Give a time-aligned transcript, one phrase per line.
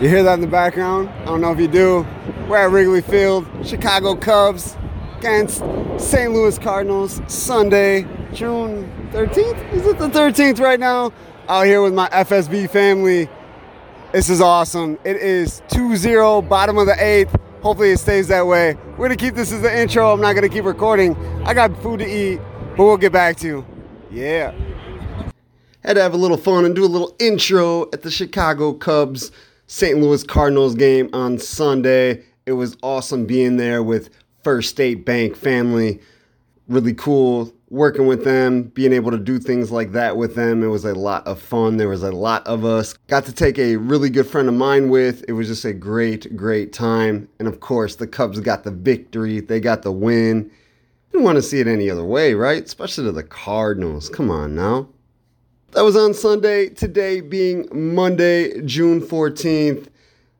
[0.00, 1.08] You hear that in the background?
[1.08, 2.06] I don't know if you do.
[2.46, 4.76] We're at Wrigley Field, Chicago Cubs
[5.18, 5.64] against
[5.96, 6.32] St.
[6.32, 9.72] Louis Cardinals, Sunday, June 13th?
[9.72, 11.12] Is it the 13th right now?
[11.48, 13.28] Out here with my FSB family.
[14.12, 15.00] This is awesome.
[15.02, 17.34] It is 2 0, bottom of the eighth.
[17.62, 18.76] Hopefully it stays that way.
[18.96, 20.12] We're gonna keep this as the intro.
[20.12, 21.16] I'm not gonna keep recording.
[21.44, 22.40] I got food to eat,
[22.76, 23.66] but we'll get back to you.
[24.12, 24.54] Yeah.
[25.82, 29.32] Had to have a little fun and do a little intro at the Chicago Cubs
[29.70, 29.98] St.
[29.98, 32.24] Louis Cardinals game on Sunday.
[32.46, 34.08] It was awesome being there with
[34.42, 36.00] First State Bank family.
[36.68, 40.62] Really cool working with them, being able to do things like that with them.
[40.62, 41.76] It was a lot of fun.
[41.76, 42.94] There was a lot of us.
[43.08, 45.22] Got to take a really good friend of mine with.
[45.28, 47.28] It was just a great, great time.
[47.38, 50.50] And of course, the Cubs got the victory, they got the win.
[51.12, 52.64] Didn't want to see it any other way, right?
[52.64, 54.08] Especially to the Cardinals.
[54.08, 54.88] Come on now.
[55.72, 56.70] That was on Sunday.
[56.70, 59.88] Today being Monday, June 14th.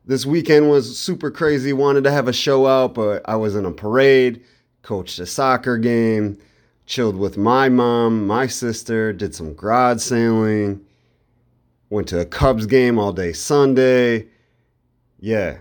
[0.07, 1.75] This weekend was super crazy.
[1.75, 4.43] Wanted to have a show out, but I was in a parade,
[4.81, 6.39] coached a soccer game,
[6.87, 10.81] chilled with my mom, my sister, did some garage sailing,
[11.91, 14.29] went to a Cubs game all day Sunday.
[15.21, 15.59] Yeah.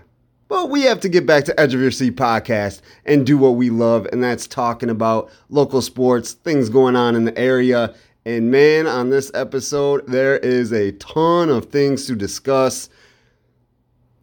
[0.48, 3.56] But we have to get back to Edge of Your Seat podcast and do what
[3.56, 7.94] we love, and that's talking about local sports, things going on in the area,
[8.28, 12.90] and man, on this episode, there is a ton of things to discuss.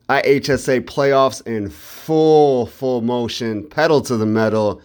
[0.10, 4.80] IHSA playoffs in full, full motion, pedal to the metal.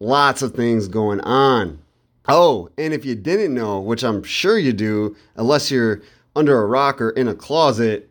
[0.00, 1.78] Lots of things going on.
[2.26, 6.02] Oh, and if you didn't know, which I'm sure you do, unless you're
[6.34, 8.10] under a rock or in a closet,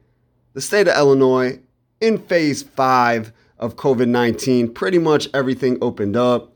[0.53, 1.59] the state of Illinois
[1.99, 6.53] in phase five of COVID 19, pretty much everything opened up.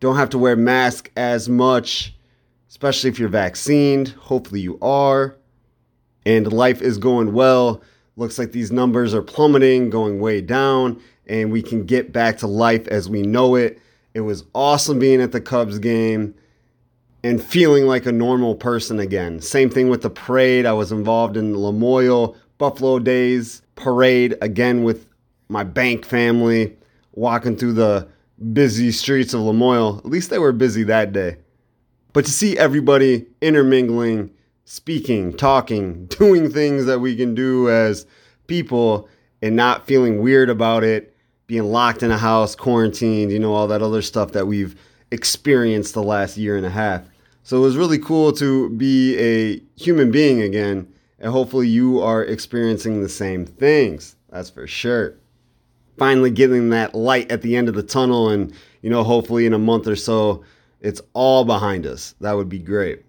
[0.00, 2.14] Don't have to wear masks as much
[2.70, 4.14] especially if you're vaccinated.
[4.14, 5.36] Hopefully, you are.
[6.24, 7.82] And life is going well.
[8.16, 12.46] Looks like these numbers are plummeting, going way down, and we can get back to
[12.46, 13.80] life as we know it.
[14.14, 16.34] It was awesome being at the Cubs game
[17.22, 19.40] and feeling like a normal person again.
[19.40, 20.66] Same thing with the parade.
[20.66, 25.06] I was involved in the Lamoille Buffalo Days parade again with
[25.48, 26.76] my bank family,
[27.12, 28.08] walking through the
[28.52, 29.98] busy streets of Lamoille.
[29.98, 31.36] At least they were busy that day.
[32.12, 34.30] But to see everybody intermingling,
[34.64, 38.06] speaking, talking, doing things that we can do as
[38.46, 39.08] people
[39.42, 41.16] and not feeling weird about it,
[41.46, 44.78] being locked in a house, quarantined, you know, all that other stuff that we've
[45.10, 47.02] experienced the last year and a half.
[47.42, 50.86] So it was really cool to be a human being again,
[51.18, 54.14] and hopefully you are experiencing the same things.
[54.28, 55.16] That's for sure.
[55.98, 59.52] Finally getting that light at the end of the tunnel, and you know, hopefully in
[59.52, 60.44] a month or so,
[60.80, 62.14] it's all behind us.
[62.20, 63.04] That would be great.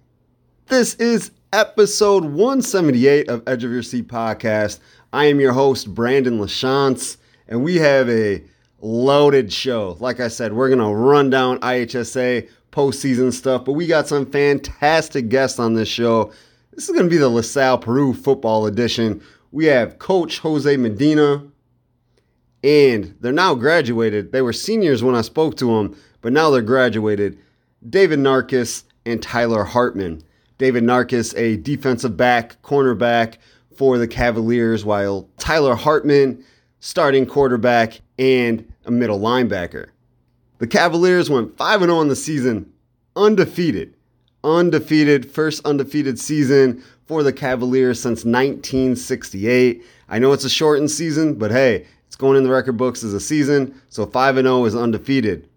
[0.68, 4.80] This is episode 178 of Edge of Your Seat podcast.
[5.14, 7.18] I am your host, Brandon LaChance,
[7.48, 8.44] and we have a
[8.80, 9.98] loaded show.
[10.00, 14.26] Like I said, we're going to run down IHSA postseason stuff, but we got some
[14.26, 16.32] fantastic guests on this show.
[16.72, 19.22] This is going to be the LaSalle Peru football edition.
[19.52, 21.46] We have Coach Jose Medina,
[22.64, 24.32] and they're now graduated.
[24.32, 27.38] They were seniors when I spoke to them, but now they're graduated.
[27.90, 30.22] David Narkis and Tyler Hartman.
[30.58, 33.38] David Narkis, a defensive back, cornerback
[33.76, 36.44] for the Cavaliers, while Tyler Hartman,
[36.80, 39.90] starting quarterback and a middle linebacker.
[40.60, 42.72] The Cavaliers went 5 0 in the season,
[43.16, 43.96] undefeated.
[44.44, 49.84] Undefeated, first undefeated season for the Cavaliers since 1968.
[50.10, 53.14] I know it's a shortened season, but hey, it's going in the record books as
[53.14, 55.48] a season, so 5 0 is undefeated.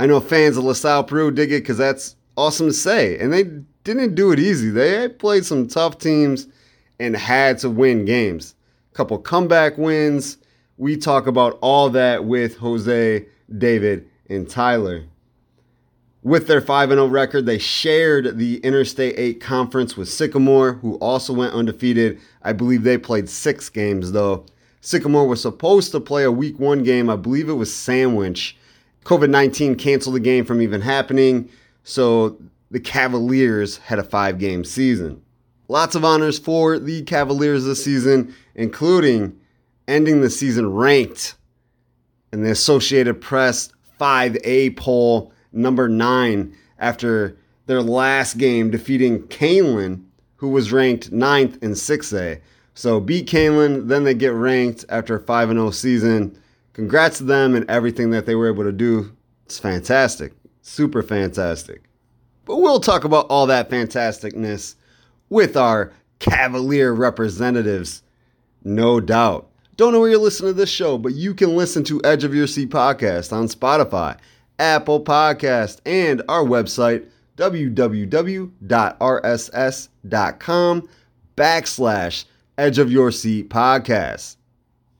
[0.00, 3.18] I know fans of LaSalle Peru dig it because that's awesome to say.
[3.18, 3.44] And they
[3.84, 4.70] didn't do it easy.
[4.70, 6.46] They played some tough teams
[6.98, 8.54] and had to win games.
[8.92, 10.38] A couple comeback wins.
[10.78, 13.26] We talk about all that with Jose,
[13.58, 15.04] David, and Tyler.
[16.22, 21.34] With their 5 0 record, they shared the Interstate 8 conference with Sycamore, who also
[21.34, 22.18] went undefeated.
[22.40, 24.46] I believe they played six games, though.
[24.80, 27.10] Sycamore was supposed to play a week one game.
[27.10, 28.56] I believe it was Sandwich
[29.04, 31.48] COVID 19 canceled the game from even happening,
[31.84, 32.38] so
[32.70, 35.22] the Cavaliers had a five game season.
[35.68, 39.38] Lots of honors for the Cavaliers this season, including
[39.88, 41.36] ending the season ranked
[42.32, 43.70] in the Associated Press
[44.00, 47.36] 5A poll, number nine, after
[47.66, 50.04] their last game defeating Kaneland,
[50.36, 52.40] who was ranked ninth in 6A.
[52.74, 56.38] So beat Kaneland, then they get ranked after a 5 0 season
[56.80, 59.14] congrats to them and everything that they were able to do.
[59.44, 60.32] It's fantastic.
[60.62, 61.82] Super fantastic.
[62.46, 64.76] But we'll talk about all that fantasticness
[65.28, 68.02] with our Cavalier representatives.
[68.64, 69.50] No doubt.
[69.76, 72.34] Don't know where you're listening to this show, but you can listen to Edge of
[72.34, 74.18] Your Seat podcast on Spotify,
[74.58, 77.06] Apple Podcast, and our website,
[77.36, 78.48] www.rss.com
[81.36, 82.24] backslash
[82.58, 84.36] Edge of Your Seat podcast.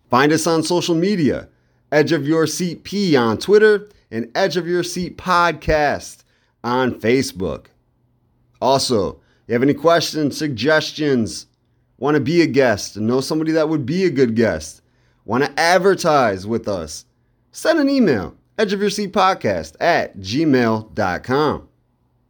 [0.08, 1.48] Find us on social media,
[1.92, 6.24] Edge of Your Seat P on Twitter and Edge of Your Seat podcast
[6.62, 7.66] on Facebook.
[8.60, 11.46] Also, you have any questions, suggestions,
[11.98, 14.82] want to be a guest, know somebody that would be a good guest,
[15.24, 17.04] want to advertise with us,
[17.52, 21.68] send an email, edge of your seat podcast at gmail.com.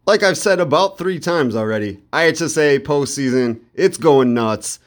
[0.06, 4.78] Like I've said about three times already, IHSA postseason, it's going nuts.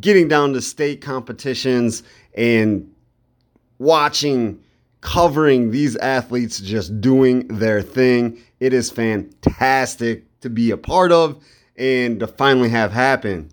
[0.00, 2.02] Getting down to state competitions
[2.34, 2.90] and
[3.80, 4.62] watching,
[5.00, 8.38] covering these athletes just doing their thing.
[8.60, 11.42] It is fantastic to be a part of
[11.76, 13.50] and to finally have happen.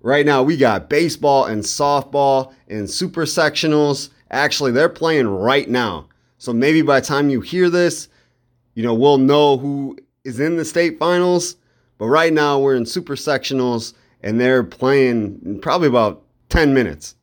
[0.00, 4.10] Right now, we got baseball and softball and super sectionals.
[4.30, 6.08] Actually, they're playing right now.
[6.38, 8.08] So maybe by the time you hear this,
[8.74, 11.56] you know, we'll know who is in the state finals.
[11.96, 17.14] But right now, we're in super sectionals and they're playing in probably about 10 minutes.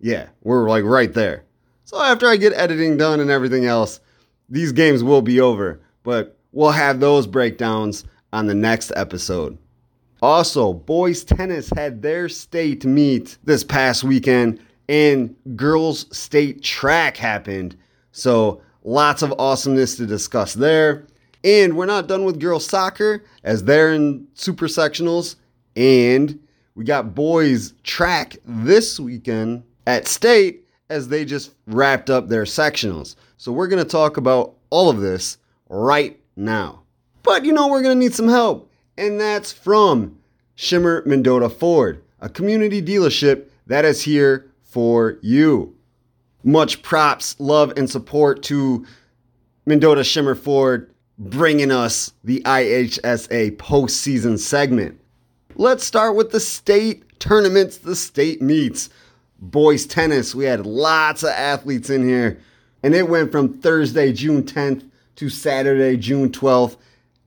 [0.00, 1.44] Yeah, we're like right there.
[1.90, 3.98] So after I get editing done and everything else,
[4.48, 5.80] these games will be over.
[6.04, 9.58] But we'll have those breakdowns on the next episode.
[10.22, 17.76] Also, boys tennis had their state meet this past weekend, and girls state track happened.
[18.12, 21.08] So, lots of awesomeness to discuss there.
[21.42, 25.34] And we're not done with girls soccer as they're in super sectionals.
[25.74, 26.38] And
[26.76, 30.59] we got boys track this weekend at state
[30.90, 33.14] as they just wrapped up their sectionals.
[33.38, 35.38] So, we're going to talk about all of this
[35.68, 36.82] right now.
[37.22, 38.70] But you know, we're going to need some help
[39.00, 40.18] and that's from
[40.56, 45.74] Schimmer Mendota Ford, a community dealership that is here for you.
[46.44, 48.86] Much props, love, and support to
[49.64, 55.00] Mendota Schimmer Ford bringing us the IHSA postseason segment.
[55.54, 58.90] Let's start with the state tournaments, the state meets.
[59.40, 62.38] Boys tennis, we had lots of athletes in here,
[62.82, 66.76] and it went from Thursday, June 10th to Saturday, June 12th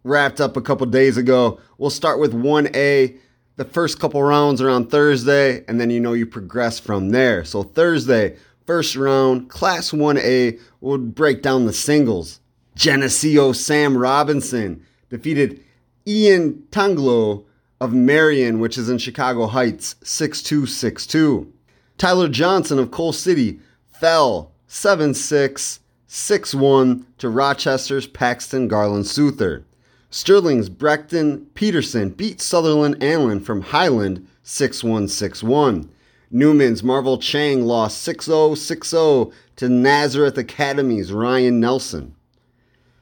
[0.03, 1.59] wrapped up a couple days ago.
[1.77, 3.17] We'll start with 1A.
[3.55, 7.43] The first couple rounds are on Thursday, and then you know you progress from there.
[7.45, 12.39] So, Thursday, first round, Class 1A, we'll break down the singles.
[12.75, 15.63] Geneseo Sam Robinson defeated
[16.07, 17.45] Ian Tanglo
[17.79, 21.51] of Marian, which is in Chicago Heights, 6262.
[21.97, 29.63] Tyler Johnson of Coal City fell 7 6, 6 1 to Rochester's Paxton Garland Souther.
[30.09, 35.89] Sterling's Brecton Peterson beat Sutherland Allen from Highland 6 1 6 1.
[36.29, 42.15] Newman's Marvel Chang lost 6 0 6 0 to Nazareth Academy's Ryan Nelson.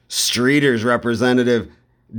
[0.08, 1.70] Streator's representative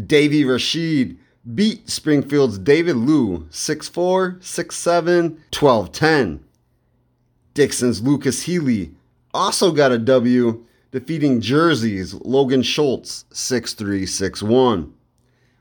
[0.07, 1.17] Davy Rashid
[1.53, 6.43] beat Springfield's David Liu 6 4 6 7 12 10.
[7.53, 8.91] Dixon's Lucas Healy
[9.33, 14.93] also got a W defeating Jersey's Logan Schultz 6 3 6 1.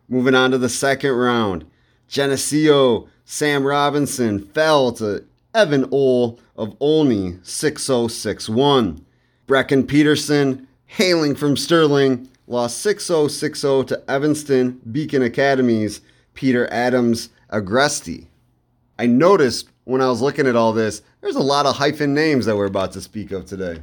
[0.09, 1.65] Moving on to the second round,
[2.09, 9.05] Geneseo Sam Robinson fell to Evan Ole of Olney 6 0 6 1.
[9.47, 16.01] Brecken Peterson, hailing from Sterling, lost 6 0 6 0 to Evanston Beacon Academy's
[16.35, 18.27] Peter Adams Agresti.
[18.99, 22.47] I noticed when I was looking at all this, there's a lot of hyphen names
[22.47, 23.81] that we're about to speak of today.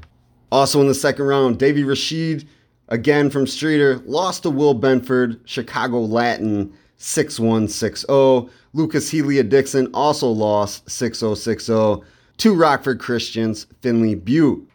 [0.51, 2.47] Also in the second round, Davy Rashid,
[2.87, 8.49] again from Streator, lost to Will Benford, Chicago Latin 6 1 6 0.
[8.73, 12.03] Lucas Healy Dixon also lost 6 0 6 0
[12.37, 14.67] to Rockford Christians, Finley Butte.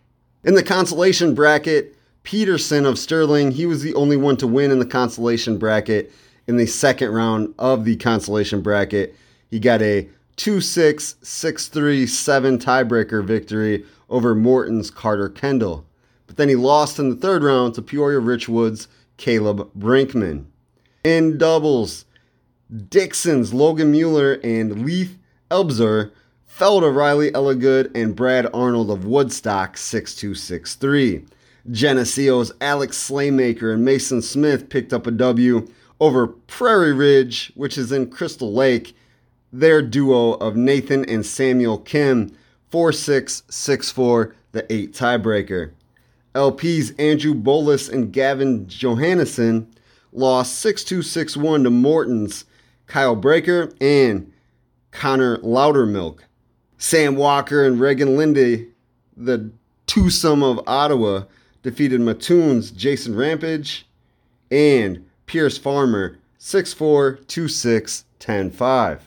[0.45, 4.79] In the consolation bracket, Peterson of Sterling, he was the only one to win in
[4.79, 6.13] the consolation bracket
[6.47, 9.15] in the second round of the consolation bracket.
[9.51, 15.87] He got a 2 6 6 3 7 tiebreaker victory over Morton's Carter Kendall.
[16.27, 20.47] But then he lost in the third round to Peoria Richwood's Caleb Brinkman.
[21.05, 22.05] In doubles,
[22.89, 25.19] Dixon's Logan Mueller and Leith
[25.51, 26.13] Elbzer
[26.47, 31.25] fell to Riley Elligood and Brad Arnold of Woodstock 6263.
[31.71, 35.67] Geneseo's Alex Slaymaker and Mason Smith picked up a W
[36.01, 38.97] over Prairie Ridge, which is in Crystal Lake.
[39.55, 42.37] Their duo of Nathan and Samuel Kim
[42.71, 45.71] 4 6 6 4, the 8 tiebreaker.
[46.35, 49.69] LP's Andrew Bolus and Gavin Johannesson
[50.11, 52.47] lost 6 2 6 1 to Morton's
[52.89, 54.33] Kyle Breaker and
[54.91, 56.23] Connor Loudermilk.
[56.77, 58.73] Sam Walker and Regan Lindy,
[59.17, 59.53] the
[59.87, 61.27] twosome of Ottawa,
[61.63, 63.87] defeated Mattoon's Jason Rampage
[64.51, 68.99] and Pierce Farmer 6'4, 2'6, 10'5.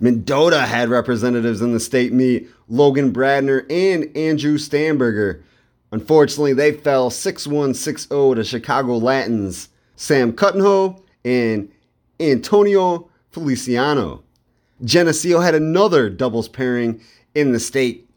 [0.00, 5.42] Mendota had representatives in the state meet, Logan Bradner and Andrew Stamberger.
[5.90, 11.70] Unfortunately, they fell 6-1, 6-0 to Chicago Latins, Sam Cuttenho and
[12.20, 14.22] Antonio Feliciano.
[14.84, 17.00] Geneseo had another doubles pairing
[17.34, 18.08] in the state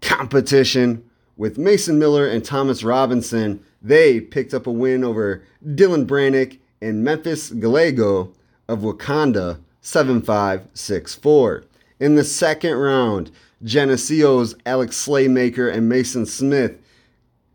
[0.00, 1.04] competition
[1.36, 3.64] with Mason Miller and Thomas Robinson.
[3.82, 8.32] They picked up a win over Dylan Brannick and Memphis Gallego
[8.68, 11.64] of Wauconda 7564.
[11.98, 13.30] In the second round,
[13.62, 16.78] Geneseo's Alex Slaymaker and Mason Smith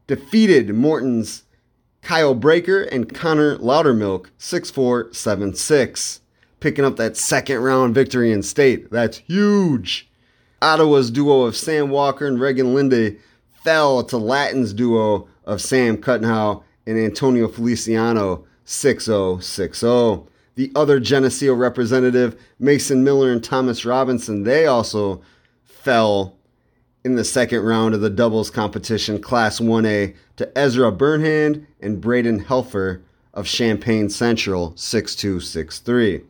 [0.07, 1.43] defeated Morton's
[2.01, 6.21] Kyle Breaker and Connor Loudermilk 6476,
[6.59, 8.91] picking up that second round victory in state.
[8.91, 10.07] That's huge.
[10.61, 13.17] Ottawa's duo of Sam Walker and Regan Linde
[13.63, 20.31] fell to Latin's duo of Sam Cuttenhow and Antonio Feliciano 6060.
[20.55, 25.21] The other Geneseo representative, Mason Miller and Thomas Robinson, they also
[25.63, 26.37] fell
[27.03, 32.45] in the second round of the doubles competition, Class 1A, to Ezra Burnhand and Braden
[32.45, 33.01] Helfer
[33.33, 36.21] of Champaign Central, 6263.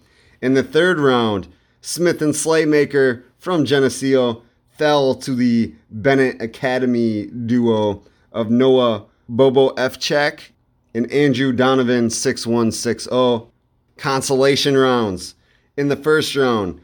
[0.42, 1.48] In the third round,
[1.82, 10.50] Smith and Slaymaker from Geneseo fell to the Benet Academy duo of Noah Bobo Fchek
[10.94, 13.52] and Andrew Donovan 6160.
[13.98, 15.36] Consolation rounds.
[15.78, 16.82] In the first round,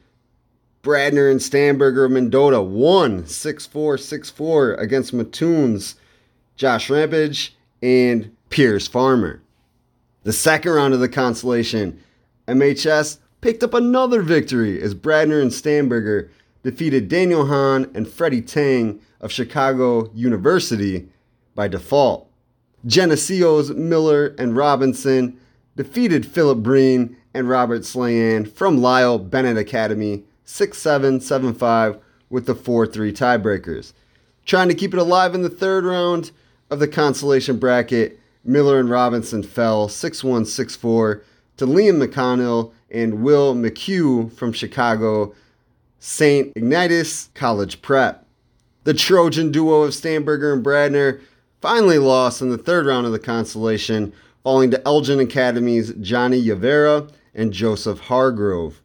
[0.84, 5.96] Bradner and Stamberger of Mendota won 6 4 6 4 against Mattoons,
[6.56, 9.42] Josh Rampage, and Pierce Farmer.
[10.24, 12.00] The second round of the consolation,
[12.48, 16.30] MHS picked up another victory as Bradner and Stamberger
[16.64, 21.08] defeated Daniel Hahn and Freddie Tang of Chicago University
[21.56, 22.28] by default.
[22.86, 25.40] Geneseo's Miller and Robinson
[25.76, 31.98] defeated Philip Breen and Robert Slayan from Lisle Benet Academy 6 7 7 5
[32.30, 33.94] with the 4 3 tiebreakers.
[34.46, 36.32] Trying to keep it alive in the third round
[36.70, 41.24] of the consolation bracket, Miller and Robinson fell 6 1 6 4
[41.58, 45.34] to Liam McConnell and Will McHugh from Chicago
[46.00, 46.52] St.
[46.56, 48.26] Ignatius College Prep.
[48.84, 51.22] The Trojan duo of Stamberger and Bradner
[51.62, 54.12] finally lost in the third round of the consolation,
[54.44, 58.82] falling to Elgin Academy's Johnny Yavera and Joseph Hargrove.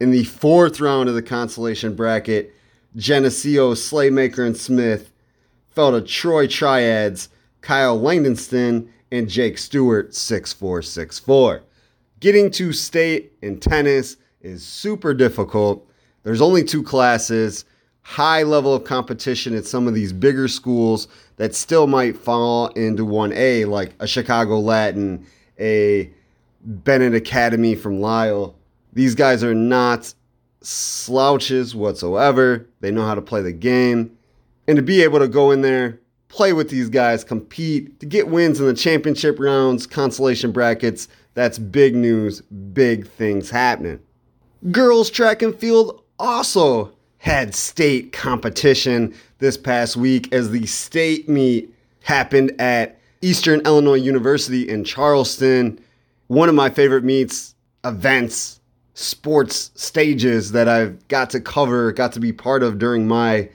[0.00, 2.54] In the fourth round of the consolation bracket,
[2.96, 5.12] Geneseo, Slaymaker, and Smith
[5.70, 7.28] fell to Troy Triads,
[7.60, 11.62] Kyle Langdonston, and Jake Stewart 6464.
[12.20, 15.88] Getting to state in tennis is super difficult.
[16.22, 17.64] There's only two classes,
[18.02, 23.06] high level of competition at some of these bigger schools that still might fall into
[23.06, 25.24] 1A, like a Chicago Latin,
[25.58, 26.10] a
[26.64, 28.54] Benet Academy from Lisle.
[28.92, 30.12] These guys are not
[30.60, 32.66] slouches whatsoever.
[32.80, 34.16] They know how to play the game.
[34.68, 38.28] And to be able to go in there, play with these guys, compete, to get
[38.28, 44.00] wins in the championship rounds, consolation brackets, that's big news, big things happening.
[44.70, 46.92] Girls track and field also
[47.22, 54.68] had state competition this past week as the state meet happened at Eastern Illinois University
[54.68, 55.78] in Charleston.
[56.26, 58.58] One of my favorite meets, events,
[58.94, 63.48] sports stages that I've got to cover, got to be part of during my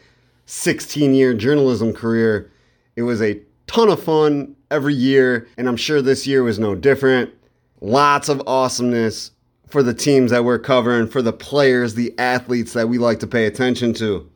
[0.45, 2.49] 16 year journalism career.
[2.95, 6.73] It was a ton of fun every year, and I'm sure this year was no
[6.73, 7.33] different.
[7.81, 9.31] Lots of awesomeness
[9.67, 13.27] for the teams that we're covering, for the players, the athletes that we like to
[13.27, 14.29] pay attention to.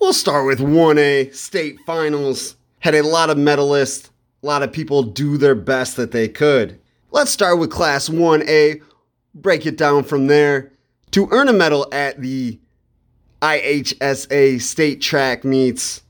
[0.00, 2.56] We'll start with 1A state finals.
[2.80, 4.10] Had a lot of medalists,
[4.42, 6.80] a lot of people do their best that they could.
[7.12, 8.82] Let's start with Class 1A,
[9.34, 10.72] break it down from there.
[11.12, 12.58] To earn a medal at the
[13.42, 16.02] IHSA state track meets,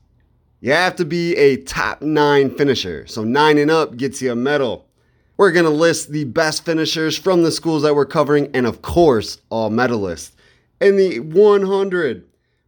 [0.61, 3.05] you have to be a top nine finisher.
[3.05, 4.87] So, nine and up gets you a medal.
[5.35, 8.83] We're going to list the best finishers from the schools that we're covering, and of
[8.83, 10.31] course, all medalists.
[10.79, 12.25] In the 100,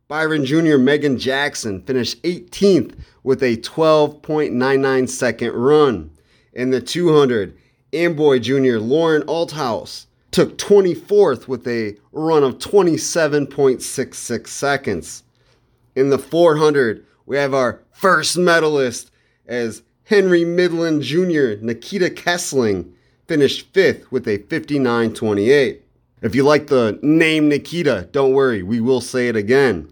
[0.07, 0.77] Byron Jr.
[0.77, 6.10] Megan Jackson finished 18th with a 12.99 second run.
[6.53, 7.55] In the 200,
[7.93, 8.77] Amboy Jr.
[8.77, 15.24] Lauren Althouse took 24th with a run of 27.66 seconds.
[15.95, 19.12] In the 400, we have our first medalist
[19.45, 21.56] as Henry Midland Jr.
[21.62, 22.94] Nikita Kessling
[23.28, 25.80] finished fifth with a 59.28.
[26.22, 29.92] If you like the name Nikita, don't worry, we will say it again.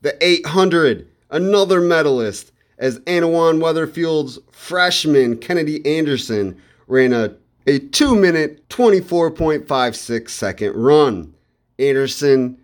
[0.00, 7.34] The 800, another medalist, as Annawan Wethersfield's freshman Kennedy Anderson ran a,
[7.66, 11.34] a 2 minute 24.56 second run.
[11.78, 12.58] Anderson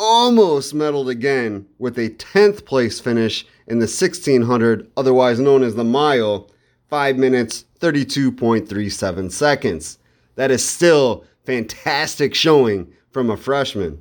[0.00, 5.84] almost medaled again with a 10th place finish in the 1600, otherwise known as the
[5.84, 6.50] mile,
[6.88, 9.98] 5 minutes 32.37 seconds.
[10.36, 14.00] That is still fantastic showing from a freshman.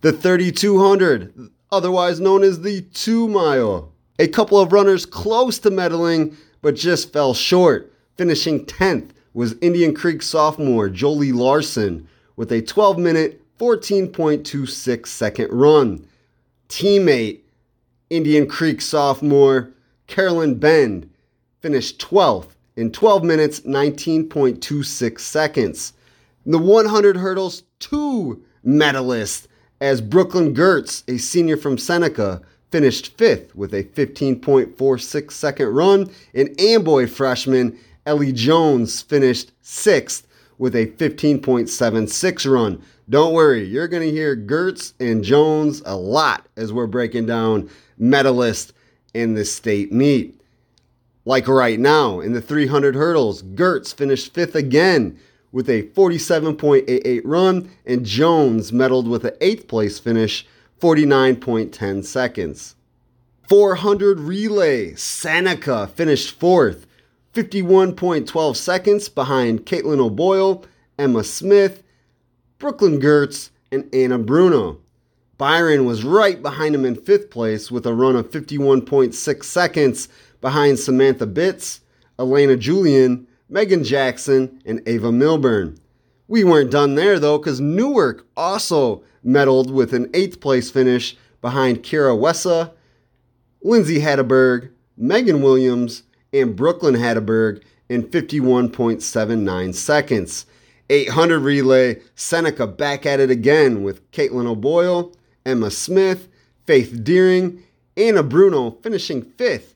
[0.00, 3.92] The 3200, otherwise known as the 2 mile.
[4.18, 7.92] A couple of runners close to medaling but just fell short.
[8.16, 16.06] Finishing 10th was Indian Creek sophomore Jolie Larson with a 12 minute 14.26 second run.
[16.68, 17.40] Teammate,
[18.10, 19.70] Indian Creek sophomore
[20.06, 21.10] Carolyn Bend,
[21.60, 25.92] finished 12th in 12 minutes 19.26 seconds.
[26.44, 29.46] In the 100 hurdles, two medalists
[29.80, 36.58] as Brooklyn Gertz, a senior from Seneca, finished fifth with a 15.46 second run, and
[36.60, 40.26] Amboy freshman Ellie Jones finished sixth
[40.58, 42.82] with a 15.76 run.
[43.08, 47.70] Don't worry, you're going to hear Gertz and Jones a lot as we're breaking down
[48.00, 48.72] medalists
[49.14, 50.40] in the state meet.
[51.24, 55.18] Like right now, in the 300 hurdles, Gertz finished fifth again
[55.52, 60.46] with a 47.88 run, and Jones medaled with an eighth place finish,
[60.80, 62.74] 49.10 seconds.
[63.48, 66.86] 400 relay, Seneca finished fourth,
[67.34, 70.64] 51.12 seconds behind Caitlin O'Boyle,
[70.98, 71.84] Emma Smith,
[72.58, 74.78] Brooklyn Gertz, and Anna Bruno.
[75.36, 80.08] Byron was right behind him in fifth place with a run of 51.6 seconds
[80.40, 81.80] behind Samantha Bitts,
[82.18, 85.78] Elena Julian, Megan Jackson, and Ava Milburn.
[86.28, 91.82] We weren't done there though, because Newark also medaled with an eighth place finish behind
[91.82, 92.72] Kira Wessa,
[93.62, 100.46] Lindsay Hatteberg, Megan Williams, and Brooklyn Hatteberg in 51.79 seconds.
[100.88, 105.12] 800 relay, Seneca back at it again with Caitlin O'Boyle,
[105.44, 106.28] Emma Smith,
[106.66, 107.62] Faith Deering,
[107.96, 109.74] Anna Bruno finishing fifth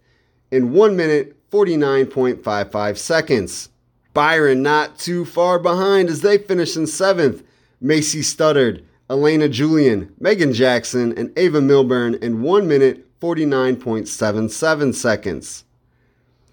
[0.51, 3.69] in 1 minute 49.55 seconds.
[4.13, 7.43] Byron not too far behind as they finish in seventh.
[7.81, 15.65] Macy Studdard, Elena Julian, Megan Jackson, and Ava Milburn in 1 minute 49.77 seconds.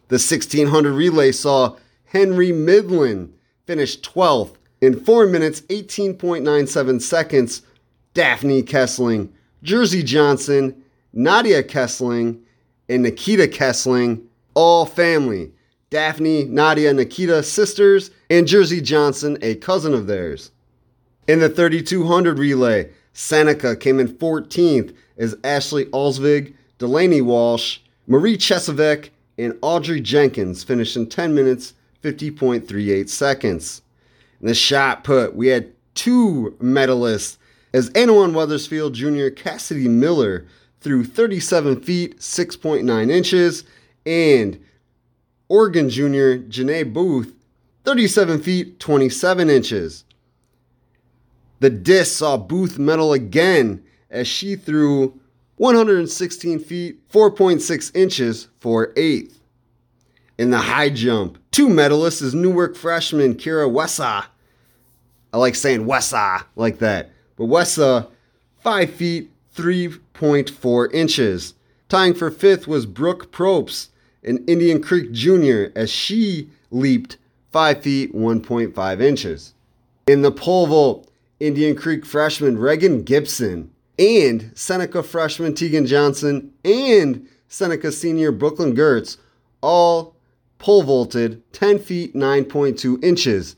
[0.07, 3.33] The 1600 relay saw Henry Midland
[3.67, 7.61] finish 12th in 4 minutes 18.97 seconds.
[8.13, 12.41] Daphne Kessling, Jersey Johnson, Nadia Kessling,
[12.89, 15.51] and Nikita Kessling, all family.
[15.91, 20.51] Daphne, Nadia, Nikita, sisters, and Jersey Johnson, a cousin of theirs.
[21.27, 29.09] In the 3200 relay, Seneca came in 14th as Ashley Alsvig, Delaney Walsh, Marie Chesavic,
[29.37, 31.73] and Audrey Jenkins finished in 10 minutes
[32.07, 33.81] 50.38 seconds.
[34.39, 37.37] In the shot put, we had two medalists
[37.73, 39.29] as Annawan Wethersfield Jr.
[39.29, 40.45] Cassidy Miller
[40.79, 43.65] threw 37 feet 6.9 inches
[44.05, 44.63] and
[45.49, 46.45] Oregon Jr.
[46.47, 47.33] Janae Booth
[47.83, 50.05] 37 feet 27 inches.
[51.59, 55.19] The disc saw Booth medal again as she threw
[55.57, 59.36] 116 feet 4.6 inches for eighth.
[60.37, 64.25] In the high jump, two medalists is Newark freshman Kira Wessa.
[65.33, 67.11] I like saying Wessa like that.
[67.37, 68.07] But Wessa,
[68.59, 71.55] 5 feet 3.4 inches.
[71.89, 73.89] Tying for fifth was Brooke Propes,
[74.23, 77.17] an Indian Creek junior, as she leaped
[77.51, 79.53] 5 feet 1.5 inches.
[80.05, 87.27] In the pole vault, Indian Creek freshman Regan Gibson and Seneca freshman Tegan Johnson and
[87.47, 89.17] Seneca senior Brooklyn Gertz
[89.61, 90.16] all
[90.59, 93.55] pole vaulted 10 feet 9.2 inches.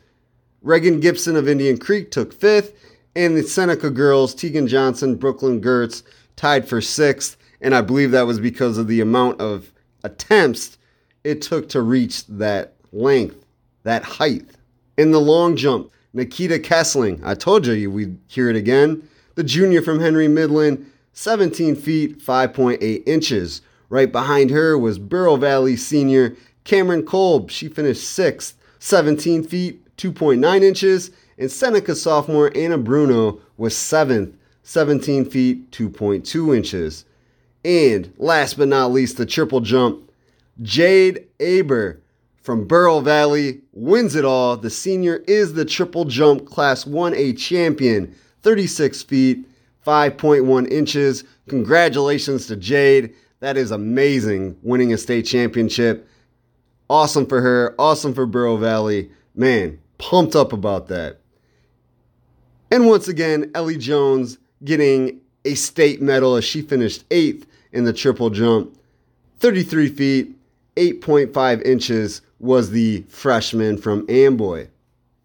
[0.62, 2.73] Reagan Gibson of Indian Creek took fifth,
[3.15, 6.03] and the Seneca girls, Tegan Johnson, Brooklyn Gertz,
[6.35, 7.38] tied for sixth.
[7.62, 9.71] And I believe that was because of the amount of
[10.03, 10.77] attempts
[11.23, 13.45] it took to reach that length,
[13.83, 14.45] that height.
[14.97, 19.07] In the long jump, Nikita Kessling, I told you we'd hear it again.
[19.35, 23.62] The junior from Henry Midland, 17 feet 5.8 inches.
[23.89, 26.35] Right behind her was Bureau Valley senior
[26.69, 27.49] Cameron Kolb.
[27.49, 31.10] She finished sixth, 17 feet 2.9 inches.
[31.39, 37.05] And Seneca sophomore Anna Bruno was seventh, 17 feet 2.2 inches.
[37.65, 40.12] And last but not least, the triple jump.
[40.62, 42.01] Jade Aber
[42.43, 44.55] from Bureau Valley wins it all.
[44.55, 49.43] The senior is the triple jump class 1A champion, 36 feet,
[49.88, 51.23] 5.1 inches.
[51.47, 53.15] Congratulations to Jade.
[53.39, 56.08] That is amazing, winning a state championship.
[56.89, 57.75] Awesome for her.
[57.78, 59.10] Awesome for Bureau Valley.
[59.36, 61.19] Man, pumped up about that.
[62.71, 67.93] And once again, Ellie Jones getting a state medal as she finished eighth in the
[67.93, 68.75] triple jump.
[69.39, 70.36] 33 feet,
[70.75, 74.67] 8.5 inches was the freshman from Amboy.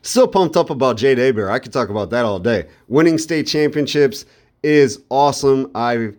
[0.03, 1.51] Still pumped up about Jade Aber.
[1.51, 2.67] I could talk about that all day.
[2.89, 4.27] Winning state championships
[4.63, 5.71] is awesome.
[5.75, 6.13] I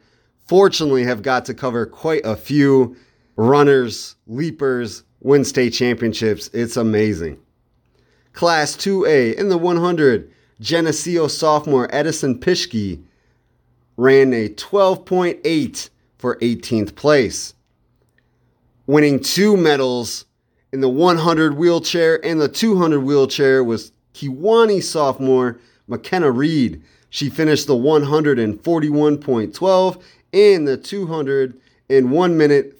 [0.48, 2.96] fortunately have got to cover quite a few
[3.36, 6.50] runners, leapers, win state championships.
[6.54, 7.40] It's amazing.
[8.34, 13.02] Class 2A in the 100, Geneseo sophomore Edison Pishke
[13.98, 17.56] ran a 12.8 for 18th place.
[18.86, 20.26] Winning two medals
[20.72, 26.84] in the 100 wheelchair and the 200 wheelchair was Kewanee sophomore McKenna Reed.
[27.10, 30.02] She finished the 141.12
[30.34, 31.60] and the 200
[31.90, 32.80] in 1 minute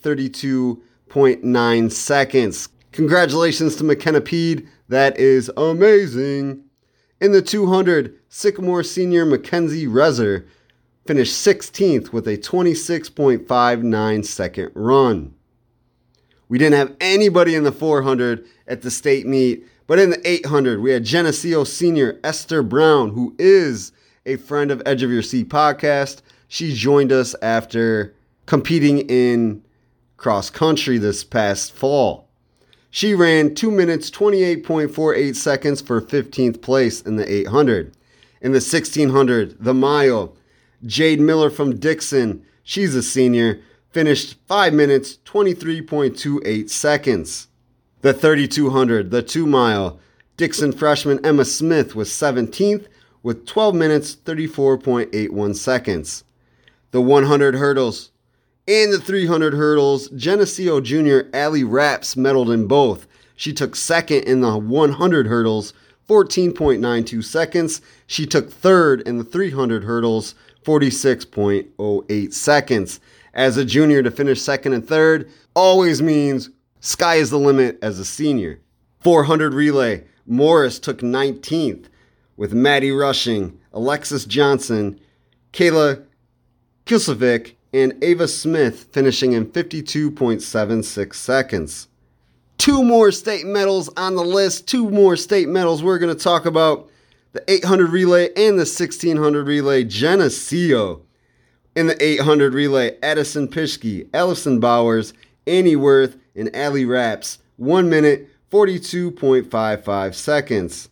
[1.16, 2.68] 32.9 seconds.
[2.92, 4.68] Congratulations to McKenna Pede.
[4.90, 6.62] That is amazing.
[7.22, 10.46] In the 200, Sycamore senior Mackenzie Rezer
[11.06, 15.34] finished 16th with a 26.59 second run.
[16.50, 20.82] We didn't have anybody in the 400 at the state meet, but in the 800,
[20.82, 23.94] we had Geneseo senior Esther Brown, who is
[24.26, 26.22] a friend of Edge of Your Seat podcast.
[26.50, 28.14] She joined us after
[28.48, 29.64] competing in
[30.18, 32.28] cross country this past fall.
[32.90, 37.96] She ran 2 minutes 28.48 seconds for 15th place in the 800.
[38.42, 40.36] In the 1600, the mile,
[40.86, 43.60] Jade Miller from Dixon, she's a senior,
[43.92, 47.48] finished 5 minutes 23.28 seconds.
[48.02, 50.00] The 3200, the 2 mile,
[50.38, 52.88] Dixon freshman Emma Smith was 17th
[53.24, 56.24] with 12 minutes 34.81 seconds.
[56.92, 58.12] The 100 hurdles
[58.68, 63.08] and the 300 hurdles, Geneseo junior Allie Raps medaled in both.
[63.36, 65.74] She took second in the 100 hurdles,
[66.10, 67.82] 14.92 seconds.
[68.08, 73.00] She took third in the 300 hurdles, 46.08 seconds.
[73.34, 76.50] As a junior to finish second and third always means
[76.80, 78.60] sky is the limit as a senior.
[79.02, 81.86] 400 relay, Morris took 19th
[82.38, 85.00] with Maddie Rushing, Alexis Johnson,
[85.54, 86.04] Kayla
[86.86, 91.90] Kilsovic, and Ava Smith finishing in 52.76 seconds.
[92.58, 96.46] Two more state medals on the list, two more state medals we're going to talk
[96.46, 96.90] about
[97.34, 99.84] the 800 relay and the 1600 relay.
[99.84, 101.02] Geneseo
[101.76, 105.14] in the 800 relay, Addison Pishke, Ellison Bowers,
[105.46, 107.40] Annie Worth, and Allie Raps.
[107.58, 110.88] 1 minute 42.55 seconds.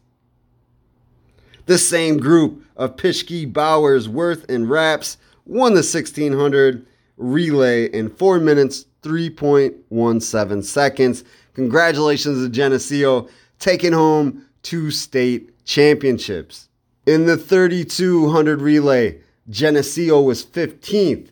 [1.66, 6.86] The same group of Pishke, Bowers, Worth, and Raps won the 1600
[7.18, 11.24] relay in 4 minutes 3.17 seconds.
[11.54, 13.28] Congratulations to Geneseo
[13.60, 16.70] taking home two state championships.
[17.06, 21.30] In the 3200 relay, Geneseo was 15th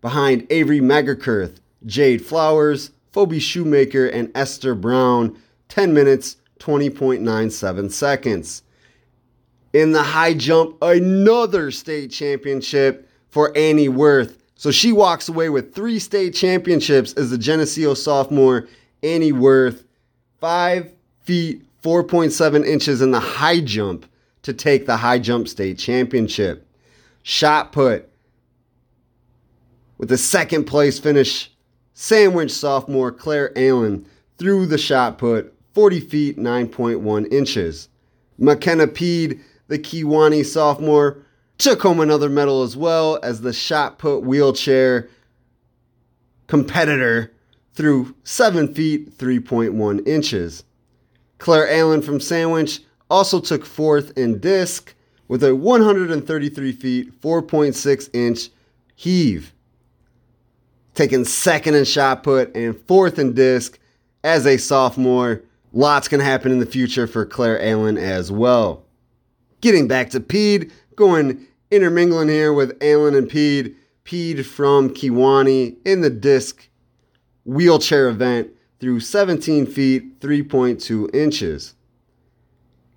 [0.00, 5.36] behind Avery Megakurth, Jade Flowers, Phoebe Shoemaker, and Esther Brown,
[5.68, 8.62] 10 minutes 20.97 seconds.
[9.72, 14.42] In the high jump, another state championship for Annie Worth.
[14.56, 18.68] So she walks away with three state championships as the Geneseo sophomore,
[19.02, 19.84] Annie Worth,
[20.40, 24.06] 5 feet 4.7 inches in the high jump
[24.42, 26.66] to take the high jump state championship.
[27.22, 28.08] Shot put
[29.98, 31.50] with the second place finish,
[31.92, 34.06] Sandwich sophomore Claire Allen
[34.38, 37.88] threw the shot put 40 feet 9.1 inches.
[38.38, 41.18] McKenna Pede, the Kewanee sophomore,
[41.58, 45.08] took home another medal as well as the shot put wheelchair
[46.46, 47.32] competitor
[47.74, 50.64] threw 7 feet 3.1 inches.
[51.38, 54.94] Claire Allen from Sandwich also took fourth in disc
[55.28, 58.48] with a 133 feet 4.6 inch
[58.96, 59.52] heave.
[60.94, 63.78] Taking second in shot put and fourth in disc
[64.24, 65.42] as a sophomore.
[65.72, 68.84] Lots can happen in the future for Claire Allen as well.
[69.60, 73.74] Getting back to Pede, going intermingling here with Allen and Pede.
[74.04, 76.68] Pede from Kewanee in the disc
[77.44, 81.74] wheelchair event through 17 feet 3.2 inches.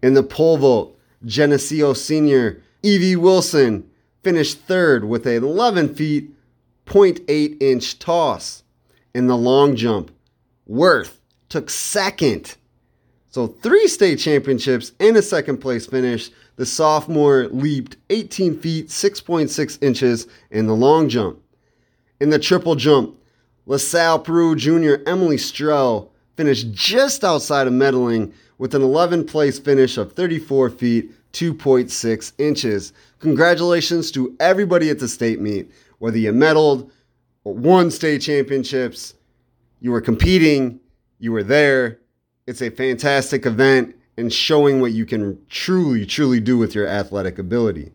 [0.01, 3.87] In the pole vault, Geneseo senior Evie Wilson
[4.23, 6.31] finished third with an 11 feet
[6.87, 8.63] 0.8 inch toss.
[9.13, 10.11] In the long jump,
[10.65, 12.55] Worth took second.
[13.29, 16.31] So three state championships and a second place finish.
[16.61, 21.41] The sophomore leaped 18 feet 6.6 inches in the long jump.
[22.19, 23.17] In the triple jump,
[23.65, 29.97] LaSalle Peru junior Emily Strell finished just outside of medaling with an 11th place finish
[29.97, 32.93] of 34 feet 2.6 inches.
[33.17, 36.91] Congratulations to everybody at the state meet, whether you medaled
[37.43, 39.15] or won state championships,
[39.79, 40.79] you were competing,
[41.17, 42.01] you were there.
[42.45, 47.39] It's a fantastic event and showing what you can truly, truly do with your athletic
[47.39, 47.91] ability.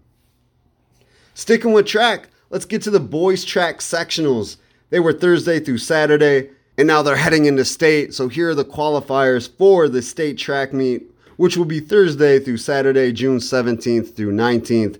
[1.34, 4.56] Sticking with track, let's get to the boys' track sectionals.
[4.90, 8.14] They were Thursday through Saturday, and now they're heading into state.
[8.14, 11.02] So here are the qualifiers for the state track meet,
[11.36, 14.98] which will be Thursday through Saturday, June 17th through 19th,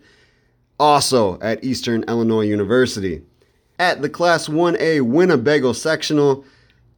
[0.78, 3.22] also at Eastern Illinois University.
[3.78, 6.44] At the Class 1A Winnebago sectional,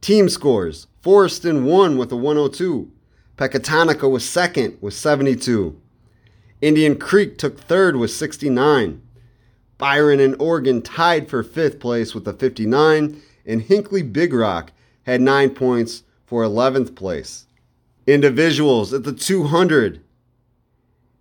[0.01, 2.91] team scores Forreston won with a 102.
[3.39, 5.79] Pecatonica was second with 72.
[6.59, 9.01] Indian Creek took third with 69.
[9.77, 14.73] Byron and Oregon tied for fifth place with a 59, and Hinckley Big Rock
[15.03, 17.47] had nine points for 11th place.
[18.05, 20.03] Individuals at the 200.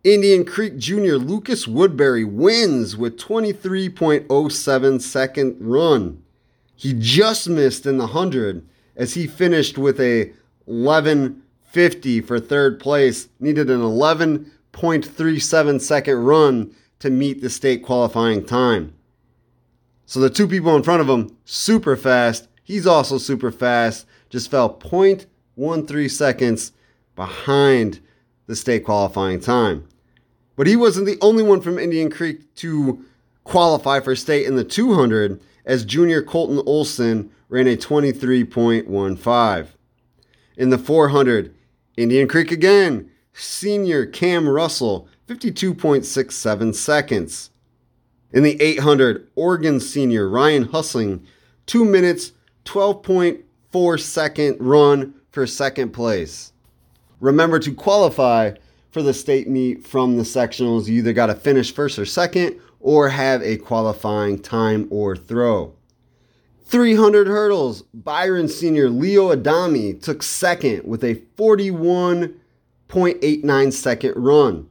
[0.02, 1.18] Indian Creek Jr.
[1.18, 6.20] Lucas Woodbury wins with 23.07 second run.
[6.74, 10.32] He just missed in the 100 as he finished with a
[11.72, 18.94] 11.50 for third place, needed an 11.37 second run to meet the state qualifying time.
[20.06, 22.48] So the two people in front of him, super fast.
[22.64, 26.72] He's also super fast, just fell 0.13 seconds
[27.14, 28.00] behind
[28.46, 29.86] the state qualifying time.
[30.56, 33.04] But he wasn't the only one from Indian Creek to
[33.44, 39.68] qualify for state in the 200, as junior Colton Olson ran a 23.15.
[40.56, 41.54] In the 400,
[41.98, 47.50] Indian Creek again, senior Cam Russell 52.67 seconds.
[48.32, 51.26] In the 800, Oregon senior Ryan Hustling,
[51.66, 52.32] 2 minutes
[52.66, 56.52] 12.4 second run for second place.
[57.18, 58.52] Remember to qualify
[58.92, 60.86] for the state meet from the sectionals.
[60.86, 65.74] You either got to finish first or second or have a qualifying time or throw.
[66.68, 74.68] 300 hurdles, Byron senior Leo Adami took second with a 41.89 second run.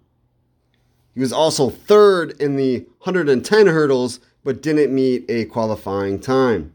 [1.15, 6.71] He was also third in the 110 hurdles, but didn't meet a qualifying time.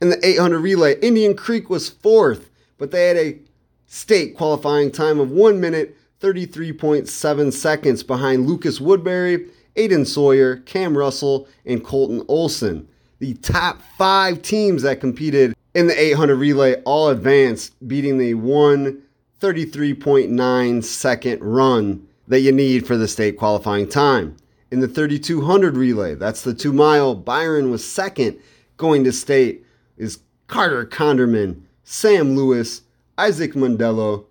[0.00, 3.40] In the 800 relay, Indian Creek was fourth, but they had a
[3.86, 11.48] state qualifying time of 1 minute 33.7 seconds behind Lucas Woodbury, Aiden Sawyer, Cam Russell,
[11.66, 12.86] and Colton Olson.
[13.18, 20.84] The top five teams that competed in the 800 relay all advanced, beating the 133.9
[20.84, 24.36] second run that you need for the state qualifying time.
[24.70, 28.38] In the 3200 relay, that's the two mile, Byron was second.
[28.76, 29.64] Going to state
[29.96, 32.82] is Carter Conderman, Sam Lewis,
[33.16, 34.24] Isaac Mondello,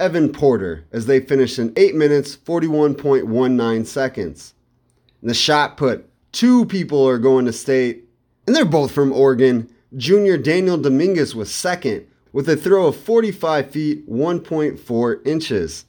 [0.00, 4.54] Evan Porter, as they finished in 8 minutes 41.19 seconds.
[5.22, 8.04] In the shot put, two people are going to state,
[8.46, 9.70] and they're both from Oregon.
[9.96, 15.84] Junior Daniel Dominguez was second with a throw of 45 feet 1.4 inches.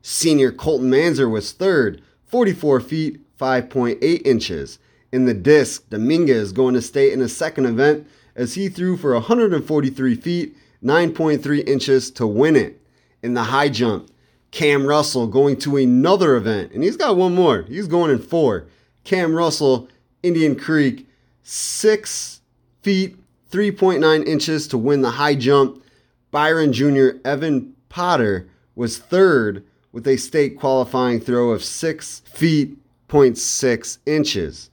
[0.00, 4.78] Senior Colton Manzer was third, 44 feet, 5.8 inches.
[5.12, 9.12] In the disc, Dominguez going to state in a second event as he threw for
[9.12, 12.80] 143 feet, 9.3 inches to win it.
[13.22, 14.10] In the high jump,
[14.50, 17.62] Cam Russell going to another event, and he's got one more.
[17.62, 18.66] He's going in four.
[19.04, 19.88] Cam Russell,
[20.22, 21.06] Indian Creek,
[21.42, 22.40] 6
[22.82, 23.16] feet,
[23.50, 25.82] 3.9 inches to win the high jump.
[26.30, 27.10] Byron Jr.
[27.24, 32.76] Evan Potter was third with a state qualifying throw of 6 feet
[33.08, 34.70] 0.6 inches.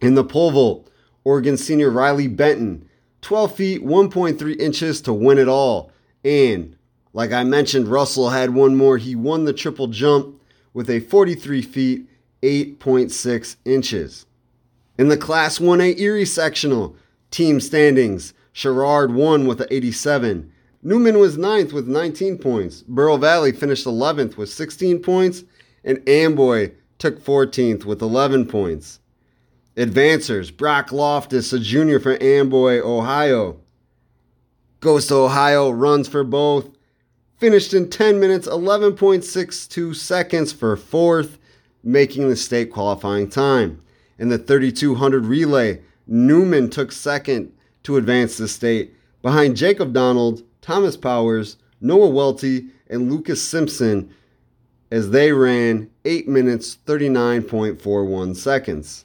[0.00, 0.90] In the pole vault,
[1.24, 2.88] Oregon senior Riley Benton,
[3.22, 5.90] 12 feet 1.3 inches to win it all.
[6.24, 6.76] And
[7.12, 8.96] like I mentioned, Russell had one more.
[8.96, 10.40] He won the triple jump
[10.72, 12.09] with a 43 feet
[12.42, 14.26] 8.6 inches.
[14.98, 16.96] In the Class 1A Erie sectional,
[17.30, 20.52] team standings, Sherrard won with an 87.
[20.82, 22.82] Newman was ninth with 19 points.
[22.82, 25.44] Bureau Valley finished 11th with 16 points,
[25.84, 29.00] and Amboy took 14th with 11 points.
[29.76, 33.58] Advancers, Brock Loftus, a junior for Amboy, Ohio.
[34.80, 36.68] Goes to Ohio, runs for both.
[37.36, 41.38] Finished in 10 minutes, 11.62 seconds for fourth,
[41.82, 43.82] making the state qualifying time.
[44.18, 47.52] In the 3200 relay, Newman took second
[47.84, 54.12] to advance the state, behind Jacob Donald, Thomas Powers, Noah Welty, and Lucas Simpson,
[54.90, 59.04] as they ran 8 minutes 39.41 seconds.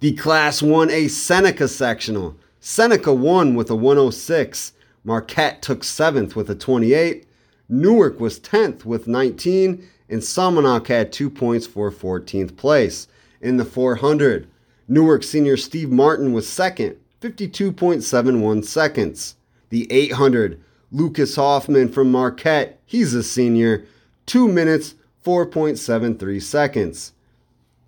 [0.00, 2.36] The Class 1A Seneca sectional.
[2.58, 4.72] Seneca won with a 106.
[5.04, 7.26] Marquette took 7th with a 28.
[7.68, 9.86] Newark was 10th with 19.
[10.12, 13.08] And Somonauk had 2 points for 14th place.
[13.40, 14.46] In the 400,
[14.86, 19.36] Newark senior Steve Martin was second, 52.71 seconds.
[19.70, 23.86] The 800, Lucas Hoffman from Marquette, he's a senior,
[24.26, 27.12] 2 minutes 4.73 seconds.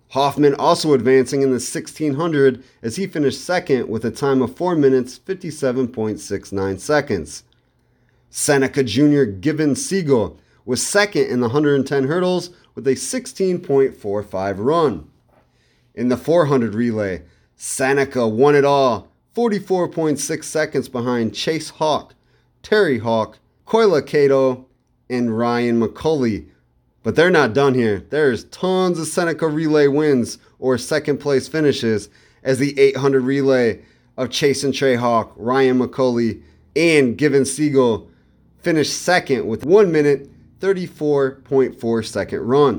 [0.09, 4.75] Hoffman also advancing in the 1600 as he finished second with a time of 4
[4.75, 7.43] minutes 57.69 seconds.
[8.31, 9.25] Seneca Jr.
[9.25, 15.09] Given Siegel was second in the 110 hurdles with a 16.45 run.
[15.93, 17.21] In the 400 relay,
[17.55, 22.15] Seneca won it all, 44.6 seconds behind Chase Hawk,
[22.63, 24.65] Terry Hawk, Koila Cato,
[25.09, 26.47] and Ryan McCulley.
[27.03, 28.03] But they're not done here.
[28.09, 32.09] There's tons of Seneca relay wins or second place finishes
[32.43, 33.81] as the 800 relay
[34.17, 36.41] of Chase and Trey Hawk, Ryan McCulley,
[36.75, 38.09] and Given Siegel
[38.57, 40.29] finished second with 1 minute
[40.65, 42.75] 34.4 second run.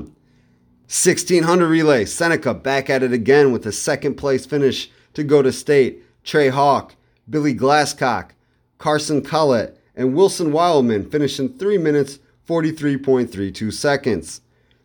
[0.89, 5.53] 1600 relay, Seneca back at it again with a second place finish to go to
[5.53, 6.03] state.
[6.25, 6.95] Trey Hawk,
[7.29, 8.31] Billy Glasscock,
[8.77, 14.41] Carson Collett, and Wilson Wildman finishing 3 minutes 43.32 seconds.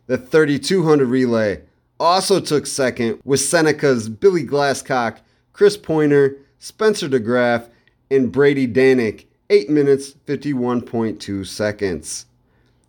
[0.06, 1.62] The 3200 relay
[1.98, 5.18] also took second with Seneca's Billy Glasscock,
[5.52, 7.68] Chris Pointer, Spencer DeGraff,
[8.12, 12.26] and Brady Danick, 8 minutes 51.2 seconds.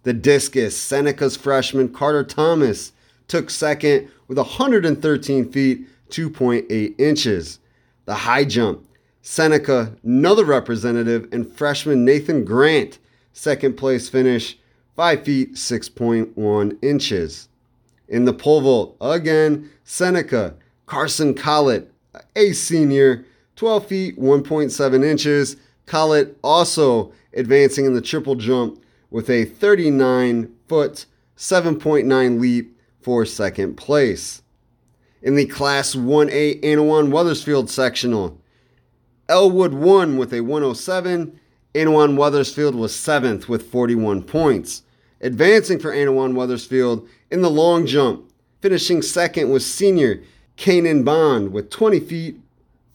[0.03, 2.91] The discus, Seneca's freshman Carter Thomas,
[3.27, 7.59] took second with 113 feet, 2.8 inches.
[8.05, 8.85] The high jump,
[9.21, 12.99] Seneca, another representative, and freshman Nathan Grant,
[13.31, 14.57] second place finish,
[14.97, 17.47] 5 feet, 6.1 inches.
[18.09, 21.89] In the pole vault, again, Seneca, Carson Collett,
[22.35, 25.55] a senior, 12 feet, 1.7 inches.
[25.85, 28.82] Collett also advancing in the triple jump
[29.13, 31.05] with a 39 foot,
[31.37, 34.41] 7.9 leap for second place.
[35.21, 38.41] In the Class 1A Annawan Wethersfield sectional,
[39.29, 41.39] Elwood won with a 107.
[41.75, 44.81] Annawan Wethersfield was seventh with 41 points.
[45.21, 50.23] Advancing for Annawan Wethersfield in the long jump, finishing second was senior
[50.57, 52.39] Kanan Bond with 20 feet,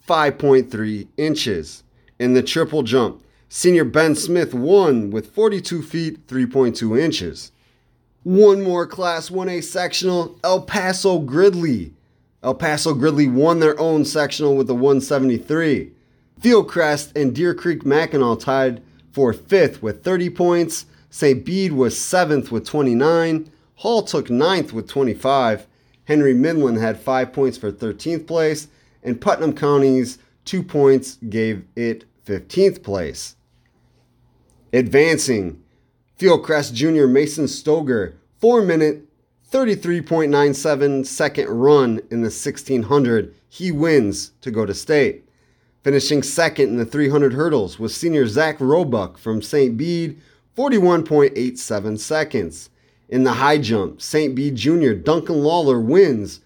[0.06, 1.84] 5.3 inches.
[2.18, 7.52] In the triple jump, senior Ben Smith won with 42 feet, 3.2 inches.
[8.22, 11.94] One more Class 1A sectional, El Paso Gridley.
[12.42, 15.92] El Paso Gridley won their own sectional with a 173.
[16.40, 18.82] Fieldcrest and Deer Creek Mackinaw tied
[19.12, 20.86] for fifth with 30 points.
[21.10, 21.44] St.
[21.44, 23.50] Bede was seventh with 29.
[23.76, 25.66] Hall took ninth with 25.
[26.04, 28.68] Henry Midland had five points for 13th place.
[29.02, 33.36] And Putnam County's two points gave it 15th place.
[34.72, 35.62] Advancing,
[36.18, 37.06] Fieldcrest Jr.
[37.06, 39.04] Mason Stoger, 4 minute
[39.50, 43.34] 33.97 second run in the 1600.
[43.48, 45.24] He wins to go to state.
[45.82, 49.74] Finishing second in the 300 hurdles was senior Zach Roebuck from St.
[49.76, 50.20] Bede,
[50.56, 52.68] 41.87 seconds.
[53.08, 54.34] In the high jump, St.
[54.34, 54.92] Bede Jr.
[54.92, 56.40] Duncan Lawler wins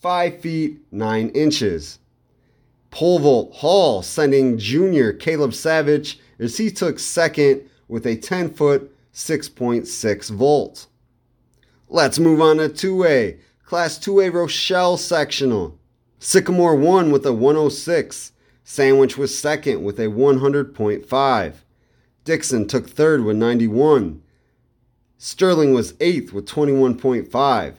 [0.00, 1.98] 5 feet 9 inches.
[2.90, 8.92] Pole vault Hall sending junior Caleb Savage as he took second with a 10 foot
[9.14, 10.86] 6.6 volt.
[11.88, 13.38] Let's move on to 2A.
[13.64, 15.78] Class 2A Rochelle sectional.
[16.18, 18.32] Sycamore won with a 106.
[18.64, 21.54] Sandwich was second with a 100.5.
[22.24, 24.22] Dixon took third with 91.
[25.18, 27.74] Sterling was eighth with 21.5.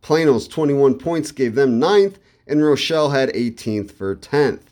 [0.00, 4.62] Plano's 21 points gave them ninth, and Rochelle had 18th for 10th.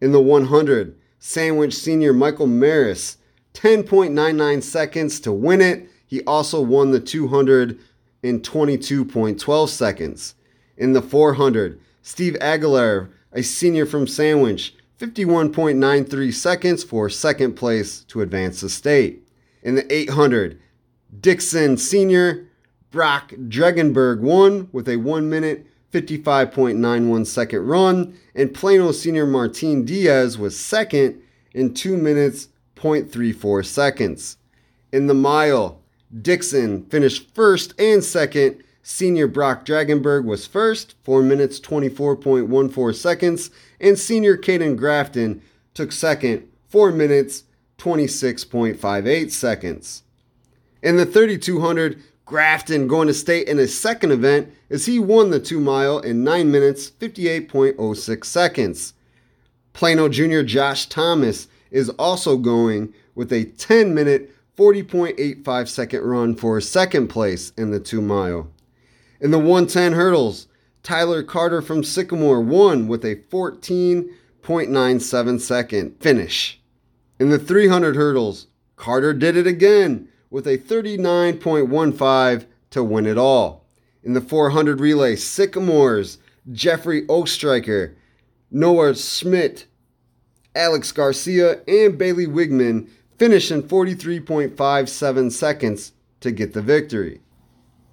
[0.00, 0.96] In the 100,
[1.26, 3.16] Sandwich senior Michael Maris
[3.54, 5.88] 10.99 seconds to win it.
[6.06, 7.80] He also won the 200
[8.22, 10.36] in 22.12 seconds.
[10.76, 18.20] In the 400, Steve Aguilar, a senior from Sandwich, 51.93 seconds for second place to
[18.20, 19.26] advance the state.
[19.64, 20.60] In the 800,
[21.20, 22.46] Dixon senior
[22.92, 30.36] Brock Dregenberg won with a 1 minute 55.91 second run, and Plano senior Martin Diaz
[30.36, 31.20] was second
[31.52, 34.36] in 2 minutes 0.34 seconds.
[34.92, 35.80] In the mile,
[36.22, 38.62] Dixon finished first and second.
[38.82, 45.42] Senior Brock Dragonberg was first, 4 minutes 24.14 seconds, and senior Caden Grafton
[45.74, 47.44] took second, 4 minutes
[47.78, 50.02] 26.58 seconds.
[50.82, 55.38] In the 3200, Grafton going to state in his second event as he won the
[55.38, 58.94] 2 mile in 9 minutes 58.06 seconds.
[59.72, 60.42] Plano Jr.
[60.42, 67.52] Josh Thomas is also going with a 10 minute 40.85 second run for second place
[67.56, 68.50] in the 2 mile.
[69.20, 70.48] In the 110 hurdles,
[70.82, 76.60] Tyler Carter from Sycamore won with a 14.97 second finish.
[77.20, 83.64] In the 300 hurdles, Carter did it again with a 39.15 to win it all.
[84.02, 86.18] In the 400 relay, Sycamores,
[86.52, 87.94] Jeffrey Oakstriker,
[88.50, 89.66] Noah Schmidt,
[90.54, 97.20] Alex Garcia, and Bailey Wigman finished in 43.57 seconds to get the victory.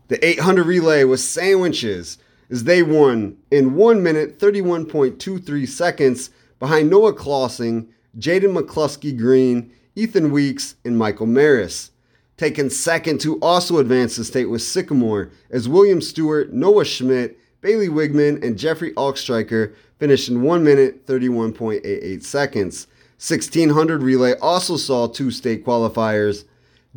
[0.10, 2.18] The 800 relay was sandwiches
[2.50, 6.30] as they won in 1 minute 31.23 seconds
[6.60, 11.92] behind Noah Clausing, Jaden McCluskey Green, Ethan Weeks, and Michael Maris.
[12.38, 17.88] Taken second to also advance the state was Sycamore as William Stewart, Noah Schmidt, Bailey
[17.88, 22.88] Wigman, and Jeffrey Alkstriker finished in 1 minute 31.88 seconds.
[23.18, 26.46] 1600 relay also saw two state qualifiers.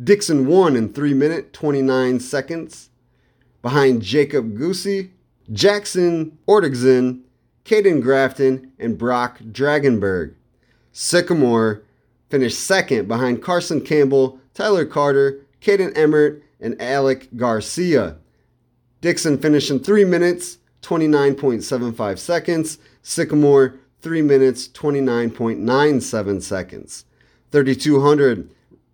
[0.03, 2.89] Dixon won in 3 minute 29 seconds
[3.61, 5.11] behind Jacob Goosey,
[5.51, 7.21] Jackson Ortigson,
[7.63, 10.33] Caden Grafton, and Brock Dragonberg.
[10.91, 11.83] Sycamore
[12.29, 18.17] finished second behind Carson Campbell, Tyler Carter, Caden Emmert, and Alec Garcia.
[19.01, 22.79] Dixon finished in 3 minutes, 29.75 seconds.
[23.03, 27.05] Sycamore, 3 minutes, 29.97 seconds.
[27.51, 28.49] 3200,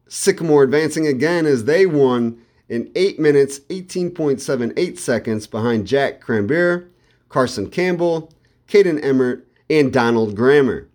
[0.10, 6.84] Sycamore advancing again as they won in 8 minutes, 18.78 seconds behind Jack Cranberry,
[7.30, 8.34] Carson Campbell,
[8.68, 10.90] Caden Emmert, and Donald Grammer.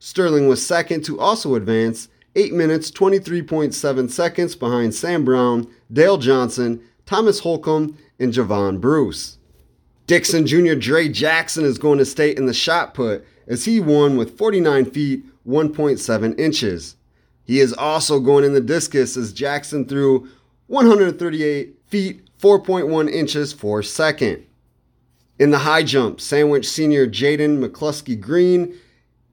[0.00, 6.82] Sterling was second to also advance, 8 minutes 23.7 seconds behind Sam Brown, Dale Johnson,
[7.06, 9.38] Thomas Holcomb, and Javon Bruce.
[10.06, 10.74] Dixon Jr.
[10.74, 14.86] Dre Jackson is going to state in the shot put as he won with 49
[14.86, 16.96] feet 1.7 inches.
[17.44, 20.28] He is also going in the discus as Jackson threw
[20.66, 24.44] 138 feet 4.1 inches for second.
[25.38, 28.74] In the high jump, Sandwich senior Jaden McCluskey Green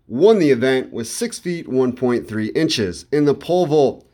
[0.07, 3.05] won the event with 6 feet 1.3 inches.
[3.11, 4.07] In the pole vault,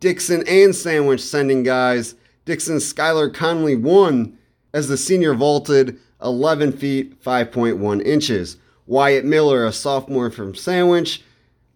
[0.00, 2.14] Dixon and Sandwich sending guys.
[2.44, 4.36] Dixon Skylar Conley won
[4.74, 8.58] as the senior vaulted 11 feet 5.1 inches.
[8.86, 11.22] Wyatt Miller, a sophomore from Sandwich,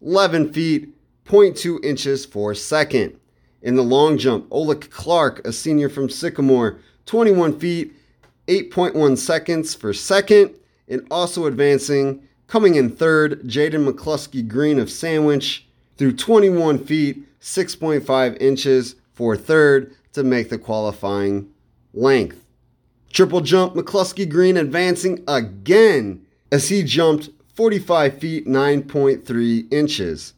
[0.03, 0.95] 11 feet
[1.25, 3.19] 0.2 inches for second.
[3.63, 7.93] In the long jump, Oleg Clark, a senior from Sycamore, 21 feet
[8.47, 10.55] 8.1 seconds for second.
[10.91, 15.69] And also advancing Coming in third, Jaden McCluskey Green of Sandwich
[15.99, 21.51] threw 21 feet, 6.5 inches for third to make the qualifying
[21.93, 22.43] length.
[23.13, 30.33] Triple jump, McCluskey Green advancing again as he jumped 45 feet, 9.3 inches.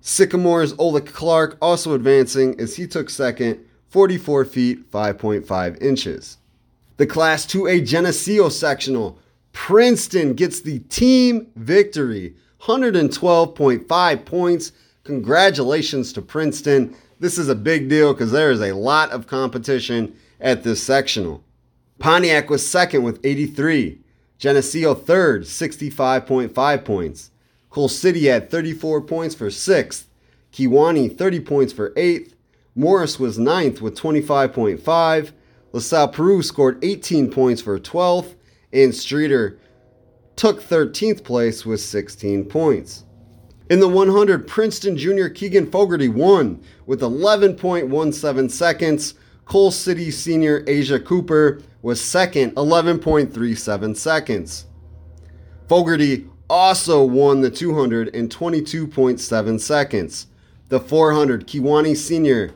[0.00, 6.38] Sycamore's Oleg Clark also advancing as he took second, 44 feet, 5.5 inches.
[6.96, 9.20] The Class 2A Geneseo sectional
[9.56, 14.72] Princeton gets the team victory 112.5 points.
[15.02, 16.94] Congratulations to Princeton.
[17.20, 21.42] This is a big deal because there is a lot of competition at this sectional.
[21.98, 23.98] Pontiac was second with 83.
[24.38, 27.30] Geneseo third, 65.5 points.
[27.70, 30.06] Coal City had 34 points for sixth.
[30.52, 32.36] Kewanee 30 points for eighth.
[32.74, 35.32] Morris was ninth with 25.5.
[35.72, 38.34] LaSalle Peru scored 18 points for 12th
[38.72, 39.58] and Streator
[40.36, 43.04] took 13th place with 16 points.
[43.68, 49.14] In the 100, Princeton junior Keegan Fogarty won with 11.17 seconds.
[49.44, 54.66] Coal City senior Asia Cooper was second, 11.37 seconds.
[55.68, 60.26] Fogarty also won the 200 in 22.7 seconds.
[60.68, 62.52] The 400, Kewanee senior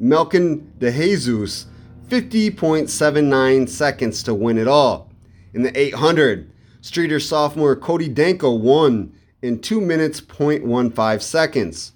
[0.00, 1.66] Melkin DeJesus,
[2.08, 5.11] 50.79 seconds to win it all.
[5.54, 6.50] In the 800,
[6.80, 11.92] Streator sophomore Cody Danko won in 2 minutes 0.15 seconds.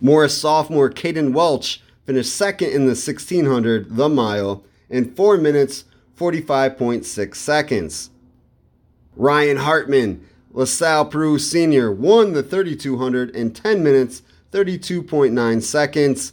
[0.00, 5.84] Morris sophomore Caden Welch finished second in the 1600, the mile, in 4 minutes
[6.16, 8.10] 45.6 seconds.
[9.16, 14.22] Ryan Hartman, LaSalle Peru senior, won the 3200 in 10 minutes
[14.52, 16.32] 32.9 seconds.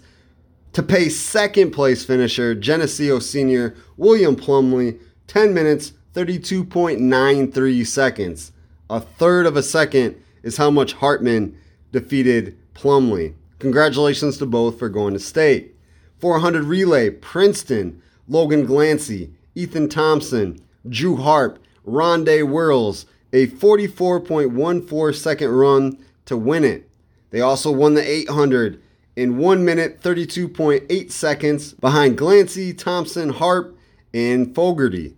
[0.73, 8.51] To pace second place finisher, Geneseo senior William Plumley, 10 minutes 32.93 seconds.
[8.89, 11.57] A third of a second is how much Hartman
[11.91, 13.35] defeated Plumley.
[13.59, 15.75] Congratulations to both for going to state.
[16.19, 25.97] 400 relay, Princeton, Logan Glancy, Ethan Thompson, Drew Harp, Ronde Whirls, a 44.14 second run
[26.25, 26.89] to win it.
[27.29, 28.81] They also won the 800
[29.15, 33.77] in 1 minute 32.8 seconds behind Glancy, Thompson, Harp,
[34.13, 35.15] and Fogarty.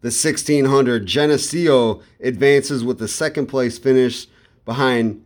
[0.00, 4.28] The 1600 Geneseo advances with the second place finish
[4.64, 5.24] behind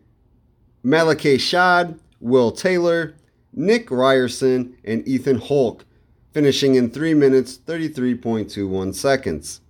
[0.82, 3.14] Malachi Shad, Will Taylor,
[3.52, 5.84] Nick Ryerson, and Ethan Hulk,
[6.32, 9.60] finishing in 3 minutes 33.21 seconds.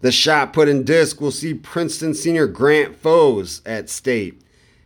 [0.00, 4.42] The shot put in disc will see Princeton senior Grant Foes at state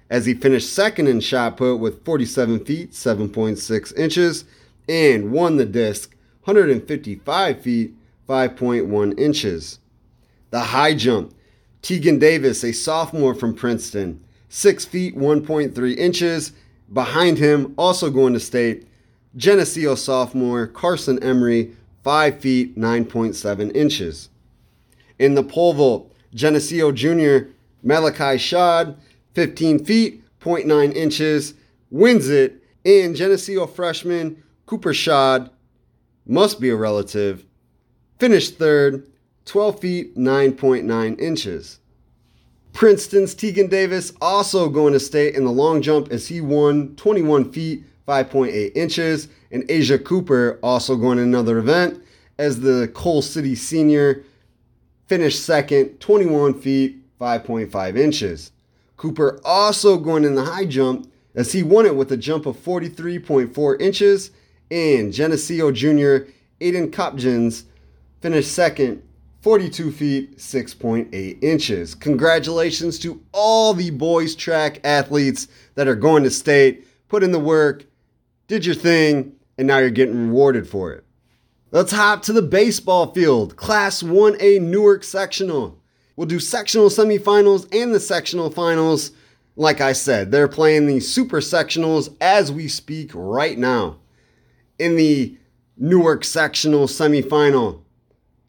[0.08, 4.44] as he finished second in shot put with 47 feet 7.6 inches
[4.88, 7.94] and won the disc 155 feet
[8.28, 9.78] 5.1 inches.
[10.50, 11.34] The high jump,
[11.82, 16.52] Tegan Davis, a sophomore from Princeton, 6 feet 1.3 inches.
[16.92, 18.86] Behind him, also going to state,
[19.36, 24.28] Geneseo sophomore Carson Emery, 5 feet 9.7 inches.
[25.18, 27.50] In the pole vault, Geneseo junior
[27.82, 28.96] Malachi Shad,
[29.34, 31.54] 15 feet 0.9 inches,
[31.90, 32.62] wins it.
[32.84, 35.50] And Geneseo freshman Cooper Shad,
[36.26, 37.45] must be a relative,
[38.18, 39.06] finished third,
[39.44, 41.80] 12 feet 9.9 inches.
[42.72, 47.52] Princeton's Tegan Davis also going to state in the long jump as he won 21
[47.52, 52.02] feet 5.8 inches, and Asia Cooper also going to another event
[52.38, 54.24] as the Coal City senior
[55.06, 58.52] finished second, 21 feet 5.5 inches.
[58.96, 62.56] Cooper also going in the high jump as he won it with a jump of
[62.56, 64.30] 43.4 inches,
[64.70, 66.28] and Geneseo Jr.
[66.60, 67.64] Aiden Kopjins
[68.26, 69.00] finished second,
[69.42, 71.94] 42 feet 6.8 inches.
[71.94, 75.46] Congratulations to all the boys track athletes
[75.76, 77.84] that are going to state, put in the work,
[78.48, 81.04] did your thing, and now you're getting rewarded for it.
[81.70, 83.54] Let's hop to the baseball field.
[83.54, 85.78] Class 1A Newark Sectional.
[86.16, 89.12] We'll do sectional semifinals and the sectional finals.
[89.54, 93.98] Like I said, they're playing the super sectionals as we speak right now.
[94.80, 95.38] In the
[95.78, 97.82] Newark sectional semifinal,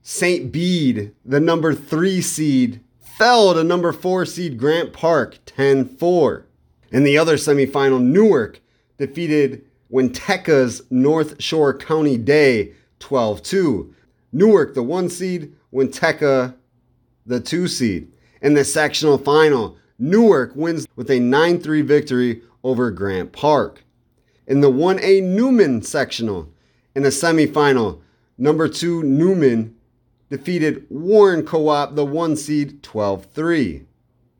[0.09, 0.53] St.
[0.53, 6.45] Bede, the number three seed, fell to number four seed Grant Park 10 4.
[6.93, 8.61] In the other semifinal, Newark
[8.97, 13.93] defeated Winnetka's North Shore County Day 12 2.
[14.31, 16.55] Newark, the one seed, Winteca,
[17.25, 18.09] the two seed.
[18.41, 23.83] In the sectional final, Newark wins with a 9 3 victory over Grant Park.
[24.47, 26.47] In the 1A Newman sectional,
[26.95, 27.99] in the semifinal,
[28.37, 29.76] number two Newman
[30.29, 33.83] defeated Warren Co op, the one seed, 12 3.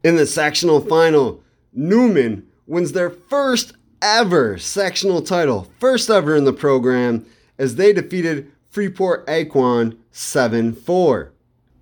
[0.03, 6.53] In the sectional final, Newman wins their first ever sectional title, first ever in the
[6.53, 7.25] program,
[7.57, 11.31] as they defeated Freeport Aquin 7 4.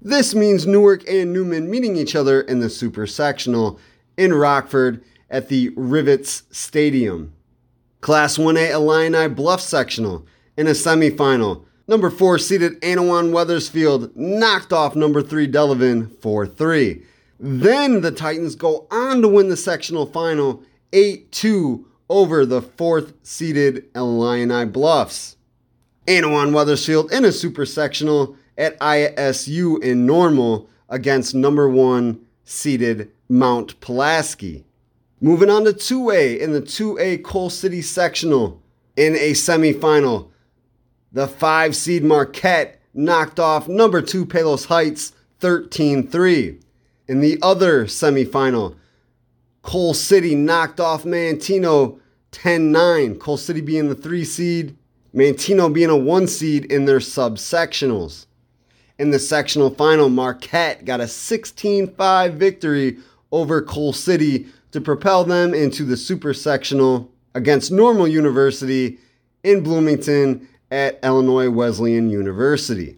[0.02, 3.80] This means Newark and Newman meeting each other in the super sectional
[4.18, 7.34] in Rockford at the Rivets Stadium.
[8.02, 10.26] Class 1A Illini Bluff sectional
[10.56, 11.66] in a semifinal.
[11.88, 17.04] Number 4 seeded Annawan Wethersfield knocked off number 3 Delavan 4 3.
[17.40, 20.64] Then the Titans go on to win the sectional final
[20.94, 25.38] 8 2 over the 4th seeded Illini Bluffs.
[26.08, 33.80] Annawan Wethersfield in a super sectional at ISU in Normal against number 1 seeded Mount
[33.80, 34.66] Pulaski.
[35.22, 38.62] Moving on to 2A in the 2A Coal City sectional
[38.96, 40.30] in a semifinal.
[41.16, 46.60] The five seed Marquette knocked off number two Palos Heights 13 3.
[47.08, 48.76] In the other semifinal,
[49.62, 52.00] Coal City knocked off Manteno
[52.32, 53.18] 10 9.
[53.18, 54.76] Coal City being the three seed,
[55.16, 58.26] Manteno being a one seed in their subsectionals.
[59.00, 62.98] In the sectional final, Marquette got a 16 5 victory
[63.32, 69.00] over Coal City to propel them into the super sectional against Normal University
[69.46, 70.46] in Bloomington
[70.76, 72.98] at Illinois Wesleyan University.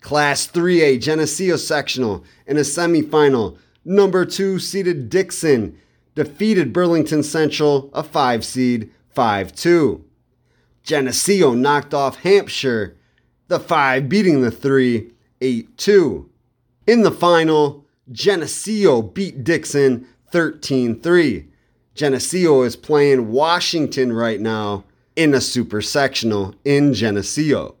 [0.00, 3.58] Class 3A Geneseo sectional in a semifinal.
[3.84, 5.76] Number 2 seeded Dixon
[6.14, 10.02] defeated Burlington Central, a 5 seed, 5 2.
[10.82, 12.96] Geneseo knocked off Hampshire,
[13.48, 15.10] the 5 beating the 3,
[15.42, 16.30] 8 2.
[16.86, 21.48] In the final, Geneseo beat Dixon 13 3.
[21.94, 24.84] Geneseo is playing Washington right now
[25.20, 27.74] in a super sectional in Geneseo.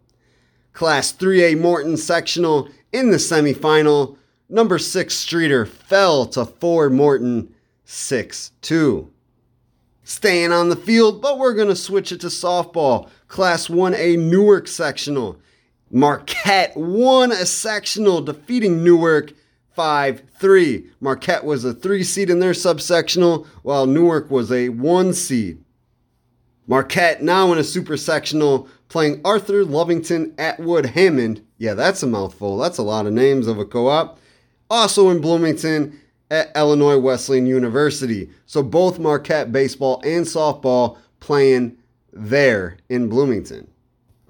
[0.74, 4.18] Class 3A Morton sectional in the semifinal.
[4.50, 9.10] Number 6 Streator fell to 4 Morton 6 2.
[10.04, 13.08] Staying on the field, but we're going to switch it to softball.
[13.28, 15.38] Class 1A Newark sectional.
[15.90, 19.32] Marquette won a sectional, defeating Newark
[19.72, 20.90] 5 3.
[21.00, 25.64] Marquette was a 3 seed in their subsectional, while Newark was a 1 seed.
[26.70, 31.44] Marquette now in a super sectional, playing Arthur Lovington Atwood Hammond.
[31.58, 32.58] Yeah, that's a mouthful.
[32.58, 34.20] That's a lot of names of a co op.
[34.70, 35.98] Also in Bloomington
[36.30, 38.30] at Illinois Wesleyan University.
[38.46, 41.76] So both Marquette baseball and softball playing
[42.12, 43.68] there in Bloomington.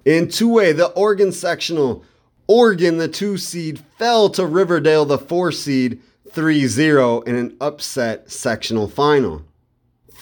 [0.06, 2.02] In 2A, the Oregon sectional,
[2.46, 8.30] Oregon, the 2 seed, fell to Riverdale, the 4 seed, 3 0 in an upset
[8.32, 9.42] sectional final.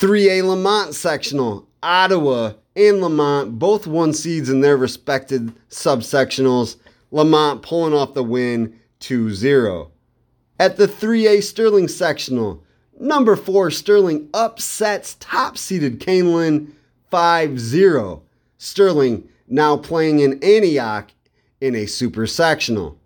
[0.01, 6.77] 3A Lemont sectional, Ottawa and Lemont, both one seeds in their respected subsectionals.
[7.11, 9.91] Lemont pulling off the win 2 0.
[10.59, 12.63] At the 3A Sterling sectional,
[12.99, 16.73] number 4 Sterling upsets top seeded Kaneland
[17.11, 18.23] 5 0.
[18.59, 21.11] Sterling now playing in Antioch
[21.61, 22.99] in a super sectional.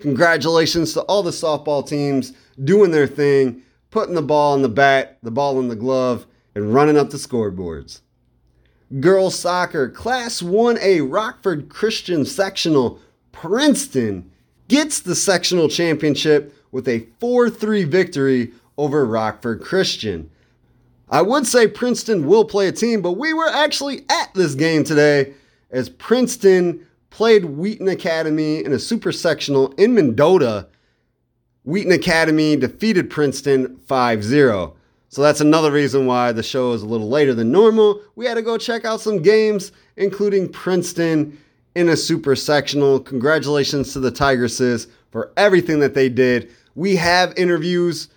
[0.00, 2.32] Congratulations to all the softball teams
[2.64, 6.74] doing their thing, putting the ball in the bat, the ball in the glove, and
[6.74, 8.00] running up the scoreboards.
[9.00, 12.98] Girls soccer, Class 1A Rockford Christian Sectional,
[13.32, 14.30] Princeton
[14.68, 20.30] gets the sectional championship with a 4 3 victory over Rockford Christian.
[21.08, 24.82] I would say Princeton will play a team, but we were actually at this game
[24.82, 25.34] today
[25.70, 30.68] as Princeton played Wheaton Academy in a super sectional in Mendota.
[31.64, 34.74] Wheaton Academy defeated Princeton 5 0.
[35.12, 38.00] So that's another reason why the show is a little later than normal.
[38.16, 41.38] We had to go check out some games, including Princeton
[41.74, 42.98] in a super sectional.
[42.98, 46.50] Congratulations to the Tigresses for everything that they did.
[46.76, 48.08] We have interviews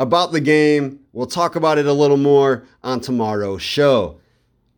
[0.00, 1.00] about the game.
[1.12, 4.18] We'll talk about it a little more on tomorrow's show.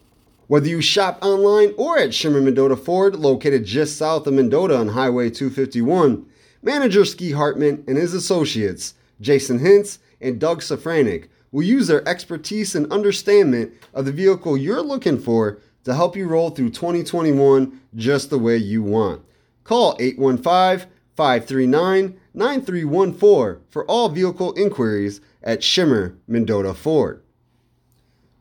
[0.46, 4.88] Whether you shop online or at Schimmer Mendota Ford, located just south of Mendota on
[4.88, 6.24] Highway 251,
[6.62, 12.74] manager Ski Hartman and his associates, Jason Hintz and Doug Safranik, will use their expertise
[12.74, 18.30] and understanding of the vehicle you're looking for to help you roll through 2021 just
[18.30, 19.22] the way you want.
[19.64, 27.22] Call 815 539 9314 for all vehicle inquiries at Schimmer Mendota Ford.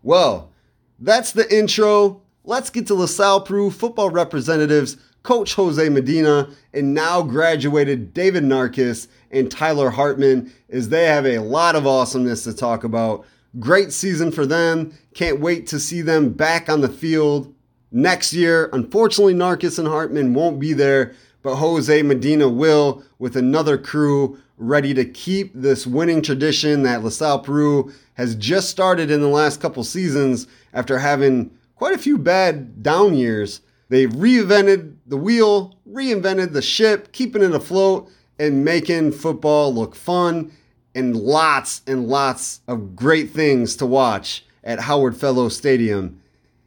[0.04, 0.52] Well,
[1.00, 2.22] that's the intro.
[2.44, 9.08] Let's get to LaSalle Peru football representatives, Coach Jose Medina, and now graduated David Narkis
[9.32, 13.26] and Tyler Hartman, as they have a lot of awesomeness to talk about.
[13.60, 14.94] Great season for them.
[15.14, 17.54] Can't wait to see them back on the field
[17.92, 18.70] next year.
[18.74, 21.14] Unfortunately, Narkis and Hartman won't be there,
[21.46, 27.42] but Jose Medina will with another crew ready to keep this winning tradition that LaSalle
[27.42, 32.82] Peru has just started in the last couple seasons after having quite a few bad
[32.82, 33.62] down years.
[33.90, 40.52] They've reinvented the wheel, reinvented the ship, keeping it afloat, and making football look fun
[40.96, 46.20] and lots and lots of great things to watch at Howard Fellow Stadium.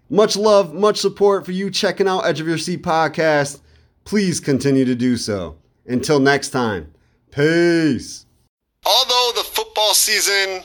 [0.09, 3.59] Much love, much support for you checking out Edge of Your Seat podcast
[4.09, 5.55] please continue to do so.
[5.87, 6.91] Until next time,
[7.31, 8.25] peace.
[8.87, 10.63] Although the football season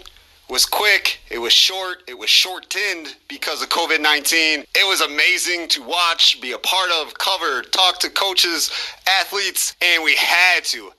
[0.50, 4.62] was quick, it was short, it was shortened because of COVID 19.
[4.62, 8.72] It was amazing to watch, be a part of, cover, talk to coaches,
[9.20, 10.94] athletes, and we had to.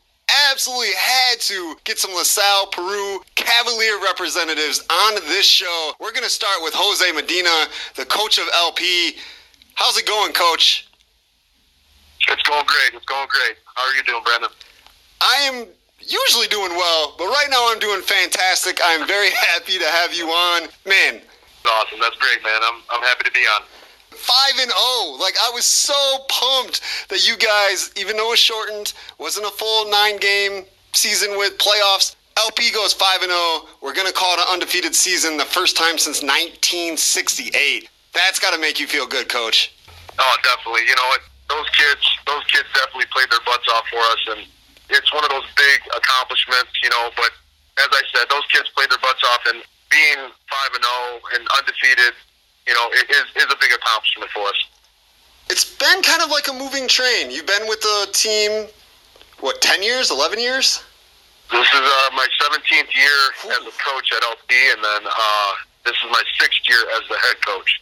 [0.53, 5.92] Absolutely had to get some LaSalle, Peru Cavalier representatives on this show.
[5.99, 9.16] We're going to start with Jose Medina, the coach of LP
[9.76, 10.88] How's it going, Coach?
[12.29, 12.95] It's going great.
[12.95, 13.57] It's going great.
[13.75, 14.51] How are you doing, Brandon?
[15.20, 15.66] I am
[16.01, 18.81] usually doing well, but right now I'm doing fantastic.
[18.85, 20.68] I'm very happy to have you on.
[20.87, 21.20] Man.
[21.20, 22.01] That's awesome.
[22.01, 22.61] That's great, man.
[22.62, 23.62] I'm, I'm happy to be on.
[24.11, 25.18] 5 and 0.
[25.20, 25.95] Like I was so
[26.29, 31.37] pumped that you guys, even though it was shortened, wasn't a full 9 game season
[31.37, 32.16] with playoffs.
[32.39, 33.68] LP goes 5 and 0.
[33.81, 37.89] We're going to call it an undefeated season the first time since 1968.
[38.12, 39.75] That's got to make you feel good, coach.
[40.18, 40.83] Oh, definitely.
[40.87, 41.20] You know what?
[41.49, 44.47] Those kids, those kids definitely played their butts off for us and
[44.90, 47.11] it's one of those big accomplishments, you know.
[47.16, 47.32] But
[47.80, 50.20] as I said, those kids played their butts off, and being
[50.51, 52.12] five and zero oh and undefeated,
[52.66, 54.61] you know, it is is a big accomplishment for us.
[55.49, 57.30] It's been kind of like a moving train.
[57.30, 58.68] You've been with the team,
[59.40, 60.82] what, ten years, eleven years?
[61.53, 63.51] This is uh, my 17th year Ooh.
[63.53, 65.53] as a coach at LP, and then uh,
[65.84, 67.80] this is my sixth year as the head coach.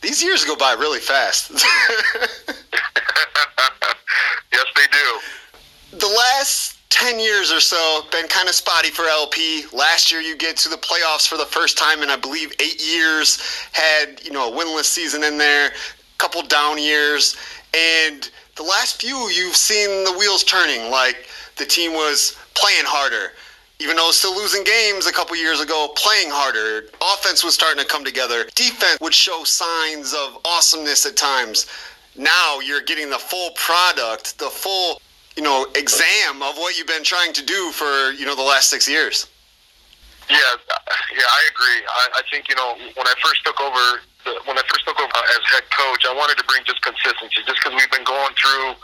[0.00, 1.50] These years go by really fast.
[4.52, 5.20] yes, they do
[5.98, 9.64] the last 10 years or so been kind of spotty for LP.
[9.72, 12.82] Last year you get to the playoffs for the first time in I believe 8
[12.82, 13.40] years.
[13.72, 15.72] Had, you know, a winless season in there,
[16.18, 17.36] couple down years,
[17.74, 23.32] and the last few you've seen the wheels turning like the team was playing harder.
[23.78, 26.88] Even though still losing games a couple years ago, playing harder.
[27.14, 28.46] Offense was starting to come together.
[28.54, 31.66] Defense would show signs of awesomeness at times.
[32.16, 35.00] Now you're getting the full product, the full
[35.36, 38.70] you know, exam of what you've been trying to do for, you know, the last
[38.70, 39.28] six years.
[40.28, 40.38] Yeah,
[41.12, 41.80] yeah, I agree.
[41.86, 44.00] I, I think, you know, when I first took over,
[44.48, 47.60] when I first took over as head coach, I wanted to bring just consistency, just
[47.62, 48.74] because we've been going through,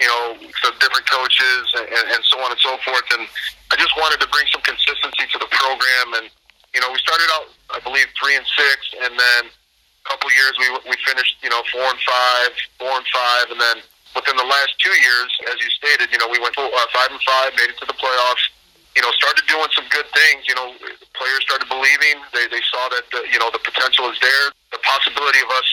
[0.00, 0.34] you know,
[0.64, 3.04] some different coaches and, and so on and so forth.
[3.12, 3.28] And
[3.70, 6.08] I just wanted to bring some consistency to the program.
[6.22, 6.26] And,
[6.72, 10.56] you know, we started out, I believe, three and six, and then a couple years
[10.56, 12.50] we we finished, you know, four and five,
[12.80, 13.84] four and five, and then
[14.16, 16.64] within the last two years, as you stated, you know, we went uh,
[16.96, 18.44] five and five, made it to the playoffs.
[18.96, 20.48] You know, started doing some good things.
[20.48, 20.74] You know,
[21.14, 22.24] players started believing.
[22.32, 24.48] They they saw that the, you know the potential is there.
[24.72, 25.68] The possibility of us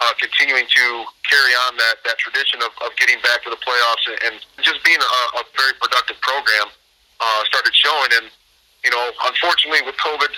[0.00, 0.84] uh, continuing to
[1.26, 4.78] carry on that that tradition of, of getting back to the playoffs and, and just
[4.86, 6.70] being a, a very productive program
[7.22, 8.10] uh, started showing.
[8.18, 8.26] And
[8.82, 10.32] you know, unfortunately, with COVID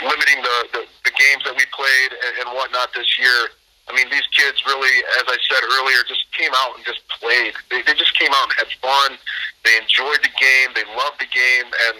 [0.00, 3.52] limiting the, the, the games that we played and, and whatnot this year,
[3.90, 7.52] I mean, these kids really, as I said earlier, just came out and just played.
[7.68, 9.18] They, they just came out and had fun.
[9.66, 10.72] They enjoyed the game.
[10.78, 11.98] They loved the game, and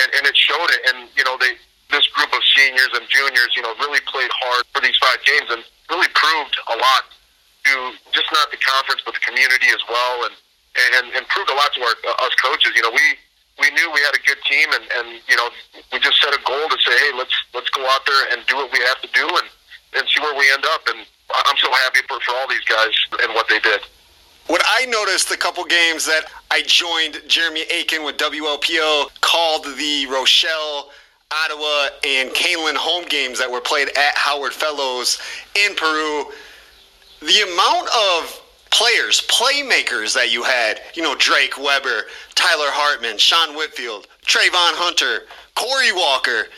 [0.00, 0.80] and, and it showed it.
[0.88, 1.58] And you know, they
[1.90, 5.50] this group of seniors and juniors, you know, really played hard for these five games
[5.52, 5.60] and
[5.92, 7.04] really proved a lot
[7.68, 10.34] to just not the conference but the community as well, and
[10.94, 12.70] and, and proved a lot to our us coaches.
[12.78, 13.18] You know, we
[13.60, 15.48] we knew we had a good team, and and you know,
[15.92, 18.56] we just set a goal to say, hey, let's let's go out there and do
[18.56, 19.48] what we have to do, and
[19.96, 20.80] and see where we end up.
[20.88, 21.06] And
[21.46, 22.92] I'm so happy for, for all these guys
[23.22, 23.80] and what they did.
[24.48, 30.06] What I noticed a couple games that I joined Jeremy Aiken with WLPO called the
[30.10, 30.90] Rochelle,
[31.30, 35.20] Ottawa, and Kaneland home games that were played at Howard Fellows
[35.54, 36.24] in Peru.
[37.20, 38.41] The amount of
[38.72, 45.28] players, playmakers that you had, you know, Drake Weber, Tyler Hartman, Sean Whitfield, Trayvon Hunter,
[45.54, 46.48] Corey Walker,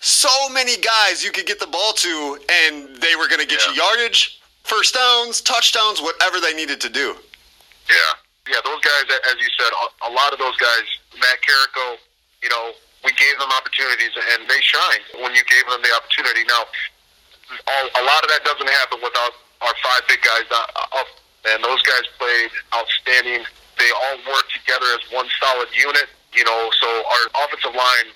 [0.00, 3.60] so many guys you could get the ball to, and they were going to get
[3.68, 3.76] yeah.
[3.76, 7.14] you yardage, first downs, touchdowns, whatever they needed to do.
[7.84, 8.12] Yeah,
[8.48, 9.70] yeah, those guys, as you said,
[10.08, 10.86] a lot of those guys,
[11.20, 12.00] Matt Carrico,
[12.42, 12.72] you know,
[13.04, 16.44] we gave them opportunities, and they shined when you gave them the opportunity.
[16.48, 16.64] Now,
[18.00, 21.08] a lot of that doesn't happen without our five big guys uh, up,
[21.48, 23.44] and those guys played outstanding.
[23.78, 26.08] They all worked together as one solid unit.
[26.36, 28.08] You know, so our offensive line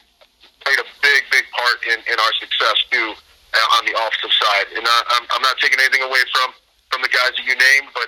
[0.62, 3.14] played a big, big part in, in our success too
[3.54, 4.66] uh, on the offensive side.
[4.76, 6.54] And I, I'm, I'm not taking anything away from
[6.90, 8.06] from the guys that you named, but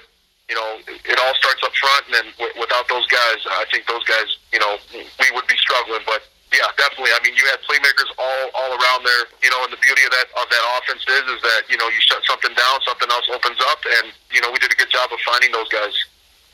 [0.48, 3.86] you know it all starts up front, and then w- without those guys, I think
[3.90, 6.06] those guys, you know, we would be struggling.
[6.06, 6.22] But
[6.56, 7.12] yeah, definitely.
[7.12, 9.28] I mean, you had playmakers all all around there.
[9.44, 11.86] You know, and the beauty of that of that offense is is that you know
[11.92, 14.88] you shut something down, something else opens up, and you know we did a good
[14.88, 15.92] job of finding those guys.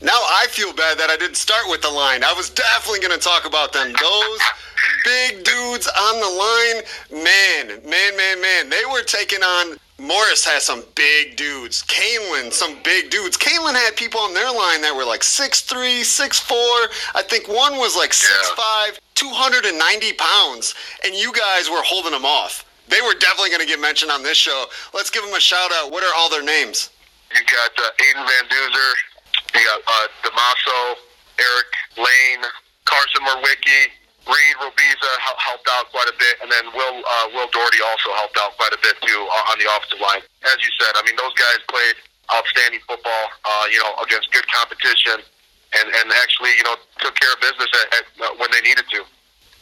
[0.03, 2.23] Now I feel bad that I didn't start with the line.
[2.23, 3.87] I was definitely going to talk about them.
[3.87, 4.41] Those
[5.05, 8.69] big dudes on the line, man, man, man, man.
[8.69, 9.77] They were taking on.
[9.97, 11.83] Morris has some big dudes.
[11.83, 13.37] Kaneland, some big dudes.
[13.37, 16.51] Kaneland had people on their line that were like 6'3, 6'4.
[17.15, 20.75] I think one was like 6'5, 290 pounds.
[21.05, 22.65] And you guys were holding them off.
[22.89, 24.65] They were definitely going to get mentioned on this show.
[24.93, 25.91] Let's give them a shout out.
[25.91, 26.89] What are all their names?
[27.31, 28.93] You got uh, Aiden Van Duzer,
[29.55, 30.79] you got uh, Damaso,
[31.39, 32.43] Eric Lane,
[32.85, 33.93] Carson Morwicki,
[34.23, 38.37] Reed Robiza helped out quite a bit, and then Will uh, Will Doherty also helped
[38.39, 40.23] out quite a bit too on the offensive line.
[40.47, 41.95] As you said, I mean those guys played
[42.31, 43.25] outstanding football.
[43.43, 45.19] Uh, you know, against good competition,
[45.75, 48.85] and and actually, you know, took care of business at, at, uh, when they needed
[48.95, 49.03] to.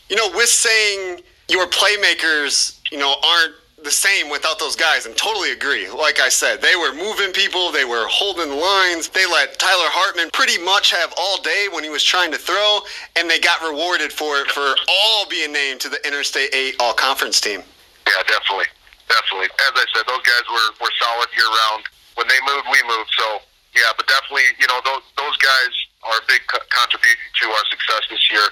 [0.09, 5.15] You know, with saying your playmakers, you know, aren't the same without those guys and
[5.17, 5.89] totally agree.
[5.89, 9.09] Like I said, they were moving people, they were holding lines.
[9.09, 12.81] They let Tyler Hartman pretty much have all day when he was trying to throw,
[13.15, 16.93] and they got rewarded for it for all being named to the Interstate 8 All
[16.93, 17.63] Conference team.
[18.05, 18.69] Yeah, definitely.
[19.09, 19.49] Definitely.
[19.67, 21.83] As I said, those guys were, were solid year round.
[22.15, 23.11] When they moved, we moved.
[23.17, 23.41] So,
[23.75, 25.73] yeah, but definitely, you know, those, those guys
[26.05, 28.45] are a big co- to our success this year.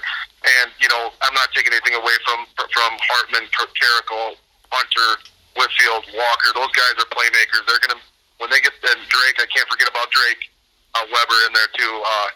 [0.60, 4.34] And, you know, I'm not taking anything away from from Hartman, Carrico,
[4.70, 5.10] Hunter,
[5.58, 6.50] Whitfield, Walker.
[6.54, 7.66] Those guys are playmakers.
[7.66, 8.00] They're gonna
[8.38, 9.36] when they get and Drake.
[9.38, 10.48] I can't forget about Drake,
[10.96, 11.94] uh, Weber in there too.
[12.02, 12.28] Uh,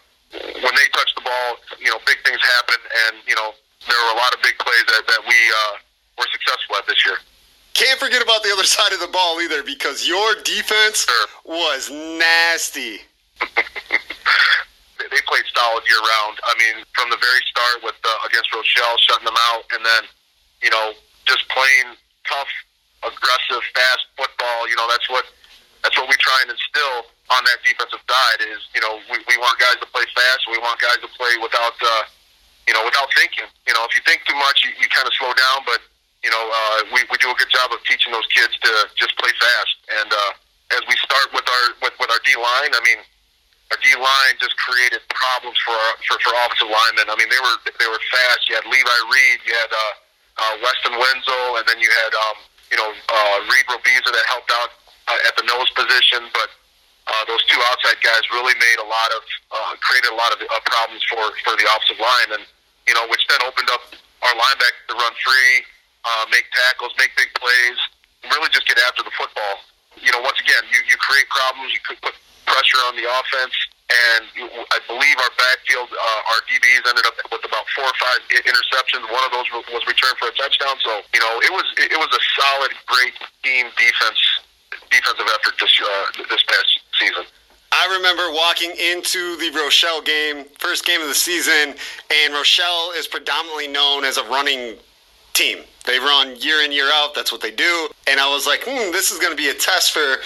[0.61, 3.55] when they touch the ball, you know, big things happen, and you know
[3.87, 5.73] there were a lot of big plays that that we uh,
[6.19, 7.17] were successful at this year.
[7.73, 11.27] Can't forget about the other side of the ball either, because your defense sure.
[11.45, 13.03] was nasty.
[15.11, 16.39] they played solid year round.
[16.43, 20.03] I mean, from the very start with uh, against Rochelle, shutting them out, and then
[20.61, 20.93] you know
[21.25, 21.97] just playing
[22.29, 22.51] tough,
[23.05, 24.67] aggressive, fast football.
[24.69, 25.25] You know, that's what
[25.85, 28.39] that's what we try and instill on that defensive side.
[28.49, 30.49] Is you know, we, we want guys to play fast.
[30.49, 32.03] We want guys to play without uh,
[32.65, 33.45] you know without thinking.
[33.69, 35.65] You know, if you think too much, you, you kind of slow down.
[35.65, 35.81] But
[36.25, 39.13] you know, uh, we we do a good job of teaching those kids to just
[39.21, 39.75] play fast.
[40.01, 40.31] And uh,
[40.77, 43.01] as we start with our with, with our D line, I mean.
[43.73, 47.09] Our D line just created problems for our, for, for offensive linemen.
[47.09, 48.45] I mean, they were they were fast.
[48.45, 50.04] You had Levi Reed, you had uh,
[50.37, 52.37] uh, Weston Wenzel, and then you had um,
[52.71, 54.71] you know uh, Reed Robiza that helped out
[55.07, 56.27] uh, at the nose position.
[56.35, 56.49] But
[57.07, 59.21] uh, those two outside guys really made a lot of
[59.51, 62.43] uh, created a lot of uh, problems for for the offensive line, and
[62.87, 63.83] you know which then opened up
[64.25, 65.53] our linebackers to run free,
[66.03, 67.77] uh, make tackles, make big plays,
[68.31, 69.61] really just get after the football.
[70.01, 72.15] You know, once again, you you create problems, you could put
[72.45, 73.55] pressure on the offense
[73.85, 78.17] and I believe our backfield, uh, our DBs ended up with about four or five
[78.33, 79.05] interceptions.
[79.13, 80.73] One of those was returned for a touchdown.
[80.81, 83.13] So you know, it was it was a solid, great
[83.43, 84.21] team defense
[84.89, 87.23] defensive effort this uh, this past season.
[87.71, 91.75] I remember walking into the Rochelle game, first game of the season,
[92.09, 94.77] and Rochelle is predominantly known as a running
[95.33, 95.59] team.
[95.85, 97.13] They run year in, year out.
[97.13, 97.89] That's what they do.
[98.07, 100.17] And I was like, hmm, this is going to be a test for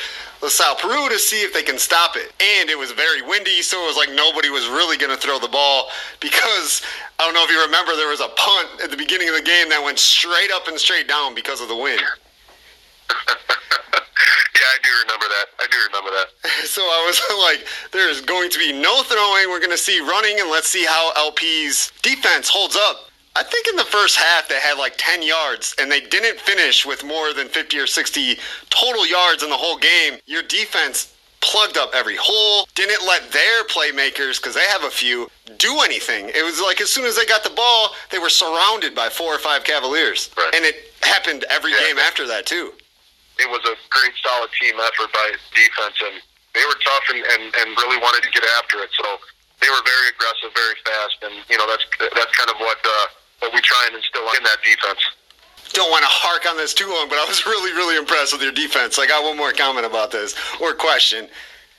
[0.42, 2.32] LaSalle Peru to see if they can stop it.
[2.40, 5.40] And it was very windy, so it was like nobody was really going to throw
[5.40, 6.82] the ball because
[7.20, 9.42] I don't know if you remember, there was a punt at the beginning of the
[9.42, 12.00] game that went straight up and straight down because of the wind.
[13.10, 15.46] yeah, I do remember that.
[15.60, 16.28] I do remember that.
[16.70, 19.50] So I was like, there's going to be no throwing.
[19.50, 23.09] We're going to see running, and let's see how LP's defense holds up.
[23.36, 26.86] I think in the first half they had like 10 yards and they didn't finish
[26.86, 28.38] with more than 50 or 60
[28.70, 30.20] total yards in the whole game.
[30.26, 35.30] Your defense plugged up every hole, didn't let their playmakers, because they have a few,
[35.58, 36.30] do anything.
[36.30, 39.34] It was like as soon as they got the ball, they were surrounded by four
[39.34, 40.30] or five Cavaliers.
[40.36, 40.54] Right.
[40.56, 41.88] And it happened every yeah.
[41.88, 42.74] game after that, too.
[43.40, 46.20] It was a great, solid team effort by defense, and
[46.54, 48.92] they were tough and, and, and really wanted to get after it.
[49.00, 49.16] So
[49.62, 52.78] they were very aggressive, very fast, and, you know, that's, that's kind of what.
[52.84, 53.08] Uh,
[53.40, 55.00] what we try and instill in that defense.
[55.74, 58.42] Don't want to hark on this too long, but I was really, really impressed with
[58.42, 59.00] your defense.
[59.00, 61.28] I got one more comment about this or question.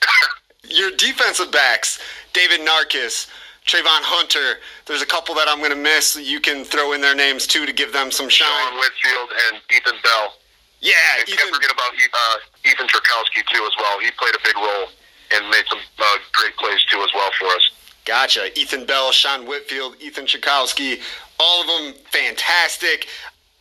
[0.69, 2.01] your defensive backs,
[2.33, 3.29] David Narkis,
[3.67, 4.61] Trayvon Hunter.
[4.87, 6.17] There's a couple that I'm going to miss.
[6.17, 8.49] You can throw in their names too to give them some shine.
[8.49, 10.35] Sean Whitfield and Ethan Bell.
[10.81, 11.39] Yeah, and Ethan.
[11.39, 14.01] Can't forget about uh, Ethan Tchaikovsky too as well.
[14.01, 14.89] He played a big role
[15.37, 17.71] and made some uh, great plays too as well for us.
[18.11, 18.59] Gotcha.
[18.59, 20.99] Ethan Bell, Sean Whitfield, Ethan Tchaikovsky,
[21.39, 23.07] all of them fantastic.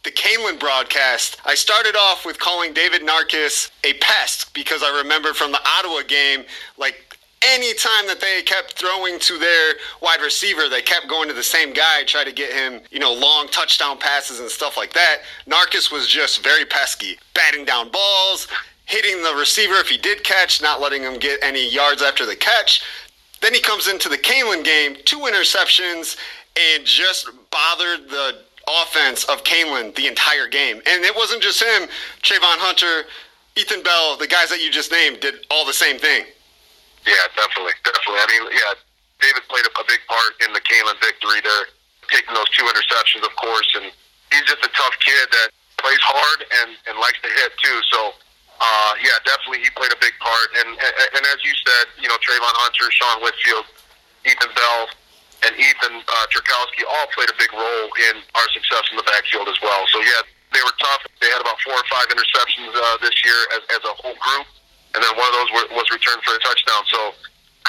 [0.02, 5.36] The Kaneland broadcast, I started off with calling David Narkis a pest because I remember
[5.36, 6.45] from the Ottawa game,
[6.80, 11.36] like any time that they kept throwing to their wide receiver, they kept going to
[11.36, 14.93] the same guy, try to get him, you know, long touchdown passes and stuff like
[14.93, 15.18] that.
[15.47, 18.47] Narkis was just very pesky, batting down balls,
[18.86, 22.36] hitting the receiver if he did catch, not letting him get any yards after the
[22.36, 22.82] catch.
[23.41, 26.17] Then he comes into the Kaneland game, two interceptions,
[26.57, 28.43] and just bothered the
[28.83, 30.77] offense of Kaneland the entire game.
[30.85, 31.89] And it wasn't just him.
[32.21, 33.07] Trayvon Hunter,
[33.55, 36.25] Ethan Bell, the guys that you just named did all the same thing.
[37.07, 37.73] Yeah, definitely.
[37.83, 38.21] Definitely.
[38.21, 38.73] I mean, yeah,
[39.23, 41.65] David played a, big part in the Kaneland victory there,
[42.11, 43.67] taking those two interceptions, of course.
[43.81, 43.89] And
[44.31, 45.49] he's just a tough kid that
[45.81, 47.79] plays hard and, and likes to hit, too.
[47.89, 48.13] So,
[48.60, 50.47] uh, yeah, definitely he played a big part.
[50.60, 53.66] And, and, and as you said, you know, Trayvon Hunter, Sean Whitfield,
[54.28, 54.82] Ethan Bell,
[55.47, 59.47] and Ethan uh, Tchaikovsky all played a big role in our success in the backfield
[59.47, 59.88] as well.
[59.88, 61.07] So, yeah, they were tough.
[61.24, 64.47] They had about four or five interceptions uh, this year as, as a whole group.
[64.95, 66.82] and then one of those was returned for a touchdown.
[66.89, 67.14] So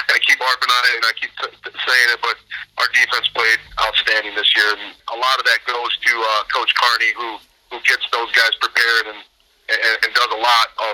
[0.09, 2.37] I keep harping on it and I keep t- t- saying it, but
[2.81, 6.73] our defense played outstanding this year, and a lot of that goes to uh, Coach
[6.75, 7.37] Carney, who
[7.69, 9.23] who gets those guys prepared and,
[9.71, 10.93] and and does a lot of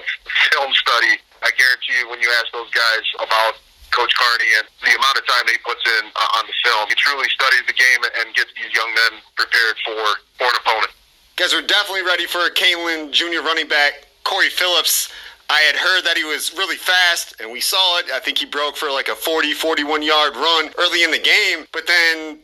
[0.51, 1.17] film study.
[1.41, 3.57] I guarantee you, when you ask those guys about
[3.91, 6.95] Coach Carney and the amount of time he puts in uh, on the film, he
[6.97, 10.01] truly studies the game and gets these young men prepared for
[10.37, 10.93] for an opponent.
[11.37, 15.13] Guys, we're definitely ready for Kalen Junior running back, Corey Phillips.
[15.49, 18.11] I had heard that he was really fast, and we saw it.
[18.11, 21.65] I think he broke for like a 40, 41 yard run early in the game,
[21.71, 22.39] but then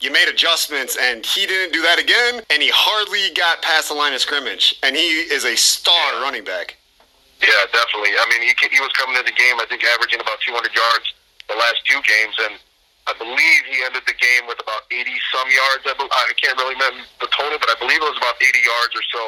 [0.00, 3.96] you made adjustments, and he didn't do that again, and he hardly got past the
[3.96, 4.76] line of scrimmage.
[4.82, 6.76] And he is a star running back.
[7.40, 8.16] Yeah, definitely.
[8.16, 11.06] I mean, he, he was coming into the game, I think, averaging about 200 yards
[11.48, 12.58] the last two games, and
[13.06, 15.82] I believe he ended the game with about 80 some yards.
[15.86, 18.92] I, I can't really remember the total, but I believe it was about 80 yards
[18.98, 19.22] or so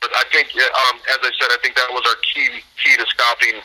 [0.00, 3.06] but I think, um, as I said, I think that was our key key to
[3.10, 3.58] stopping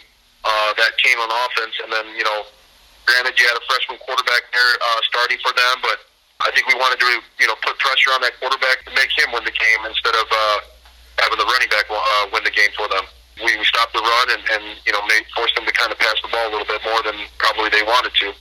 [0.43, 1.77] uh, that team on offense.
[1.83, 2.49] And then, you know,
[3.05, 6.01] granted, you had a freshman quarterback there uh, starting for them, but
[6.43, 7.07] I think we wanted to,
[7.39, 10.27] you know, put pressure on that quarterback to make him win the game instead of
[10.27, 10.57] uh,
[11.19, 13.07] having the running back uh, win the game for them.
[13.39, 15.97] We, we stopped the run and, and you know, made, forced them to kind of
[15.97, 18.33] pass the ball a little bit more than probably they wanted to.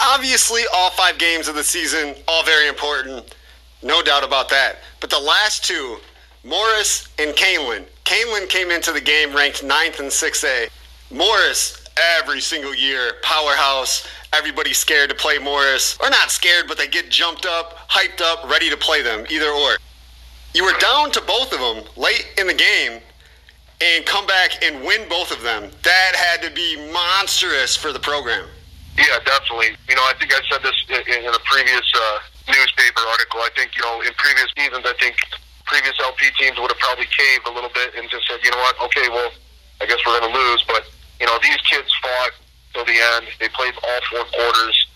[0.00, 3.34] Obviously, all five games of the season, all very important.
[3.82, 4.82] No doubt about that.
[5.00, 5.98] But the last two,
[6.44, 7.86] Morris and Kaneland.
[8.04, 10.68] Kaneland came into the game ranked ninth in 6A.
[11.10, 11.84] Morris,
[12.18, 14.06] every single year, powerhouse.
[14.32, 15.98] Everybody's scared to play Morris.
[16.00, 19.48] Or not scared, but they get jumped up, hyped up, ready to play them, either
[19.48, 19.76] or.
[20.54, 23.00] You were down to both of them late in the game
[23.80, 25.70] and come back and win both of them.
[25.82, 28.44] That had to be monstrous for the program.
[28.96, 29.78] Yeah, definitely.
[29.88, 32.18] You know, I think I said this in, in a previous uh,
[32.48, 33.40] newspaper article.
[33.40, 35.16] I think, you know, in previous seasons, I think
[35.64, 38.58] previous LP teams would have probably caved a little bit and just said, you know
[38.58, 39.30] what, okay, well,
[39.80, 40.64] I guess we're going to lose.
[40.66, 42.34] But, you know, these kids fought
[42.74, 43.26] till the end.
[43.40, 44.86] They played all four quarters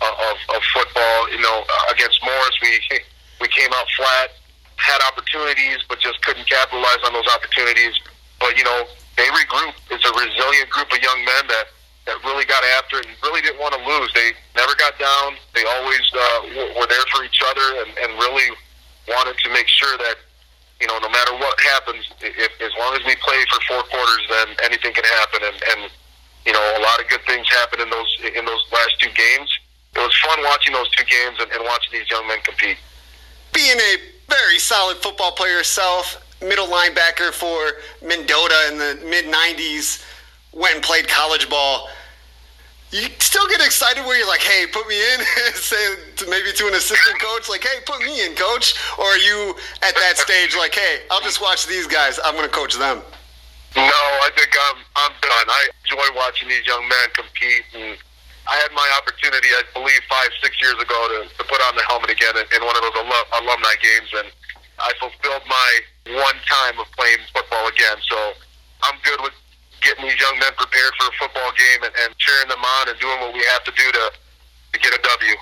[0.00, 1.30] of, of football.
[1.30, 2.80] You know, against Morris, we,
[3.40, 4.30] we came out flat,
[4.76, 7.94] had opportunities, but just couldn't capitalize on those opportunities.
[8.38, 9.80] But, you know, they regrouped.
[9.90, 11.66] It's a resilient group of young men that,
[12.06, 14.08] that really got after it and really didn't want to lose.
[14.14, 15.36] They never got down.
[15.54, 18.56] They always uh, were there for each other and, and really
[19.08, 20.16] wanted to make sure that
[20.80, 24.24] you know no matter what happens, if, as long as we play for four quarters,
[24.30, 25.40] then anything can happen.
[25.44, 25.90] And, and
[26.46, 29.50] you know a lot of good things happen in those in those last two games.
[29.94, 32.78] It was fun watching those two games and, and watching these young men compete.
[33.52, 33.96] Being a
[34.28, 37.58] very solid football player yourself, middle linebacker for
[38.06, 40.04] Mendota in the mid '90s,
[40.52, 41.88] went and played college ball
[42.92, 45.20] you still get excited where you're like, hey, put me in,
[45.54, 45.94] say
[46.28, 48.74] maybe to an assistant coach, like, hey, put me in, coach?
[48.98, 52.48] Or are you at that stage like, hey, I'll just watch these guys, I'm going
[52.48, 53.02] to coach them?
[53.76, 55.46] No, I think I'm I'm done.
[55.46, 57.94] I enjoy watching these young men compete, and
[58.50, 61.84] I had my opportunity, I believe, five six years ago to, to put on the
[61.86, 64.28] helmet again in, in one of those alum, alumni games, and
[64.82, 65.70] I fulfilled my
[66.18, 67.98] one time of playing football again.
[68.10, 68.34] So
[68.82, 69.34] I'm good with
[69.80, 72.98] getting these young men prepared for a football game and, and cheering them on and
[72.98, 74.04] doing what we have to do to,
[74.72, 75.34] to get a W.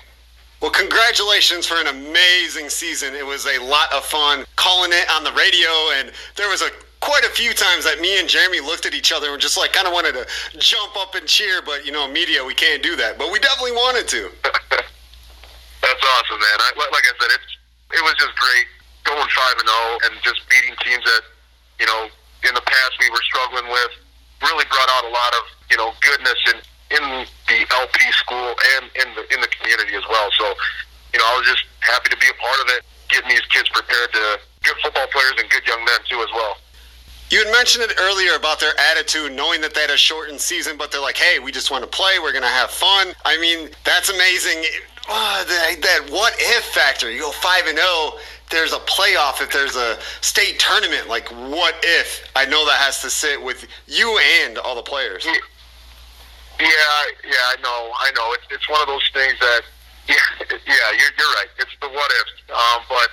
[0.61, 3.15] Well, congratulations for an amazing season.
[3.15, 6.69] It was a lot of fun calling it on the radio, and there was a
[6.99, 9.73] quite a few times that me and Jeremy looked at each other and just like
[9.73, 10.27] kind of wanted to
[10.57, 13.17] jump up and cheer, but you know, media, we can't do that.
[13.17, 14.29] But we definitely wanted to.
[15.81, 16.57] That's awesome, man.
[16.59, 17.51] I, like I said, it's
[17.95, 18.67] it was just great
[19.03, 21.23] going five and zero oh and just beating teams that
[21.79, 22.11] you know
[22.45, 23.91] in the past we were struggling with
[24.43, 26.57] really brought out a lot of you know goodness in
[26.91, 27.03] in
[27.47, 30.29] the LP school and in the in the community as well.
[30.37, 30.53] So,
[31.13, 33.69] you know, I was just happy to be a part of it, getting these kids
[33.69, 36.57] prepared to good football players and good young men too as well.
[37.29, 40.77] You had mentioned it earlier about their attitude, knowing that they had a shortened season,
[40.77, 42.17] but they're like, "Hey, we just want to play.
[42.19, 44.63] We're going to have fun." I mean, that's amazing.
[45.07, 47.11] Oh, that, that what if factor.
[47.11, 48.19] You go five and zero oh,
[48.49, 52.29] there's a playoff, if there's a state tournament, like what if?
[52.35, 55.25] I know that has to sit with you and all the players.
[55.25, 55.37] Yeah,
[56.59, 58.33] yeah, I know, I know.
[58.33, 59.61] It's it's one of those things that,
[60.07, 60.15] yeah,
[60.49, 61.47] yeah, you're you're right.
[61.59, 62.49] It's the what if.
[62.49, 63.09] Um, but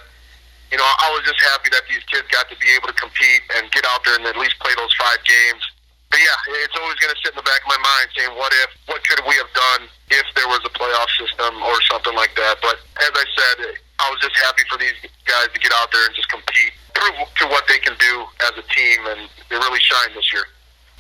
[0.71, 3.43] you know, I was just happy that these kids got to be able to compete
[3.59, 5.63] and get out there and at least play those five games.
[6.11, 8.51] But yeah, it's always going to sit in the back of my mind saying, what
[8.67, 12.35] if, what could we have done if there was a playoff system or something like
[12.39, 12.59] that?
[12.63, 14.95] But as I said, I was just happy for these
[15.27, 18.15] guys to get out there and just compete, prove to what they can do
[18.47, 20.47] as a team, and they really shined this year.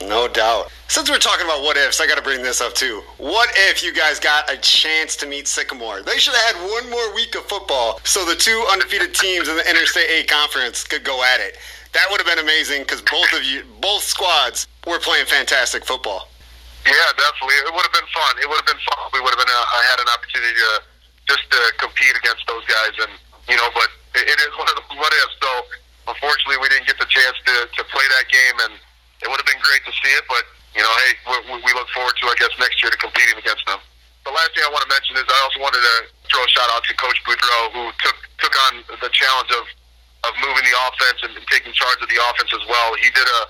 [0.00, 0.70] No doubt.
[0.88, 3.02] Since we're talking about what ifs, I got to bring this up too.
[3.16, 6.02] What if you guys got a chance to meet Sycamore?
[6.02, 9.56] They should have had one more week of football so the two undefeated teams in
[9.56, 11.56] the Interstate 8 conference could go at it.
[11.96, 16.28] That would have been amazing because both of you, both squads, were playing fantastic football.
[16.84, 17.56] Yeah, definitely.
[17.64, 18.32] It would have been fun.
[18.38, 19.00] It would have been fun.
[19.16, 19.50] We would have been.
[19.50, 20.72] Uh, I had an opportunity to
[21.26, 23.10] just to compete against those guys, and
[23.50, 25.34] you know, but it is one of the what ifs.
[25.40, 25.50] So
[26.14, 28.78] unfortunately, we didn't get the chance to to play that game, and
[29.22, 30.24] it would have been great to see it.
[30.28, 30.44] But
[30.76, 31.12] you know, hey,
[31.52, 33.80] we, we look forward to I guess next year to competing against them.
[34.26, 35.94] The last thing I want to mention is I also wanted to
[36.26, 39.64] throw a shout out to Coach Boudreau, who took took on the challenge of
[40.26, 42.98] of moving the offense and, and taking charge of the offense as well.
[42.98, 43.40] He did a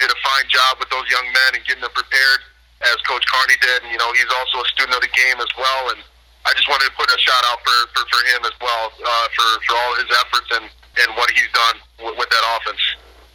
[0.00, 2.40] did a fine job with those young men and getting them prepared
[2.82, 3.86] as Coach Carney did.
[3.86, 5.94] And, you know, he's also a student of the game as well.
[5.94, 6.00] And
[6.44, 9.26] I just wanted to put a shout out for, for, for him as well uh,
[9.32, 12.82] for, for all his efforts and, and what he's done with, with that offense.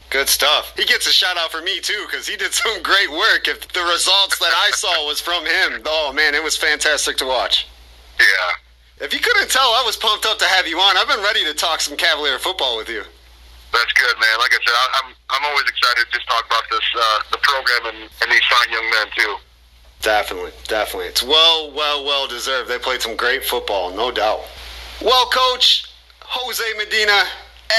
[0.09, 0.73] Good stuff.
[0.75, 3.47] He gets a shout out for me too because he did some great work.
[3.47, 7.25] If the results that I saw was from him, oh man, it was fantastic to
[7.25, 7.67] watch.
[8.19, 9.05] Yeah.
[9.05, 10.97] If you couldn't tell, I was pumped up to have you on.
[10.97, 13.03] I've been ready to talk some Cavalier football with you.
[13.71, 14.39] That's good, man.
[14.39, 17.37] Like I said, I, I'm I'm always excited to just talk about this uh, the
[17.37, 19.35] program and, and these fine young men too.
[20.01, 21.07] Definitely, definitely.
[21.07, 22.69] It's well, well, well deserved.
[22.69, 24.41] They played some great football, no doubt.
[25.01, 25.85] Well, Coach
[26.21, 27.23] Jose Medina,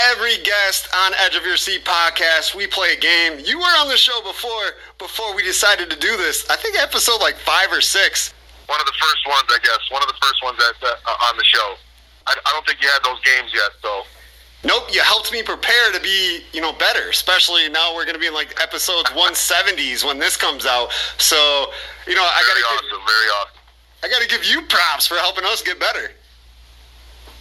[0.08, 3.42] every guest on Edge of Your Seat podcast, we play a game.
[3.44, 6.48] You were on the show before before we decided to do this.
[6.50, 8.32] I think episode like five or six.
[8.66, 9.78] One of the first ones, I guess.
[9.90, 11.74] One of the first ones that, that uh, on the show.
[12.26, 14.04] I, I don't think you had those games yet, so.
[14.62, 17.08] Nope, you helped me prepare to be, you know, better.
[17.08, 20.92] Especially now we're going to be in like episodes 170s when this comes out.
[21.18, 21.36] So,
[22.06, 22.86] you know, I got to awesome.
[22.90, 23.56] give, Very awesome.
[24.02, 26.10] I got to give you props for helping us get better.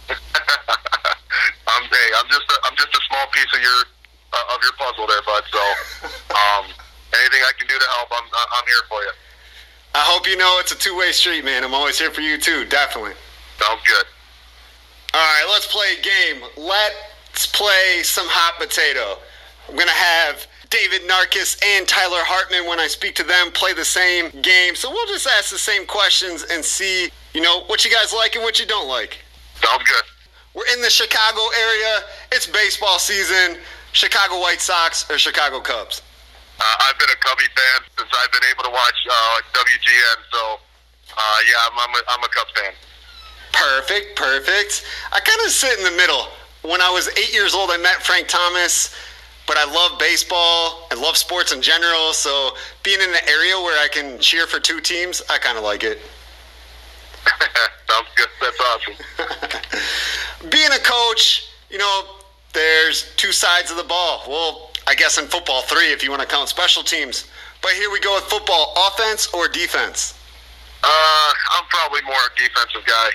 [1.66, 3.80] I'm hey, I'm just a, I'm just a small piece of your
[4.32, 5.44] uh, of your puzzle there, bud.
[5.50, 5.62] So,
[6.34, 6.64] um,
[7.14, 9.12] anything I can do to help, I'm I'm here for you.
[9.94, 11.64] I hope you know it's a two-way street, man.
[11.64, 13.14] I'm always here for you too, definitely.
[13.58, 14.06] Sounds good.
[15.12, 16.42] All right, let's play a game.
[16.56, 19.18] Let's play some hot potato.
[19.68, 23.84] I'm gonna have David Narkis and Tyler Hartman when I speak to them play the
[23.84, 24.76] same game.
[24.76, 28.36] So we'll just ask the same questions and see, you know, what you guys like
[28.36, 29.18] and what you don't like.
[29.62, 30.04] Sounds good.
[30.54, 32.00] We're in the Chicago area.
[32.32, 33.58] It's baseball season.
[33.92, 36.02] Chicago White Sox or Chicago Cubs?
[36.60, 40.18] Uh, I've been a Cubby fan since I've been able to watch uh, WGN.
[40.32, 40.60] So,
[41.16, 42.72] uh, yeah, I'm I'm a, I'm a Cubs fan.
[43.52, 44.84] Perfect, perfect.
[45.12, 46.28] I kind of sit in the middle.
[46.62, 48.94] When I was eight years old, I met Frank Thomas,
[49.46, 50.86] but I love baseball.
[50.90, 52.12] I love sports in general.
[52.12, 52.50] So
[52.82, 55.82] being in an area where I can cheer for two teams, I kind of like
[55.82, 55.98] it.
[57.88, 58.28] Sounds good.
[58.40, 58.94] That's awesome.
[60.48, 62.02] being a coach, you know,
[62.52, 64.24] there's two sides of the ball.
[64.26, 67.28] Well, I guess in football, three if you want to count special teams.
[67.62, 70.14] But here we go with football offense or defense?
[70.82, 73.08] Uh, I'm probably more a defensive guy,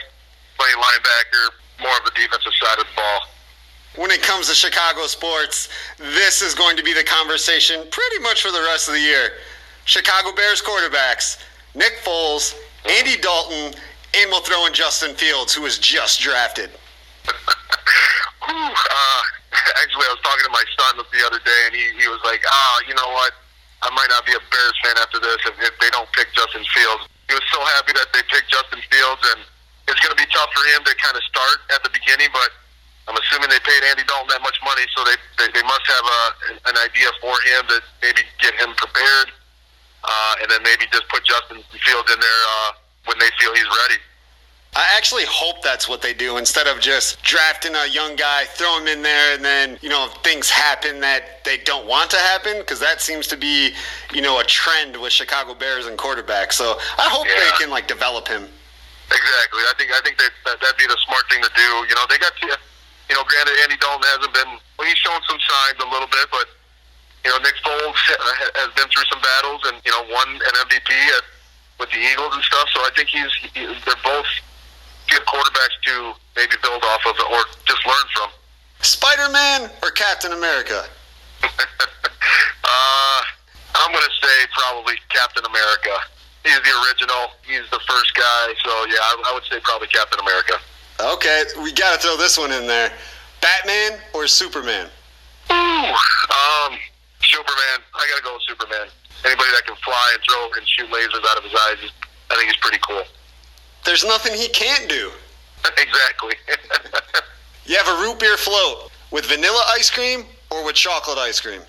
[0.59, 1.49] playing linebacker,
[1.81, 3.21] more of the defensive side of the ball.
[3.97, 8.41] when it comes to Chicago sports, this is going to be the conversation pretty much
[8.41, 9.31] for the rest of the year.
[9.85, 11.41] Chicago Bears quarterbacks,
[11.75, 12.55] Nick Foles,
[12.89, 13.73] Andy Dalton,
[14.15, 16.69] and we'll throw in Justin Fields, who was just drafted.
[18.45, 19.21] Uh,
[19.81, 22.41] actually, I was talking to my son the other day, and he, he was like,
[22.45, 23.33] "Ah, you know what?
[23.83, 26.63] I might not be a Bears fan after this if, if they don't pick Justin
[26.73, 29.41] Fields." He was so happy that they picked Justin Fields, and
[29.89, 32.29] it's going to be tough for him to kind of start at the beginning.
[32.29, 32.53] But
[33.09, 36.05] I'm assuming they paid Andy Dalton that much money, so they they, they must have
[36.05, 36.21] a,
[36.69, 39.29] an idea for him to maybe get him prepared,
[40.05, 42.71] uh, and then maybe just put Justin Fields in there uh,
[43.09, 43.99] when they feel he's ready.
[44.75, 48.77] I actually hope that's what they do instead of just drafting a young guy, throw
[48.77, 52.59] him in there, and then, you know, things happen that they don't want to happen
[52.59, 53.71] because that seems to be,
[54.13, 56.53] you know, a trend with Chicago Bears and quarterbacks.
[56.53, 57.39] So I hope Yeah.
[57.39, 58.51] they can, like, develop him.
[59.07, 59.61] Exactly.
[59.63, 61.69] I think I think that, that that'd be the smart thing to do.
[61.87, 62.47] You know, they got to,
[63.07, 66.25] you know, granted Andy Dalton hasn't been well, he's shown some signs a little bit,
[66.31, 66.49] but
[67.23, 67.93] you know, Nick Foles
[68.57, 71.23] has been through some battles and you know won an MVP at,
[71.79, 72.67] with the Eagles and stuff.
[72.73, 74.25] So I think he's he, they're both
[75.09, 78.29] good quarterbacks to maybe build off of or just learn from.
[78.81, 80.85] Spider Man or Captain America?
[81.43, 83.21] uh,
[83.75, 85.95] I'm gonna say probably Captain America.
[86.43, 87.33] He's the original.
[87.41, 88.53] He's the first guy.
[88.63, 90.53] So yeah, I, I would say probably Captain America.
[90.99, 92.91] Okay, we got to throw this one in there.
[93.41, 94.87] Batman or Superman?
[95.51, 96.71] Ooh, um,
[97.21, 97.77] Superman.
[97.93, 98.87] I gotta go with Superman.
[99.25, 101.91] Anybody that can fly and throw and shoot lasers out of his eyes,
[102.31, 103.03] I think he's pretty cool.
[103.85, 105.11] There's nothing he can't do.
[105.77, 106.33] exactly.
[107.67, 111.61] You have a root beer float with vanilla ice cream or with chocolate ice cream?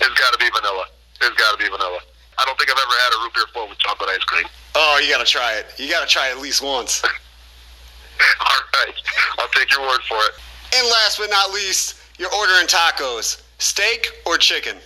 [0.00, 0.84] it's got to be vanilla.
[1.20, 1.98] It's got to be vanilla.
[2.38, 4.46] I don't think I've ever had a root beer float with chocolate ice cream.
[4.76, 5.66] Oh, you got to try it.
[5.76, 7.02] You got to try it at least once.
[8.40, 8.94] All right,
[9.38, 10.32] I'll take your word for it.
[10.76, 13.42] And last but not least, you're ordering tacos.
[13.58, 14.76] Steak or chicken?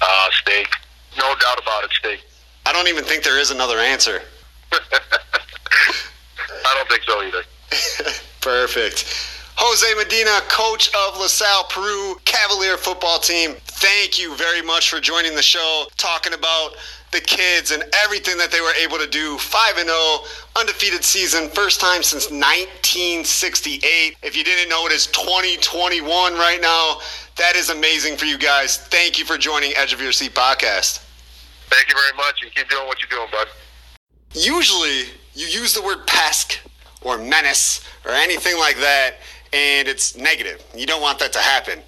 [0.00, 0.68] Uh, steak.
[1.18, 2.24] No doubt about it, steak.
[2.64, 4.22] I don't even think there is another answer.
[6.64, 7.42] I don't think so either.
[8.40, 9.04] Perfect.
[9.56, 13.56] Jose Medina, coach of LaSalle Peru Cavalier football team.
[13.66, 16.76] Thank you very much for joining the show, talking about
[17.12, 19.36] the kids and everything that they were able to do.
[19.36, 19.98] 5 and 0,
[20.56, 24.16] undefeated season, first time since 1968.
[24.22, 27.00] If you didn't know, it is 2021 right now.
[27.36, 28.78] That is amazing for you guys.
[28.78, 31.04] Thank you for joining Edge of Your Seat podcast.
[31.68, 33.48] Thank you very much, and keep doing what you're doing, bud.
[34.32, 35.04] Usually,
[35.34, 36.60] you use the word pest
[37.02, 39.16] or menace or anything like that,
[39.52, 40.64] and it's negative.
[40.76, 41.80] You don't want that to happen.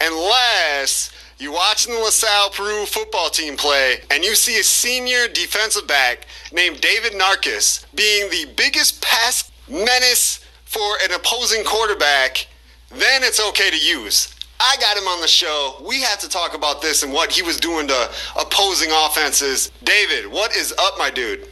[0.00, 5.86] Unless you're watching the LaSalle Peru football team play and you see a senior defensive
[5.86, 12.46] back named David Narkis being the biggest pass menace for an opposing quarterback,
[12.90, 14.34] then it's okay to use.
[14.60, 15.82] I got him on the show.
[15.86, 19.70] We have to talk about this and what he was doing to opposing offenses.
[19.82, 21.48] David, what is up, my dude?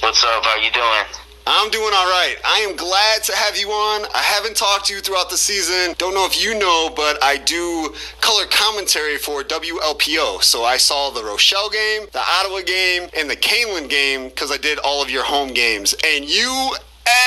[0.00, 0.44] What's up?
[0.44, 1.22] How you doing?
[1.46, 2.36] I'm doing all right.
[2.44, 4.06] I am glad to have you on.
[4.14, 5.94] I haven't talked to you throughout the season.
[5.98, 10.42] Don't know if you know, but I do color commentary for WLPO.
[10.42, 14.56] So I saw the Rochelle game, the Ottawa game, and the Kaneland game because I
[14.56, 15.94] did all of your home games.
[16.04, 16.74] And you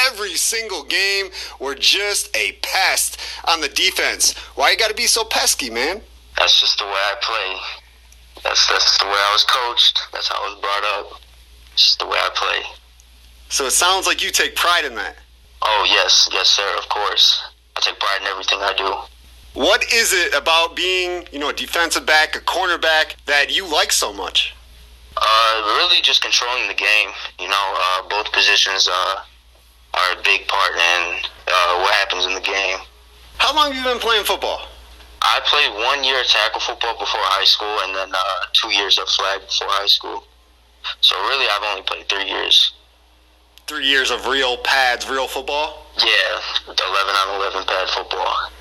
[0.07, 1.27] every single game
[1.59, 4.33] were just a pest on the defense.
[4.55, 6.01] Why you got to be so pesky, man?
[6.37, 7.55] That's just the way I play.
[8.43, 10.01] That's that's the way I was coached.
[10.13, 11.21] That's how I was brought up.
[11.75, 12.63] It's just the way I play.
[13.49, 15.17] So it sounds like you take pride in that.
[15.61, 16.63] Oh yes, yes sir.
[16.77, 17.43] Of course,
[17.75, 19.59] I take pride in everything I do.
[19.59, 23.91] What is it about being, you know, a defensive back, a cornerback that you like
[23.91, 24.55] so much?
[25.17, 27.09] Uh, really just controlling the game.
[27.39, 29.15] You know, uh, both positions uh,
[29.95, 31.15] are a big part in
[31.47, 32.77] uh, what happens in the game.
[33.37, 34.61] How long have you been playing football?
[35.21, 38.97] I played one year of tackle football before high school, and then uh, two years
[38.97, 40.23] of flag before high school.
[41.01, 42.73] So really, I've only played three years.
[43.67, 45.87] Three years of real pads, real football?
[45.97, 48.51] Yeah, 11 on 11 pad football.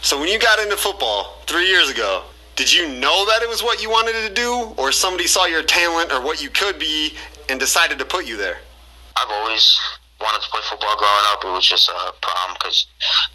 [0.00, 2.22] So when you got into football three years ago,
[2.56, 5.62] did you know that it was what you wanted to do, or somebody saw your
[5.62, 7.14] talent or what you could be
[7.48, 8.58] and decided to put you there?
[9.16, 9.78] I've always
[10.20, 11.44] wanted to play football growing up.
[11.44, 12.86] It was just a problem because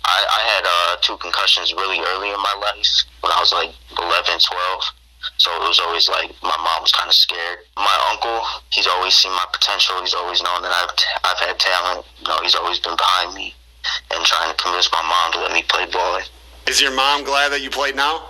[0.03, 3.71] I, I had uh, two concussions really early in my life when I was like
[3.97, 4.83] 11, 12.
[5.43, 7.67] So it was always like my mom was kind of scared.
[7.75, 9.99] My uncle, he's always seen my potential.
[9.99, 10.95] He's always known that I've
[11.27, 12.07] I've had talent.
[12.21, 13.53] You know, he's always been behind me
[14.15, 16.21] and trying to convince my mom to let me play ball.
[16.65, 18.23] Is your mom glad that you played now?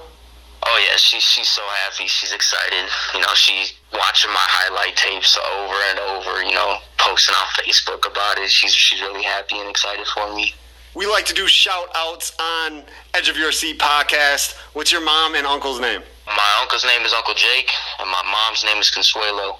[0.65, 2.07] Oh yeah, she's she's so happy.
[2.07, 2.89] She's excited.
[3.13, 6.41] You know, she's watching my highlight tapes over and over.
[6.41, 8.49] You know, posting on Facebook about it.
[8.49, 10.55] She's she's really happy and excited for me.
[10.95, 12.81] We like to do shout outs on
[13.13, 14.57] Edge of Your Seat podcast.
[14.73, 16.01] What's your mom and uncle's name?
[16.25, 17.69] My uncle's name is Uncle Jake,
[17.99, 19.59] and my mom's name is Consuelo.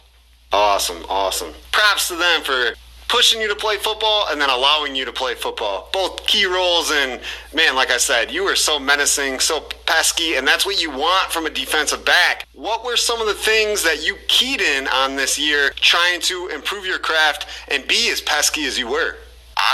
[0.52, 1.54] Awesome, awesome.
[1.72, 2.74] Props to them for
[3.10, 5.90] pushing you to play football and then allowing you to play football.
[5.92, 7.20] Both key roles, and
[7.54, 11.32] man, like I said, you were so menacing, so pesky, and that's what you want
[11.32, 12.48] from a defensive back.
[12.54, 16.48] What were some of the things that you keyed in on this year trying to
[16.48, 19.18] improve your craft and be as pesky as you were?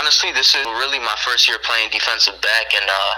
[0.00, 3.14] Honestly, this is really my first year playing defensive back, and uh,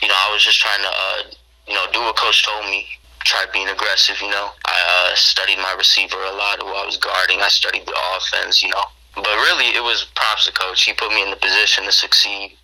[0.00, 1.34] you know, I was just trying to, uh,
[1.68, 2.86] you know, do what coach told me
[3.24, 4.50] try being aggressive, you know.
[4.64, 7.40] I uh, studied my receiver a lot while I was guarding.
[7.40, 8.84] I studied the offense, you know.
[9.14, 10.84] But really, it was props to coach.
[10.84, 12.56] He put me in the position to succeed.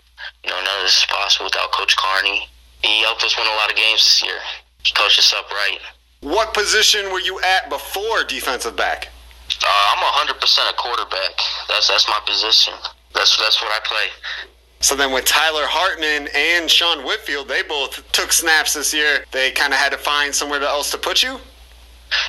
[0.45, 2.49] You know, none of this is possible without Coach Carney.
[2.83, 4.39] He helped us win a lot of games this year.
[4.83, 5.79] He coached us up right.
[6.21, 9.09] What position were you at before defensive back?
[9.63, 10.35] Uh, I'm 100%
[10.71, 11.33] a quarterback.
[11.69, 12.75] That's that's my position.
[13.15, 14.09] That's that's what I play.
[14.81, 19.25] So then with Tyler Hartman and Sean Whitfield, they both took snaps this year.
[19.33, 21.41] They kind of had to find somewhere else to put you.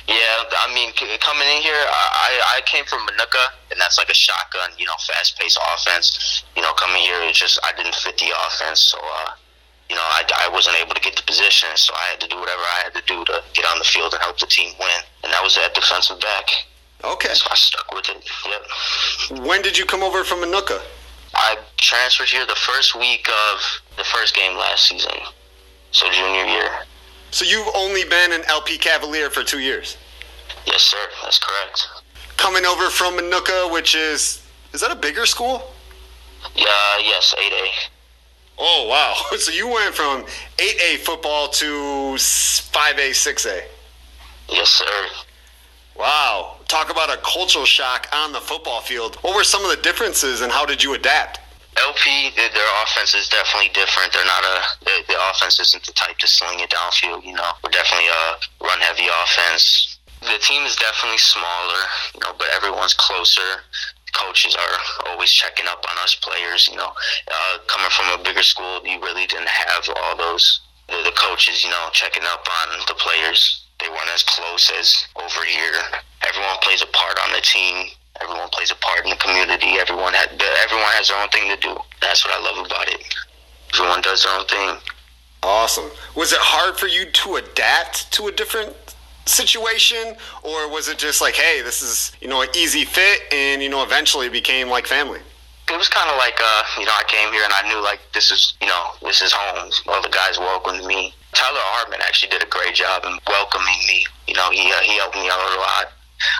[0.08, 4.14] Yeah, I mean, coming in here, I I came from Minooka, and that's like a
[4.14, 6.44] shotgun, you know, fast-paced offense.
[6.54, 9.30] You know, coming here, it just I didn't fit the offense, so uh,
[9.88, 12.38] you know, I, I wasn't able to get the position, so I had to do
[12.38, 15.00] whatever I had to do to get on the field and help the team win,
[15.24, 16.44] and that was at defensive back.
[17.02, 17.32] Okay.
[17.32, 18.28] So I stuck with it.
[19.30, 19.46] Yep.
[19.46, 20.82] When did you come over from Minooka?
[21.34, 25.12] I transferred here the first week of the first game last season,
[25.92, 26.70] so junior year.
[27.30, 29.96] So you've only been an LP Cavalier for two years?
[30.66, 30.98] Yes, sir.
[31.22, 31.88] That's correct.
[32.36, 34.42] Coming over from Minooka, which is
[34.72, 35.72] is that a bigger school?
[36.54, 36.98] Yeah.
[37.02, 37.34] Yes.
[37.38, 37.70] Eight A.
[38.58, 39.14] Oh wow!
[39.38, 40.24] So you went from
[40.58, 43.62] eight A football to five A, six A.
[44.48, 45.06] Yes, sir.
[46.00, 46.56] Wow.
[46.66, 49.16] Talk about a cultural shock on the football field.
[49.16, 51.40] What were some of the differences and how did you adapt?
[51.76, 54.10] LP, their offense is definitely different.
[54.14, 57.22] They're not a the, their offense isn't the type to sling it downfield.
[57.22, 59.98] You know, we're definitely a run heavy offense.
[60.22, 63.60] The team is definitely smaller, you know, but everyone's closer.
[64.16, 66.66] Coaches are always checking up on us players.
[66.66, 66.92] You know,
[67.28, 71.62] uh, coming from a bigger school, you really didn't have all those the, the coaches,
[71.62, 73.59] you know, checking up on the players.
[73.80, 75.72] They weren't as close as over here.
[76.26, 77.88] Everyone plays a part on the team
[78.20, 79.78] Everyone plays a part in the community.
[79.80, 81.76] Everyone has everyone has their own thing to do.
[82.02, 83.02] That's what I love about it.
[83.74, 84.76] Everyone does their own thing.
[85.42, 85.90] Awesome.
[86.14, 88.74] Was it hard for you to adapt to a different
[89.24, 93.62] situation, or was it just like, hey, this is you know an easy fit, and
[93.62, 95.20] you know eventually became like family?
[95.70, 98.00] It was kind of like, uh, you know, I came here and I knew like
[98.12, 99.70] this is, you know, this is home.
[99.86, 101.14] All the guys welcomed me.
[101.32, 104.04] Tyler Hartman actually did a great job in welcoming me.
[104.26, 105.92] You know, he uh, he helped me out a lot.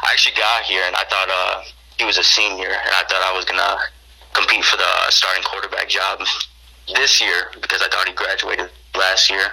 [0.03, 1.63] I actually got here and I thought uh,
[1.99, 3.79] he was a senior, and I thought I was gonna
[4.33, 6.21] compete for the starting quarterback job
[6.95, 9.53] this year because I thought he graduated last year.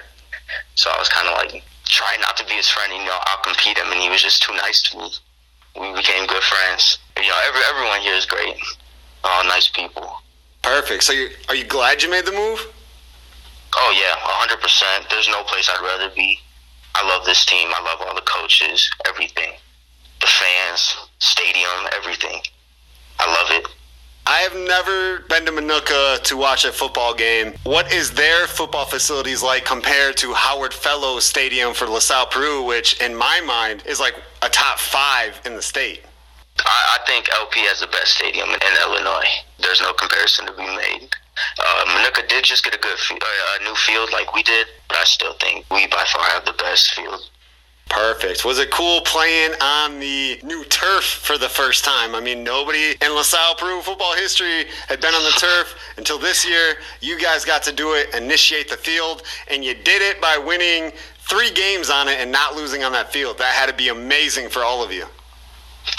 [0.74, 2.92] So I was kind of like trying not to be his friend.
[2.92, 5.10] You know, I'll compete him, and he was just too nice to me.
[5.78, 6.98] We became good friends.
[7.16, 8.56] You know, every, everyone here is great.
[9.24, 10.22] All nice people.
[10.62, 11.04] Perfect.
[11.04, 12.66] So, you, are you glad you made the move?
[13.78, 15.06] Oh yeah, hundred percent.
[15.10, 16.38] There's no place I'd rather be.
[16.94, 17.68] I love this team.
[17.70, 19.52] I love all the coaches, everything
[20.20, 22.40] the fans, stadium, everything.
[23.18, 23.68] I love it.
[24.26, 27.54] I have never been to Minooka to watch a football game.
[27.64, 33.00] What is their football facilities like compared to Howard Fellows Stadium for LaSalle Peru, which
[33.00, 36.02] in my mind is like a top five in the state?
[36.58, 39.28] I, I think LP has the best stadium in Illinois.
[39.60, 41.08] There's no comparison to be made.
[41.58, 44.98] Uh, Minooka did just get a good, uh, a new field like we did, but
[44.98, 47.20] I still think we by far have the best field.
[47.88, 48.44] Perfect.
[48.44, 52.14] Was it cool playing on the new turf for the first time?
[52.14, 56.46] I mean, nobody in LaSalle Peru football history had been on the turf until this
[56.46, 56.74] year.
[57.00, 60.92] You guys got to do it, initiate the field, and you did it by winning
[61.28, 63.38] three games on it and not losing on that field.
[63.38, 65.06] That had to be amazing for all of you.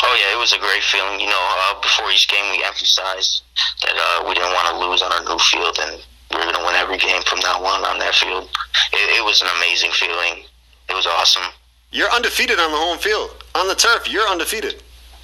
[0.03, 1.19] Oh yeah, it was a great feeling.
[1.19, 3.43] You know, uh, before each game, we emphasized
[3.83, 6.01] that uh, we didn't want to lose on our new field, and
[6.31, 8.49] we were going to win every game from now on on that field.
[8.93, 10.45] It, it was an amazing feeling.
[10.89, 11.49] It was awesome.
[11.91, 13.31] You're undefeated on the home field.
[13.55, 14.81] On the turf, you're undefeated.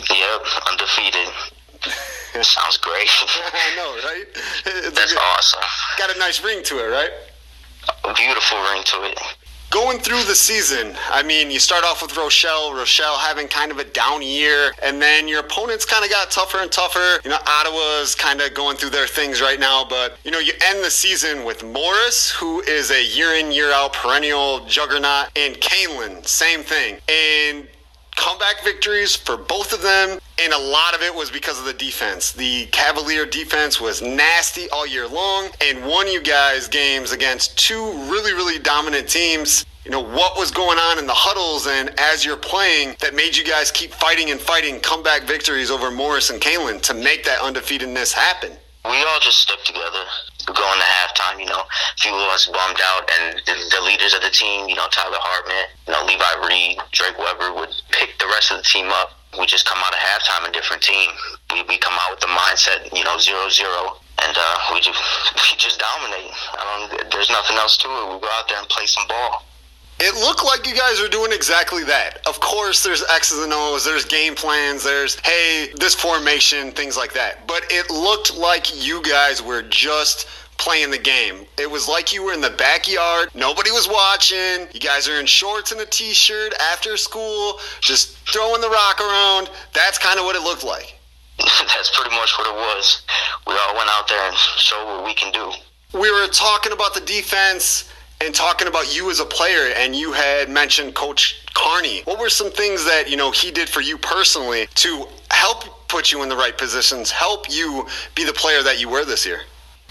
[0.10, 1.30] Yep, undefeated.
[2.44, 3.08] Sounds great.
[3.54, 4.26] I know, right?
[4.66, 5.62] It's That's good, awesome.
[5.98, 7.12] Got a nice ring to it, right?
[8.04, 9.20] A beautiful ring to it
[9.70, 13.78] going through the season, I mean, you start off with Rochelle, Rochelle having kind of
[13.78, 17.20] a down year, and then your opponents kind of got tougher and tougher.
[17.24, 20.54] You know, Ottawa's kind of going through their things right now, but you know, you
[20.66, 25.56] end the season with Morris, who is a year in, year out perennial juggernaut, and
[25.56, 26.98] Kaneland, same thing.
[27.10, 27.68] And
[28.16, 31.74] comeback victories for both of them, and a lot of it was because of the
[31.74, 32.32] defense.
[32.32, 37.92] The Cavalier defense was nasty all year long and won you guys games against two
[38.10, 39.66] really, really dominant teams.
[39.84, 43.38] You know, what was going on in the huddles and as you're playing that made
[43.38, 47.40] you guys keep fighting and fighting comeback victories over Morris and Kaneland to make that
[47.40, 48.52] undefeatedness happen?
[48.84, 50.04] We all just stuck together
[50.46, 54.14] going to halftime, you know, a few of us bummed out, and the, the, leaders
[54.14, 58.18] of the team, you know, Tyler Hartman, you know, Levi Reed, Drake Weber would pick
[58.20, 59.18] the rest of the team up.
[59.40, 61.12] We just come out of halftime a different team.
[61.52, 65.02] We, we come out with the mindset, you know, zero zero, and uh, we just
[65.36, 66.32] we just dominate.
[66.56, 67.12] I don't.
[67.12, 68.06] There's nothing else to it.
[68.14, 69.44] We go out there and play some ball.
[69.98, 72.20] It looked like you guys are doing exactly that.
[72.28, 77.14] Of course, there's X's and O's, there's game plans, there's, hey, this formation, things like
[77.14, 77.48] that.
[77.48, 80.28] But it looked like you guys were just
[80.58, 81.46] playing the game.
[81.58, 84.68] It was like you were in the backyard, nobody was watching.
[84.74, 89.00] You guys are in shorts and a t shirt after school, just throwing the rock
[89.00, 89.50] around.
[89.74, 90.94] That's kind of what it looked like.
[91.40, 93.04] That's pretty much what it was.
[93.48, 95.52] We all went out there and showed what we can do.
[95.98, 97.90] We were talking about the defense
[98.22, 102.02] and talking about you as a player, and you had mentioned Coach Carney.
[102.06, 106.12] What were some things that you know he did for you personally to help put
[106.12, 109.42] you in the right positions, help you be the player that you were this year?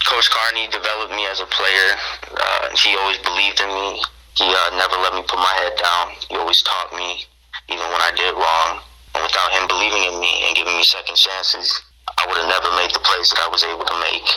[0.05, 1.89] Coach Carney developed me as a player.
[2.29, 4.01] Uh, he always believed in me.
[4.35, 6.13] He uh, never let me put my head down.
[6.29, 7.25] He always taught me,
[7.69, 8.83] even when I did wrong.
[9.15, 11.71] And without him believing in me and giving me second chances,
[12.19, 14.27] I would have never made the plays that I was able to make.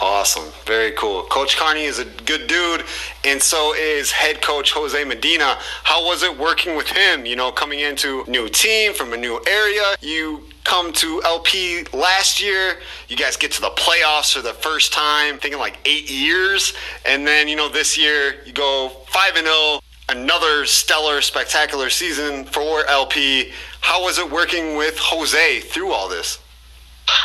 [0.00, 0.50] Awesome.
[0.64, 1.24] Very cool.
[1.24, 2.84] Coach Carney is a good dude,
[3.22, 5.58] and so is head coach Jose Medina.
[5.84, 7.26] How was it working with him?
[7.26, 9.82] You know, coming into new team from a new area.
[10.00, 12.76] You come to LP last year.
[13.08, 16.72] You guys get to the playoffs for the first time, thinking like eight years.
[17.04, 22.46] And then, you know, this year you go 5 and 0, another stellar, spectacular season
[22.46, 23.52] for LP.
[23.82, 26.38] How was it working with Jose through all this?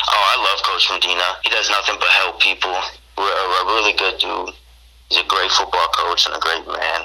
[0.07, 1.37] Oh, I love Coach Medina.
[1.43, 2.75] He does nothing but help people.
[3.17, 4.53] We're a, really good dude.
[5.09, 7.01] He's a great football coach and a great man.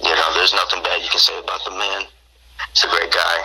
[0.00, 2.04] You know, there's nothing bad you can say about the man.
[2.72, 3.36] He's a great guy.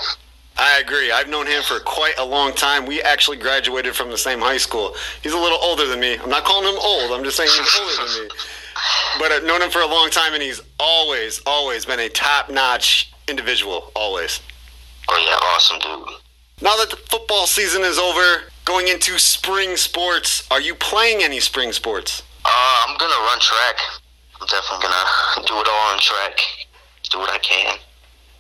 [0.58, 1.12] I agree.
[1.12, 2.86] I've known him for quite a long time.
[2.86, 4.96] We actually graduated from the same high school.
[5.22, 6.18] He's a little older than me.
[6.18, 7.12] I'm not calling him old.
[7.12, 8.30] I'm just saying he's older than me.
[9.20, 13.12] But I've known him for a long time, and he's always, always been a top-notch
[13.28, 13.92] individual.
[13.96, 14.40] Always.
[15.10, 16.16] Oh yeah, awesome dude.
[16.62, 21.40] Now that the football season is over, going into spring sports, are you playing any
[21.40, 22.22] spring sports?
[22.44, 23.78] Uh, I'm gonna run track.
[24.42, 26.38] I'm definitely gonna do it all on track.
[27.10, 27.78] Do what I can.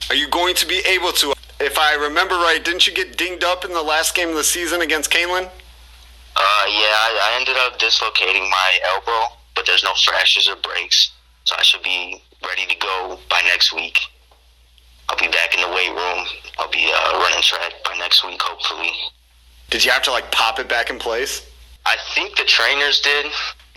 [0.09, 1.33] Are you going to be able to?
[1.61, 4.43] If I remember right, didn't you get dinged up in the last game of the
[4.43, 5.47] season against Kaneland?
[6.35, 11.13] Uh, yeah, I, I ended up dislocating my elbow, but there's no fractures or breaks,
[11.45, 13.97] so I should be ready to go by next week.
[15.07, 16.27] I'll be back in the weight room.
[16.59, 18.91] I'll be uh, running track by next week, hopefully.
[19.69, 21.45] Did you have to like pop it back in place?
[21.85, 23.25] I think the trainers did.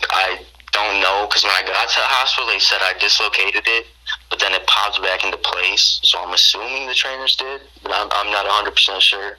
[0.09, 0.39] I
[0.71, 3.87] don't know because when I got to the hospital, they said I dislocated it,
[4.29, 5.99] but then it popped back into place.
[6.03, 9.37] So I'm assuming the trainers did, but I'm, I'm not 100% sure.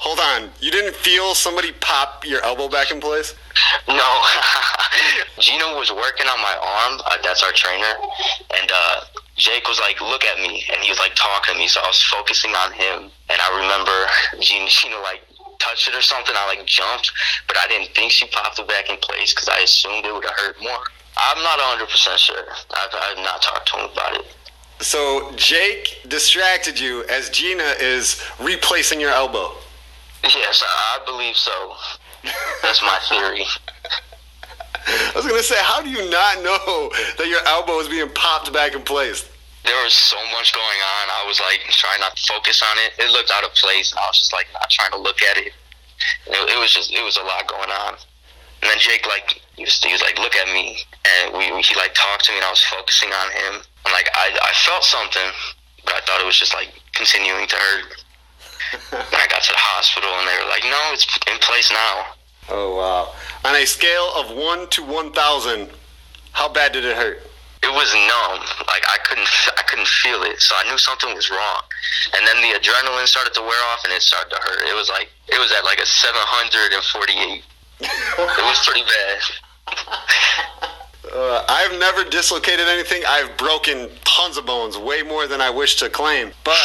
[0.00, 3.34] Hold on, you didn't feel somebody pop your elbow back in place?
[3.86, 4.22] No.
[5.38, 7.00] Gino was working on my arm.
[7.04, 8.00] Uh, that's our trainer.
[8.56, 9.00] And uh,
[9.36, 10.64] Jake was like, look at me.
[10.72, 11.68] And he was like talking to me.
[11.68, 13.10] So I was focusing on him.
[13.28, 15.20] And I remember Gino, Gino like
[15.60, 16.34] touched it or something.
[16.36, 17.12] I like jumped,
[17.46, 20.24] but I didn't think she popped it back in place because I assumed it would
[20.24, 20.82] have hurt more.
[21.16, 22.44] I'm not 100% sure.
[22.70, 24.26] I've, I've not talked to him about it.
[24.80, 29.52] So Jake distracted you as Gina is replacing your elbow.
[30.24, 31.74] Yes, I believe so.
[32.62, 33.44] That's my theory.
[34.86, 38.52] I was gonna say, how do you not know that your elbow is being popped
[38.52, 39.29] back in place?
[39.64, 41.04] There was so much going on.
[41.12, 42.96] I was like trying not to focus on it.
[42.98, 45.36] It looked out of place, and I was just like not trying to look at
[45.36, 45.52] it.
[46.26, 47.94] It, it was just it was a lot going on.
[48.62, 51.74] And then Jake like he was, he was like look at me, and we he
[51.76, 53.54] like talked to me, and I was focusing on him.
[53.84, 55.28] And like I I felt something,
[55.84, 58.04] but I thought it was just like continuing to hurt.
[58.92, 62.16] and I got to the hospital, and they were like, no, it's in place now.
[62.48, 63.12] Oh wow!
[63.44, 65.68] On a scale of one to one thousand,
[66.32, 67.29] how bad did it hurt?
[67.62, 68.40] It was numb.
[68.66, 69.28] Like I couldn't,
[69.58, 70.40] I couldn't feel it.
[70.40, 71.62] So I knew something was wrong.
[72.16, 74.68] And then the adrenaline started to wear off, and it started to hurt.
[74.68, 77.44] It was like, it was at like a 748.
[77.80, 79.20] it was pretty bad.
[81.12, 83.02] Uh, I've never dislocated anything.
[83.08, 86.30] I've broken tons of bones, way more than I wish to claim.
[86.44, 86.58] But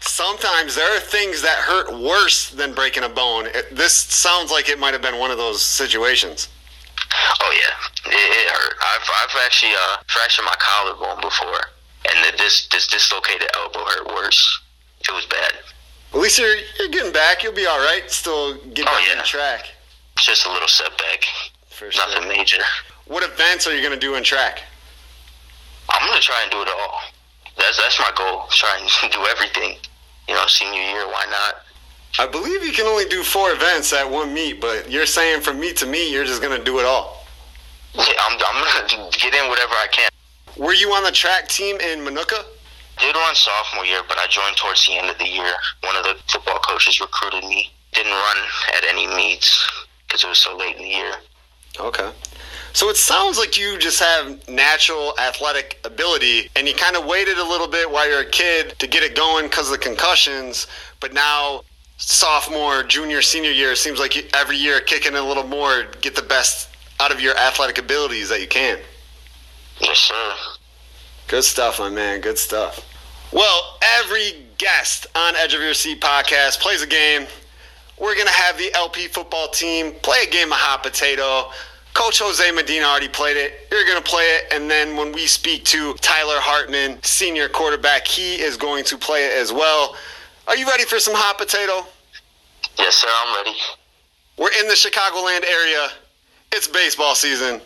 [0.00, 3.46] sometimes there are things that hurt worse than breaking a bone.
[3.46, 6.48] It, this sounds like it might have been one of those situations.
[7.40, 8.74] Oh yeah, it, it hurt.
[8.82, 11.60] I've I've actually uh, fractured my collarbone before,
[12.10, 14.60] and this this dislocated elbow hurt worse.
[15.00, 15.52] It was bad.
[16.14, 17.42] At least you're you're getting back.
[17.42, 18.04] You'll be all right.
[18.10, 19.18] Still get Oh, back yeah.
[19.18, 19.70] on track.
[20.16, 21.24] It's Just a little setback.
[21.70, 22.06] For sure.
[22.08, 22.62] Nothing major.
[23.06, 24.62] What events are you gonna do in track?
[25.90, 27.00] I'm gonna try and do it all.
[27.58, 28.46] That's that's my goal.
[28.50, 29.76] Try and do everything.
[30.28, 31.63] You know, senior year, why not?
[32.18, 35.58] I believe you can only do four events at one meet, but you're saying from
[35.58, 37.26] meet to meet, you're just gonna do it all.
[37.94, 40.10] Yeah, I'm I'm gonna get in whatever I can.
[40.56, 42.44] Were you on the track team in Minooka?
[42.98, 45.52] Did run sophomore year, but I joined towards the end of the year.
[45.82, 47.72] One of the football coaches recruited me.
[47.92, 48.36] Didn't run
[48.76, 49.68] at any meets
[50.06, 51.14] because it was so late in the year.
[51.80, 52.10] Okay.
[52.72, 57.38] So it sounds like you just have natural athletic ability, and you kind of waited
[57.38, 60.68] a little bit while you're a kid to get it going because of the concussions.
[61.00, 61.62] But now,
[62.06, 66.14] sophomore, junior, senior year, it seems like you, every year kicking a little more, get
[66.14, 66.68] the best
[67.00, 68.78] out of your athletic abilities that you can.
[69.80, 70.32] Yes, sir.
[71.28, 72.20] Good stuff, my man.
[72.20, 72.86] Good stuff.
[73.32, 77.26] Well, every guest on Edge of Your Seat podcast plays a game.
[77.98, 81.50] We're going to have the LP football team play a game of hot potato.
[81.94, 83.68] Coach Jose Medina already played it.
[83.70, 84.52] You're going to play it.
[84.52, 89.24] And then when we speak to Tyler Hartman, senior quarterback, he is going to play
[89.24, 89.96] it as well.
[90.46, 91.86] Are you ready for some hot potato?
[92.78, 93.08] Yes, sir.
[93.10, 93.56] I'm ready.
[94.38, 95.88] We're in the Chicagoland area.
[96.52, 97.60] It's baseball season.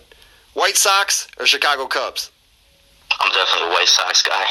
[0.54, 2.30] White Sox or Chicago Cubs?
[3.20, 4.44] I'm definitely a White Sox guy.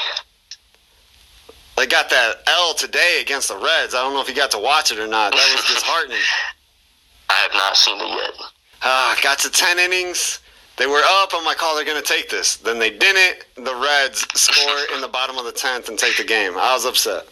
[1.76, 3.94] They got that L today against the Reds.
[3.94, 5.34] I don't know if you got to watch it or not.
[5.34, 6.18] That was disheartening.
[7.30, 8.34] I have not seen it yet.
[8.82, 10.40] Ah, got to 10 innings.
[10.78, 11.32] They were up.
[11.34, 12.58] I'm like, oh, they're going to take this.
[12.58, 13.46] Then they didn't.
[13.56, 16.54] The Reds score in the bottom of the 10th and take the game.
[16.58, 17.28] I was upset.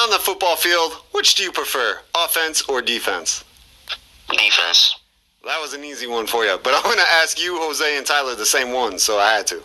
[0.00, 3.44] On the football field, which do you prefer, offense or defense?
[4.30, 4.96] Defense.
[5.44, 6.58] That was an easy one for you.
[6.62, 9.46] But I'm going to ask you, Jose, and Tyler the same one, so I had
[9.48, 9.62] to.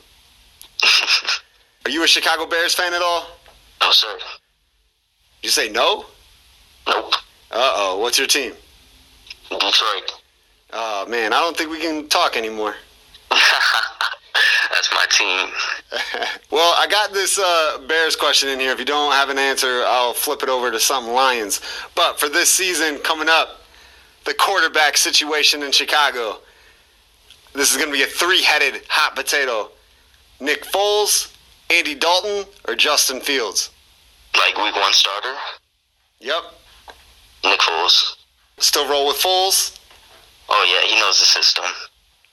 [1.85, 3.27] Are you a Chicago Bears fan at all?
[3.81, 4.17] no, sir.
[5.41, 6.05] You say no?
[6.87, 7.13] Nope.
[7.51, 7.99] Uh oh.
[7.99, 8.53] What's your team?
[9.49, 10.11] Detroit.
[10.71, 12.75] Oh man, I don't think we can talk anymore.
[14.73, 15.49] That's my team.
[16.51, 18.71] well, I got this uh, Bears question in here.
[18.71, 21.61] If you don't have an answer, I'll flip it over to something Lions.
[21.95, 23.61] But for this season coming up,
[24.25, 26.39] the quarterback situation in Chicago.
[27.53, 29.69] This is going to be a three-headed hot potato.
[30.39, 31.31] Nick Foles,
[31.69, 33.69] Andy Dalton, or Justin Fields?
[34.35, 35.35] Like week one starter?
[36.19, 36.43] Yep.
[37.43, 38.15] Nick Foles.
[38.57, 39.79] Still roll with Foles?
[40.49, 41.65] Oh yeah, he knows the system.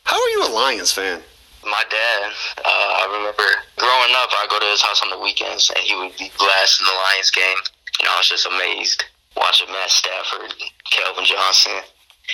[0.04, 1.20] How are you a Lions fan?
[1.64, 2.32] My dad,
[2.64, 3.44] uh, I remember
[3.76, 6.86] growing up, I go to his house on the weekends, and he would be blasting
[6.86, 7.60] the Lions game.
[8.00, 9.04] You know, I was just amazed
[9.36, 10.54] watching Matt Stafford,
[10.90, 11.72] Calvin Johnson,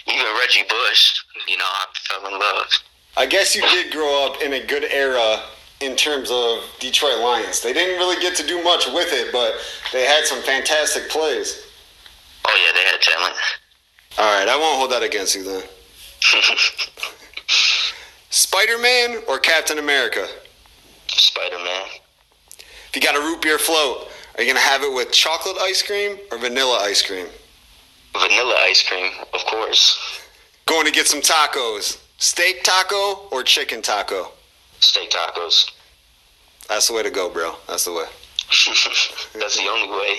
[0.06, 1.22] even Reggie Bush.
[1.48, 2.66] You know, I fell in love.
[3.16, 5.42] I guess you did grow up in a good era
[5.80, 7.60] in terms of Detroit Lions.
[7.60, 9.54] They didn't really get to do much with it, but
[9.92, 11.66] they had some fantastic plays.
[12.46, 13.34] Oh yeah, they had talent.
[14.18, 15.62] All right, I won't hold that against you then.
[18.36, 20.28] Spider Man or Captain America?
[21.06, 21.86] Spider Man.
[22.58, 25.82] If you got a root beer float, are you gonna have it with chocolate ice
[25.82, 27.28] cream or vanilla ice cream?
[28.12, 30.20] Vanilla ice cream, of course.
[30.66, 31.98] Going to get some tacos.
[32.18, 34.32] Steak taco or chicken taco?
[34.80, 35.70] Steak tacos.
[36.68, 37.54] That's the way to go, bro.
[37.66, 38.04] That's the way.
[39.40, 40.18] That's the only way.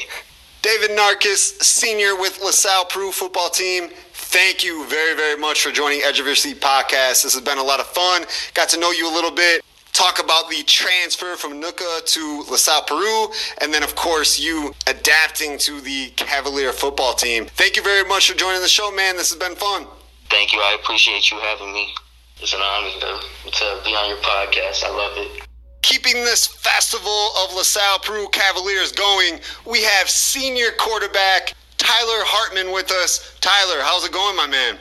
[0.67, 3.87] David Narkis, senior with LaSalle Peru football team.
[4.11, 7.23] Thank you very, very much for joining Edge of Your Seat podcast.
[7.23, 8.25] This has been a lot of fun.
[8.53, 9.63] Got to know you a little bit.
[9.93, 13.29] Talk about the transfer from Nuka to LaSalle Peru,
[13.61, 17.45] and then, of course, you adapting to the Cavalier football team.
[17.45, 19.15] Thank you very much for joining the show, man.
[19.15, 19.87] This has been fun.
[20.29, 20.59] Thank you.
[20.59, 21.93] I appreciate you having me.
[22.41, 24.83] It's an honor to, to be on your podcast.
[24.83, 25.46] I love it.
[25.81, 32.91] Keeping this festival of LaSalle Peru Cavaliers going, we have senior quarterback Tyler Hartman with
[32.91, 33.37] us.
[33.39, 34.77] Tyler, how's it going, my man?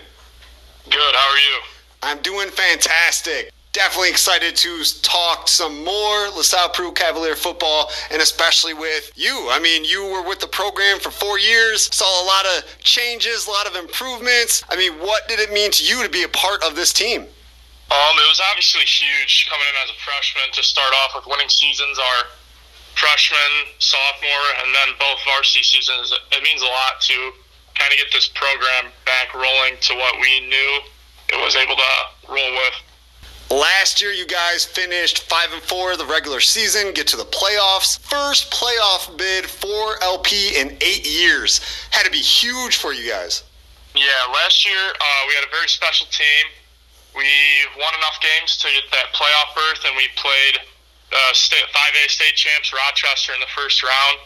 [0.90, 1.14] Good.
[1.14, 1.60] How are you?
[2.02, 3.52] I'm doing fantastic.
[3.73, 9.48] Definitely excited to talk some more LaSalle Peru Cavalier football, and especially with you.
[9.51, 13.47] I mean, you were with the program for four years, saw a lot of changes,
[13.47, 14.64] a lot of improvements.
[14.70, 17.27] I mean, what did it mean to you to be a part of this team?
[17.86, 21.48] Um, it was obviously huge coming in as a freshman to start off with winning
[21.48, 21.98] seasons.
[21.98, 22.26] Our
[22.96, 26.12] freshman, sophomore, and then both varsity seasons.
[26.32, 27.32] It means a lot to
[27.76, 30.80] kind of get this program back rolling to what we knew
[31.28, 31.92] it was able to
[32.28, 32.74] roll with.
[33.50, 38.00] Last year, you guys finished five and four the regular season, get to the playoffs.
[38.00, 41.60] First playoff bid for LP in eight years
[41.90, 43.44] had to be huge for you guys.
[43.94, 46.46] Yeah, last year uh, we had a very special team.
[47.16, 47.28] We
[47.80, 50.60] won enough games to get that playoff berth, and we played
[51.10, 54.20] uh, state, 5A state champs Rochester in the first round.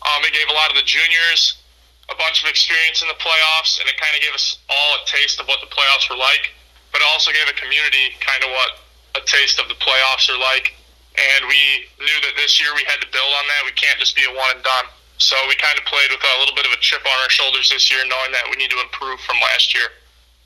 [0.00, 1.60] Um, it gave a lot of the juniors
[2.08, 5.04] a bunch of experience in the playoffs, and it kind of gave us all a
[5.04, 6.50] taste of what the playoffs were like
[6.92, 8.82] but it also gave a community kind of what
[9.18, 10.74] a taste of the playoffs are like.
[11.18, 13.66] And we knew that this year we had to build on that.
[13.66, 14.86] We can't just be a one and done.
[15.18, 17.68] So we kind of played with a little bit of a chip on our shoulders
[17.68, 19.90] this year, knowing that we need to improve from last year.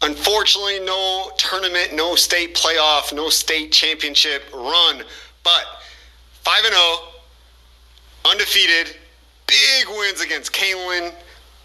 [0.04, 5.02] Unfortunately, no tournament, no state playoff, no state championship run,
[5.42, 5.64] but
[6.42, 6.82] 5 and 0,
[8.26, 8.94] undefeated,
[9.46, 11.14] big wins against Kaneland,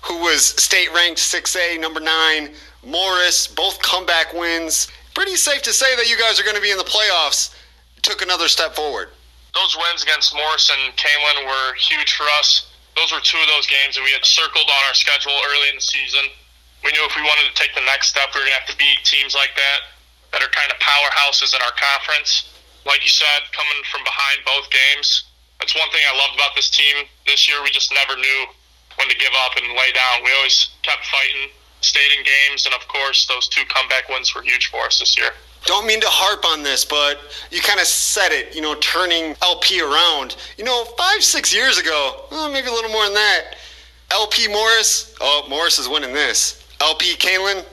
[0.04, 2.54] who was state ranked 6A, number 9,
[2.86, 4.88] Morris, both comeback wins.
[5.14, 7.54] Pretty safe to say that you guys are going to be in the playoffs.
[8.04, 9.10] Took another step forward.
[9.54, 12.72] Those wins against Morris and Kaneland were huge for us.
[12.96, 15.76] Those were two of those games that we had circled on our schedule early in
[15.76, 16.32] the season.
[16.84, 18.72] We knew if we wanted to take the next step, we were going to have
[18.72, 19.80] to beat teams like that
[20.32, 22.56] that are kind of powerhouses in our conference.
[22.88, 25.28] Like you said, coming from behind both games,
[25.60, 27.60] that's one thing I loved about this team this year.
[27.62, 28.40] We just never knew
[28.96, 30.24] when to give up and lay down.
[30.24, 31.52] We always kept fighting
[31.82, 35.18] stayed in games, and of course, those two comeback wins were huge for us this
[35.18, 35.32] year.
[35.66, 37.20] Don't mean to harp on this, but
[37.52, 40.36] you kind of said it, you know, turning LP around.
[40.58, 43.56] You know, five, six years ago, well, maybe a little more than that,
[44.12, 46.59] LP Morris, oh, Morris is winning this.
[46.82, 47.66] LP Kaneland,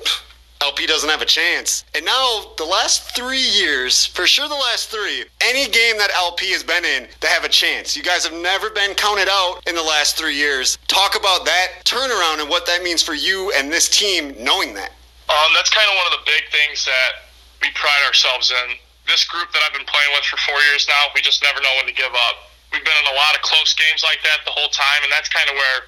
[0.60, 1.84] LP doesn't have a chance.
[1.94, 6.50] And now, the last three years, for sure the last three, any game that LP
[6.50, 7.94] has been in, they have a chance.
[7.94, 10.78] You guys have never been counted out in the last three years.
[10.88, 14.90] Talk about that turnaround and what that means for you and this team knowing that.
[15.30, 17.30] Um, that's kind of one of the big things that
[17.62, 18.74] we pride ourselves in.
[19.06, 21.70] This group that I've been playing with for four years now, we just never know
[21.78, 22.50] when to give up.
[22.74, 25.30] We've been in a lot of close games like that the whole time, and that's
[25.30, 25.86] kind of where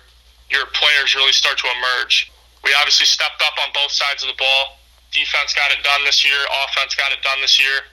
[0.55, 2.31] your players really start to emerge
[2.65, 4.79] we obviously stepped up on both sides of the ball.
[5.13, 6.37] Defense got it done this year.
[6.65, 7.87] Offense got it done this year.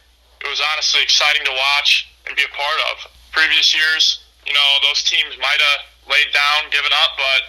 [0.43, 3.07] It was honestly exciting to watch and be a part of.
[3.31, 7.41] Previous years, you know, those teams might have laid down, given up, but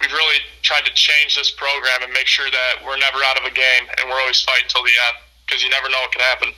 [0.00, 3.44] we've really tried to change this program and make sure that we're never out of
[3.44, 5.16] a game and we're always fighting till the end
[5.46, 6.48] because you never know what can happen.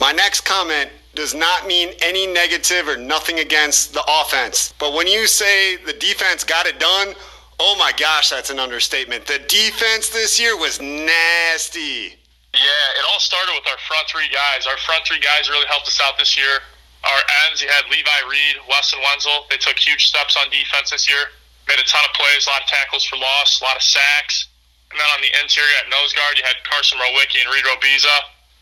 [0.00, 4.72] My next comment does not mean any negative or nothing against the offense.
[4.78, 7.14] But when you say the defense got it done,
[7.60, 9.28] oh my gosh, that's an understatement.
[9.28, 12.16] The defense this year was nasty.
[12.56, 14.66] Yeah, it all started with our front three guys.
[14.66, 16.64] Our front three guys really helped us out this year.
[17.04, 19.46] Our ends, you had Levi Reed, Weston Wenzel.
[19.52, 21.30] They took huge steps on defense this year.
[21.68, 24.48] Made a ton of plays, a lot of tackles for loss, a lot of sacks.
[24.90, 28.16] And then on the interior at nose guard, you had Carson Rowicki and Reed Robiza.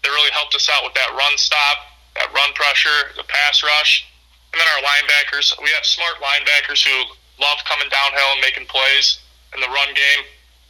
[0.04, 4.04] They really helped us out with that run stop, that run pressure, the pass rush.
[4.52, 9.18] And then our linebackers, we have smart linebackers who love coming downhill and making plays
[9.54, 10.22] in the run game.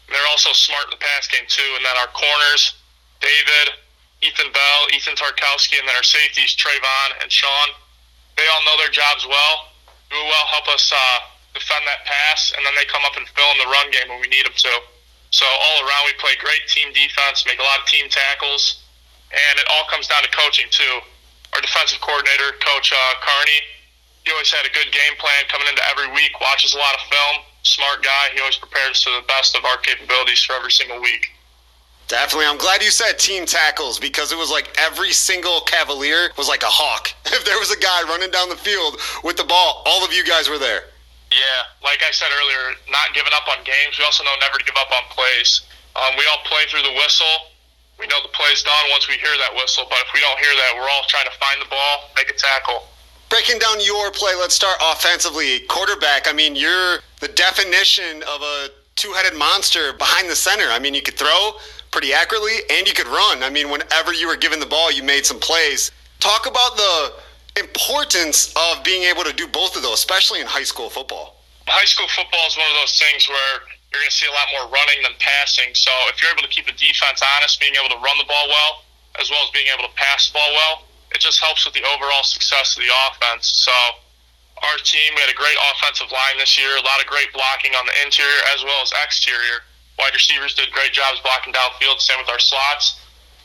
[0.09, 1.70] And they're also smart in the pass game too.
[1.77, 2.77] And then our corners,
[3.20, 3.77] David,
[4.23, 7.69] Ethan Bell, Ethan Tarkowski, and then our safeties, Trayvon and Sean.
[8.36, 9.74] They all know their jobs well,
[10.11, 11.19] do well, help us uh,
[11.55, 14.20] defend that pass, and then they come up and fill in the run game when
[14.23, 14.73] we need them to.
[15.31, 18.81] So all around, we play great team defense, make a lot of team tackles,
[19.31, 21.05] and it all comes down to coaching too.
[21.55, 23.61] Our defensive coordinator, Coach uh, Carney,
[24.28, 26.36] he always had a good game plan coming into every week.
[26.36, 28.28] Watches a lot of film, smart guy.
[28.36, 31.32] He always prepares to the best of our capabilities for every single week.
[32.12, 32.44] Definitely.
[32.44, 36.60] I'm glad you said team tackles because it was like every single Cavalier was like
[36.60, 37.09] a hawk.
[37.32, 40.24] If there was a guy running down the field with the ball, all of you
[40.24, 40.92] guys were there.
[41.32, 43.96] Yeah, like I said earlier, not giving up on games.
[43.96, 45.64] We also know never to give up on plays.
[45.96, 47.52] Um, we all play through the whistle.
[48.00, 50.52] We know the play's done once we hear that whistle, but if we don't hear
[50.52, 52.88] that, we're all trying to find the ball, make a tackle.
[53.30, 55.60] Breaking down your play, let's start offensively.
[55.68, 60.64] Quarterback, I mean, you're the definition of a two headed monster behind the center.
[60.64, 61.52] I mean, you could throw
[61.90, 63.42] pretty accurately and you could run.
[63.42, 65.92] I mean, whenever you were given the ball, you made some plays.
[66.20, 67.12] Talk about the
[67.60, 71.36] importance of being able to do both of those, especially in high school football.
[71.66, 73.60] High school football is one of those things where
[73.92, 75.76] you're going to see a lot more running than passing.
[75.76, 78.48] So if you're able to keep the defense honest, being able to run the ball
[78.48, 78.88] well,
[79.20, 81.85] as well as being able to pass the ball well, it just helps with the
[81.85, 83.51] overall success of the offense.
[83.64, 83.72] So
[84.62, 87.74] our team, we had a great offensive line this year, a lot of great blocking
[87.74, 89.62] on the interior as well as exterior.
[89.98, 93.01] Wide receivers did great jobs blocking downfield, same with our slots.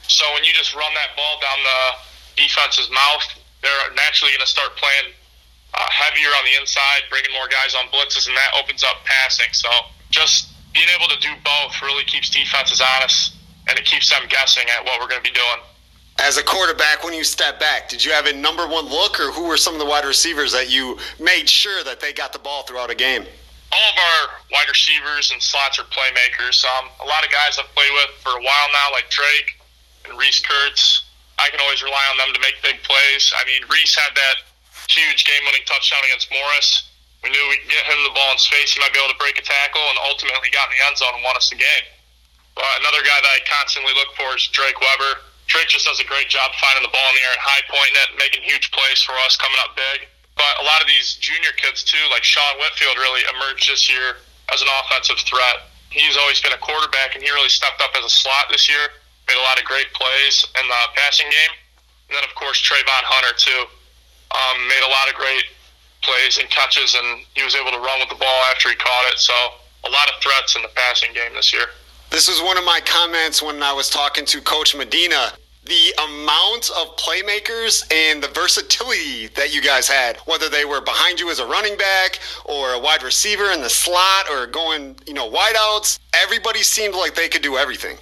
[0.08, 1.82] So when you just run that ball down the
[2.44, 3.26] defense's mouth,
[3.62, 5.14] they're naturally going to start playing
[5.74, 9.50] uh, heavier on the inside, bringing more guys on blitzes, and that opens up passing.
[9.54, 9.70] So
[10.12, 13.34] just being able to do both really keeps defenses honest,
[13.70, 15.62] and it keeps them guessing at what we're going to be doing.
[16.20, 19.32] As a quarterback, when you step back, did you have a number one look, or
[19.32, 22.40] who were some of the wide receivers that you made sure that they got the
[22.40, 23.26] ball throughout a game?
[23.74, 26.62] All of our wide receivers and slots are playmakers.
[26.78, 29.58] Um, a lot of guys I've played with for a while now, like Drake
[30.06, 31.10] and Reese Kurtz,
[31.42, 33.34] I can always rely on them to make big plays.
[33.34, 34.46] I mean, Reese had that
[34.86, 36.94] huge game-winning touchdown against Morris.
[37.26, 38.78] We knew we could get him the ball in space.
[38.78, 41.18] He might be able to break a tackle, and ultimately got in the end zone
[41.18, 41.86] and won us the game.
[42.54, 45.33] But another guy that I constantly look for is Drake Weber.
[45.54, 47.98] Drake just does a great job finding the ball in the air and high pointing
[48.02, 50.10] it, making huge plays for us, coming up big.
[50.34, 54.18] But a lot of these junior kids too, like Sean Whitfield, really emerged this year
[54.50, 55.70] as an offensive threat.
[55.94, 58.90] He's always been a quarterback, and he really stepped up as a slot this year
[59.28, 61.54] made a lot of great plays in the passing game.
[62.10, 63.62] And then, of course, Trayvon Hunter, too,
[64.32, 65.44] um, made a lot of great
[66.02, 69.06] plays and catches, and he was able to run with the ball after he caught
[69.12, 69.20] it.
[69.20, 69.34] So,
[69.86, 71.68] a lot of threats in the passing game this year.
[72.10, 75.34] This was one of my comments when I was talking to Coach Medina.
[75.66, 81.22] The amount of playmakers and the versatility that you guys had, whether they were behind
[81.22, 85.14] you as a running back or a wide receiver in the slot or going, you
[85.14, 87.96] know, wideouts, everybody seemed like they could do everything.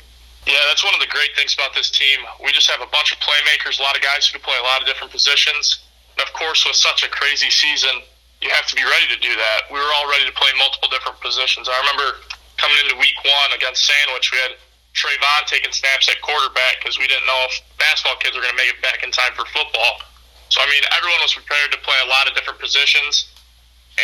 [0.47, 2.17] Yeah, that's one of the great things about this team.
[2.43, 4.65] We just have a bunch of playmakers, a lot of guys who can play a
[4.65, 5.85] lot of different positions.
[6.17, 8.01] And of course, with such a crazy season,
[8.41, 9.69] you have to be ready to do that.
[9.69, 11.69] We were all ready to play multiple different positions.
[11.69, 12.25] I remember
[12.57, 14.57] coming into week one against Sandwich, we had
[14.93, 18.59] Trayvon taking snaps at quarterback because we didn't know if basketball kids were going to
[18.59, 20.03] make it back in time for football.
[20.49, 23.31] So, I mean, everyone was prepared to play a lot of different positions.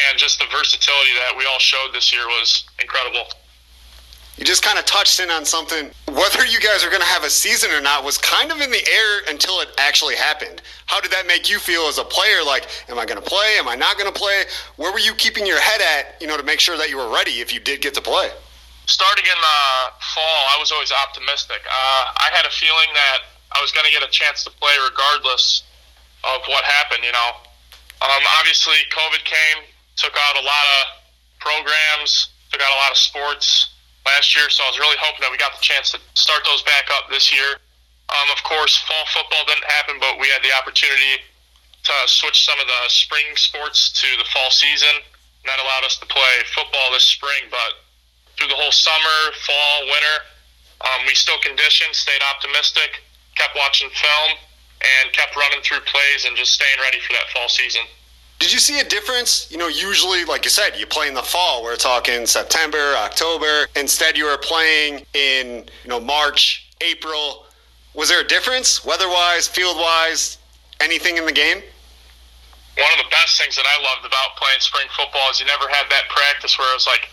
[0.08, 3.28] And just the versatility that we all showed this year was incredible
[4.38, 5.90] you just kind of touched in on something.
[6.08, 8.70] Whether you guys are going to have a season or not was kind of in
[8.70, 10.62] the air until it actually happened.
[10.86, 12.44] How did that make you feel as a player?
[12.46, 13.56] Like, am I going to play?
[13.58, 14.44] Am I not going to play?
[14.76, 17.12] Where were you keeping your head at, you know, to make sure that you were
[17.12, 18.30] ready if you did get to play?
[18.88, 19.60] Starting in the
[20.16, 21.60] fall, I was always optimistic.
[21.68, 23.20] Uh, I had a feeling that
[23.52, 25.68] I was going to get a chance to play regardless
[26.24, 27.32] of what happened, you know.
[28.00, 29.68] Um, obviously, COVID came,
[30.00, 30.82] took out a lot of
[31.44, 33.76] programs, took out a lot of sports
[34.08, 36.64] last year, so I was really hoping that we got the chance to start those
[36.64, 37.60] back up this year.
[38.08, 41.20] Um, of course, fall football didn't happen, but we had the opportunity
[41.84, 44.96] to switch some of the spring sports to the fall season.
[44.96, 47.84] And that allowed us to play football this spring, but
[48.38, 50.18] through the whole summer, fall, winter.
[50.82, 53.02] Um, we still conditioned, stayed optimistic,
[53.36, 54.38] kept watching film,
[55.02, 57.82] and kept running through plays and just staying ready for that fall season.
[58.40, 59.50] Did you see a difference?
[59.50, 61.64] You know, usually, like you said, you play in the fall.
[61.64, 63.66] We're talking September, October.
[63.76, 67.48] Instead, you were playing in, you know, March, April.
[67.96, 70.38] Was there a difference, weather-wise, field-wise,
[70.80, 71.64] anything in the game?
[72.78, 75.68] One of the best things that I loved about playing spring football is you never
[75.68, 77.10] had that practice where it was like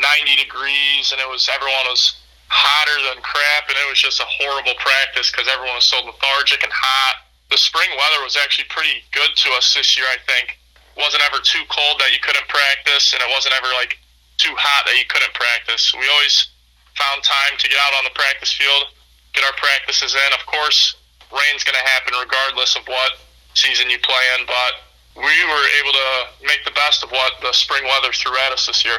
[0.00, 2.16] 90 degrees and it was everyone was
[2.48, 6.62] hotter than crap and it was just a horrible practice because everyone was so lethargic
[6.64, 7.28] and hot.
[7.50, 10.58] The spring weather was actually pretty good to us this year, I think
[10.98, 13.96] wasn't ever too cold that you couldn't practice, and it wasn't ever like
[14.36, 15.94] too hot that you couldn't practice.
[15.94, 16.50] We always
[16.98, 18.90] found time to get out on the practice field,
[19.32, 20.30] get our practices in.
[20.34, 20.98] Of course,
[21.30, 23.22] rain's going to happen regardless of what
[23.54, 24.82] season you play in, but
[25.14, 26.10] we were able to
[26.42, 28.98] make the best of what the spring weather threw at us this year.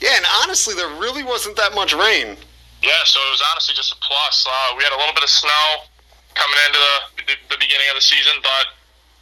[0.00, 2.38] Yeah, and honestly, there really wasn't that much rain.
[2.82, 4.46] Yeah, so it was honestly just a plus.
[4.46, 5.82] Uh, we had a little bit of snow
[6.38, 6.94] coming into the,
[7.26, 8.70] the, the beginning of the season, but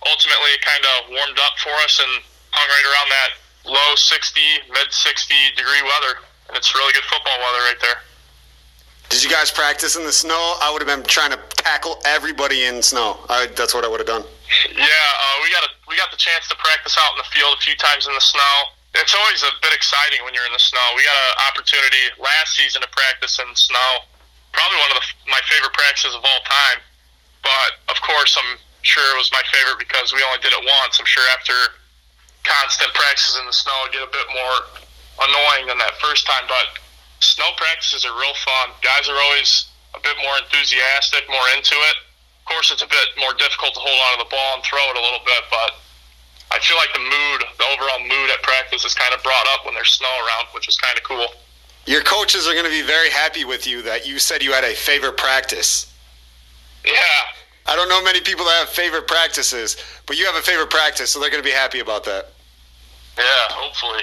[0.04, 2.20] ultimately it kind of warmed up for us and
[2.52, 3.30] hung right around that
[3.64, 6.20] low 60, mid 60 degree weather.
[6.48, 7.98] And it's really good football weather right there.
[9.08, 10.58] Did you guys practice in the snow?
[10.60, 13.18] I would have been trying to tackle everybody in snow.
[13.28, 14.24] I, that's what I would have done.
[14.68, 17.54] Yeah, uh, we got a, we got the chance to practice out in the field
[17.56, 18.75] a few times in the snow.
[18.96, 20.80] It's always a bit exciting when you're in the snow.
[20.96, 24.08] We got an opportunity last season to practice in snow.
[24.56, 26.80] Probably one of the, my favorite practices of all time.
[27.44, 30.96] But of course, I'm sure it was my favorite because we only did it once.
[30.96, 31.76] I'm sure after
[32.48, 34.56] constant practices in the snow, it'd get a bit more
[35.28, 36.48] annoying than that first time.
[36.48, 36.80] But
[37.20, 38.72] snow practices are real fun.
[38.80, 41.96] Guys are always a bit more enthusiastic, more into it.
[42.40, 44.82] Of course, it's a bit more difficult to hold on to the ball and throw
[44.88, 45.84] it a little bit, but
[46.50, 49.64] I feel like the mood, the overall mood at practice is kind of brought up
[49.64, 51.26] when there's snow around, which is kind of cool.
[51.86, 54.64] Your coaches are going to be very happy with you that you said you had
[54.64, 55.92] a favorite practice.
[56.84, 56.92] Yeah,
[57.66, 61.10] I don't know many people that have favorite practices, but you have a favorite practice,
[61.10, 62.32] so they're going to be happy about that.
[63.18, 64.02] Yeah, hopefully.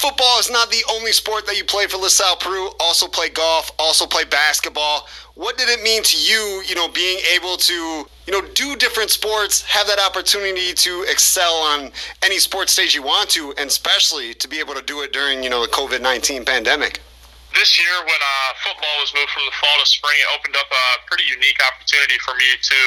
[0.00, 2.70] Football is not the only sport that you play for LaSalle Peru.
[2.80, 5.06] Also play golf, also play basketball.
[5.34, 9.10] What did it mean to you, you know, being able to, you know, do different
[9.10, 11.92] sports, have that opportunity to excel on
[12.24, 15.44] any sports stage you want to, and especially to be able to do it during,
[15.44, 17.04] you know, the COVID-19 pandemic?
[17.52, 20.70] this year when uh, football was moved from the fall to spring, it opened up
[20.70, 22.78] a pretty unique opportunity for me to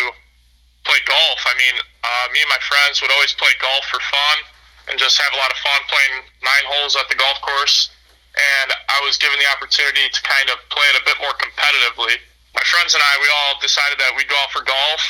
[0.88, 1.40] play golf.
[1.46, 4.53] I mean, uh, me and my friends would always play golf for fun
[4.90, 7.92] and just have a lot of fun playing nine holes at the golf course.
[8.34, 12.18] And I was given the opportunity to kind of play it a bit more competitively.
[12.58, 15.02] My friends and I, we all decided that we'd go out for golf.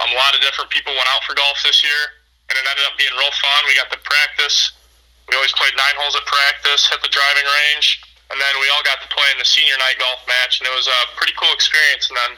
[0.00, 2.02] Um, a lot of different people went out for golf this year,
[2.48, 3.60] and it ended up being real fun.
[3.64, 4.76] We got to practice.
[5.28, 8.84] We always played nine holes at practice, hit the driving range, and then we all
[8.84, 11.50] got to play in the senior night golf match, and it was a pretty cool
[11.56, 12.12] experience.
[12.12, 12.32] And then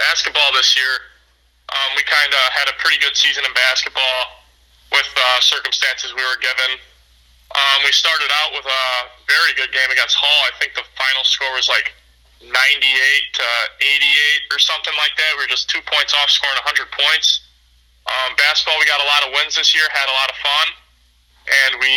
[0.00, 1.12] basketball this year,
[1.70, 4.43] um, we kind of had a pretty good season in basketball
[4.94, 6.78] with uh, circumstances we were given.
[7.54, 8.84] Um, we started out with a
[9.26, 10.40] very good game against Hall.
[10.46, 11.92] I think the final score was like
[12.42, 13.46] 98 to
[13.82, 15.34] 88 or something like that.
[15.38, 17.46] We were just two points off scoring 100 points.
[18.06, 20.66] Um, basketball, we got a lot of wins this year, had a lot of fun,
[21.48, 21.92] and we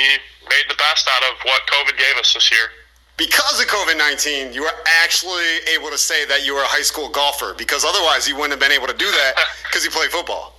[0.50, 2.70] made the best out of what COVID gave us this year
[3.18, 6.86] because of COVID 19, you were actually able to say that you were a high
[6.86, 9.34] school golfer because otherwise you wouldn't have been able to do that
[9.66, 10.54] because you play football.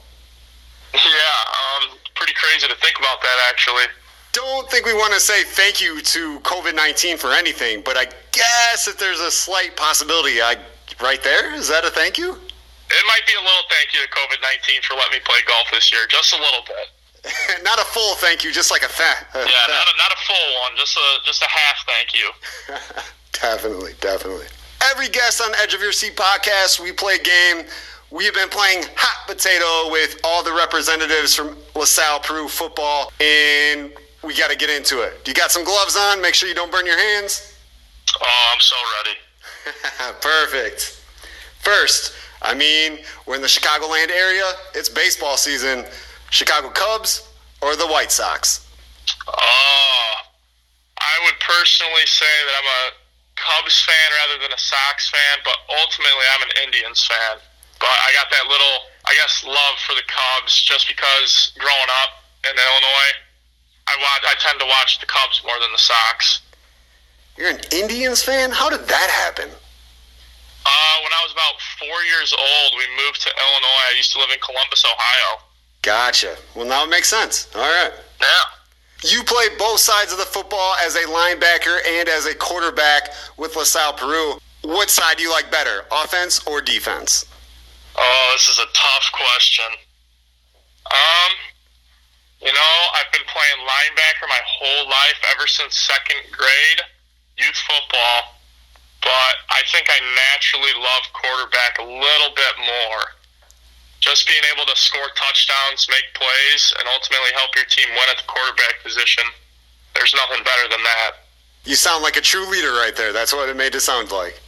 [0.92, 3.86] Yeah, um, pretty crazy to think about that actually.
[4.32, 8.06] Don't think we want to say thank you to COVID 19 for anything, but I
[8.32, 10.58] guess if there's a slight possibility, I,
[11.00, 12.34] right there, is that a thank you?
[12.34, 15.70] It might be a little thank you to COVID 19 for letting me play golf
[15.72, 16.86] this year, just a little bit.
[17.64, 19.26] not a full thank you, just like a fat.
[19.34, 22.28] yeah, not a, not a full one, just a just a half thank you.
[23.32, 24.46] definitely, definitely.
[24.90, 27.66] Every guest on Edge of Your Seat podcast, we play a game.
[28.10, 33.92] We have been playing hot potato with all the representatives from LaSalle Peru football, and
[34.24, 35.28] we got to get into it.
[35.28, 36.22] You got some gloves on?
[36.22, 37.54] Make sure you don't burn your hands.
[38.18, 39.18] Oh, I'm so ready.
[40.22, 41.04] Perfect.
[41.60, 44.52] First, I mean, we're in the Chicagoland area.
[44.74, 45.84] It's baseball season.
[46.30, 47.28] Chicago Cubs
[47.60, 48.66] or the White Sox?
[49.26, 50.14] Uh,
[50.96, 52.92] I would personally say that I'm a
[53.36, 57.38] Cubs fan rather than a Sox fan, but ultimately I'm an Indians fan.
[57.80, 58.76] But I got that little,
[59.06, 63.12] I guess, love for the Cubs just because growing up in Illinois,
[63.86, 66.42] I watch, I tend to watch the Cubs more than the Sox.
[67.38, 68.50] You're an Indians fan?
[68.50, 69.48] How did that happen?
[69.48, 73.84] Uh, when I was about four years old, we moved to Illinois.
[73.88, 75.48] I used to live in Columbus, Ohio
[75.82, 76.36] Gotcha.
[76.54, 77.48] Well, now it makes sense.
[77.54, 77.92] All right.
[78.20, 79.08] Yeah.
[79.08, 83.54] You play both sides of the football as a linebacker and as a quarterback with
[83.54, 84.34] LaSalle Peru.
[84.62, 87.24] What side do you like better, offense or defense?
[87.98, 89.66] Oh, this is a tough question.
[90.86, 91.32] Um,
[92.38, 96.80] you know, I've been playing linebacker my whole life ever since second grade,
[97.36, 98.38] youth football.
[99.02, 103.02] But I think I naturally love quarterback a little bit more.
[104.00, 108.18] Just being able to score touchdowns, make plays, and ultimately help your team win at
[108.18, 109.24] the quarterback position.
[109.94, 111.26] There's nothing better than that.
[111.64, 113.12] You sound like a true leader right there.
[113.12, 114.38] That's what it made it sound like.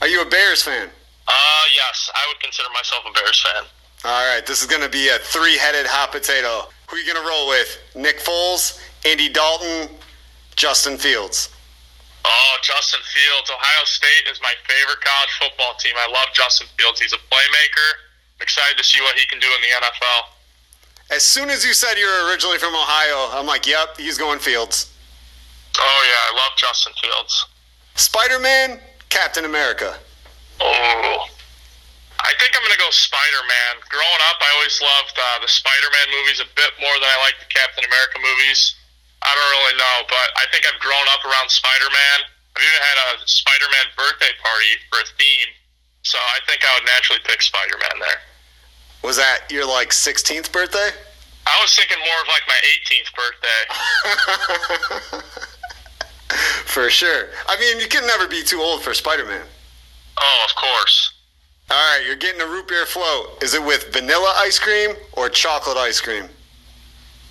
[0.00, 0.88] Are you a Bears fan?
[1.26, 3.64] Uh, yes, I would consider myself a Bears fan.
[4.04, 6.68] All right, this is going to be a three-headed hot potato.
[6.88, 7.78] Who are you going to roll with?
[7.96, 9.88] Nick Foles, Andy Dalton,
[10.56, 11.48] Justin Fields.
[12.24, 13.50] Oh, Justin Fields.
[13.50, 15.94] Ohio State is my favorite college football team.
[15.96, 17.00] I love Justin Fields.
[17.00, 17.88] He's a playmaker.
[18.36, 21.14] I'm excited to see what he can do in the NFL.
[21.14, 24.38] As soon as you said you were originally from Ohio, I'm like, yep, he's going
[24.38, 24.90] Fields.
[25.78, 27.46] Oh, yeah, I love Justin Fields.
[27.96, 28.80] Spider-Man,
[29.10, 29.96] Captain America.
[30.60, 31.26] Oh.
[32.24, 33.72] I think I'm going to go Spider Man.
[33.92, 37.18] Growing up, I always loved uh, the Spider Man movies a bit more than I
[37.20, 38.74] like the Captain America movies.
[39.20, 42.18] I don't really know, but I think I've grown up around Spider Man.
[42.56, 45.50] I've even had a Spider Man birthday party for a theme,
[46.04, 48.20] so I think I would naturally pick Spider Man there.
[49.04, 50.92] Was that your like 16th birthday?
[51.46, 53.62] I was thinking more of like my 18th birthday.
[56.64, 57.28] for sure.
[57.48, 59.46] I mean, you can never be too old for Spider-Man.
[60.18, 61.12] Oh, of course.
[61.70, 63.42] All right, you're getting a root beer float.
[63.42, 66.24] Is it with vanilla ice cream or chocolate ice cream?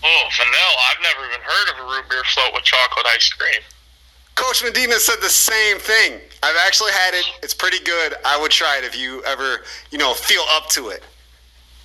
[0.03, 0.75] Oh, vanilla.
[0.89, 3.61] I've never even heard of a root beer float with chocolate ice cream.
[4.35, 6.19] Coach Medina said the same thing.
[6.41, 7.25] I've actually had it.
[7.43, 8.15] It's pretty good.
[8.25, 9.61] I would try it if you ever,
[9.91, 11.03] you know, feel up to it.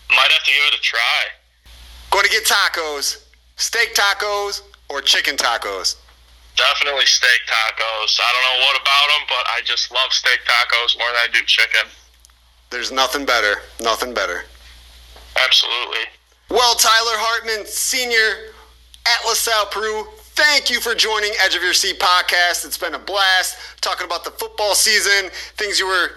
[0.09, 1.25] Might have to give it a try.
[2.11, 3.25] Going to get tacos,
[3.57, 5.97] steak tacos, or chicken tacos?
[6.59, 8.19] Definitely steak tacos.
[8.19, 11.29] I don't know what about them, but I just love steak tacos more than I
[11.33, 11.89] do chicken.
[12.71, 13.63] There's nothing better.
[13.81, 14.45] Nothing better.
[15.45, 16.05] Absolutely.
[16.51, 18.53] Well, Tyler Hartman, senior
[19.07, 20.05] at LaSalle Peru,
[20.35, 22.65] thank you for joining Edge of Your Seat podcast.
[22.65, 26.11] It's been a blast talking about the football season, things you were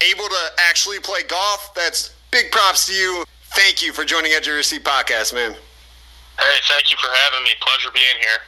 [0.00, 1.74] able to actually play golf.
[1.74, 3.24] That's big props to you.
[3.54, 5.52] Thank you for joining Edge of Your Seat podcast, man.
[6.38, 7.50] Hey, thank you for having me.
[7.60, 8.40] Pleasure being here.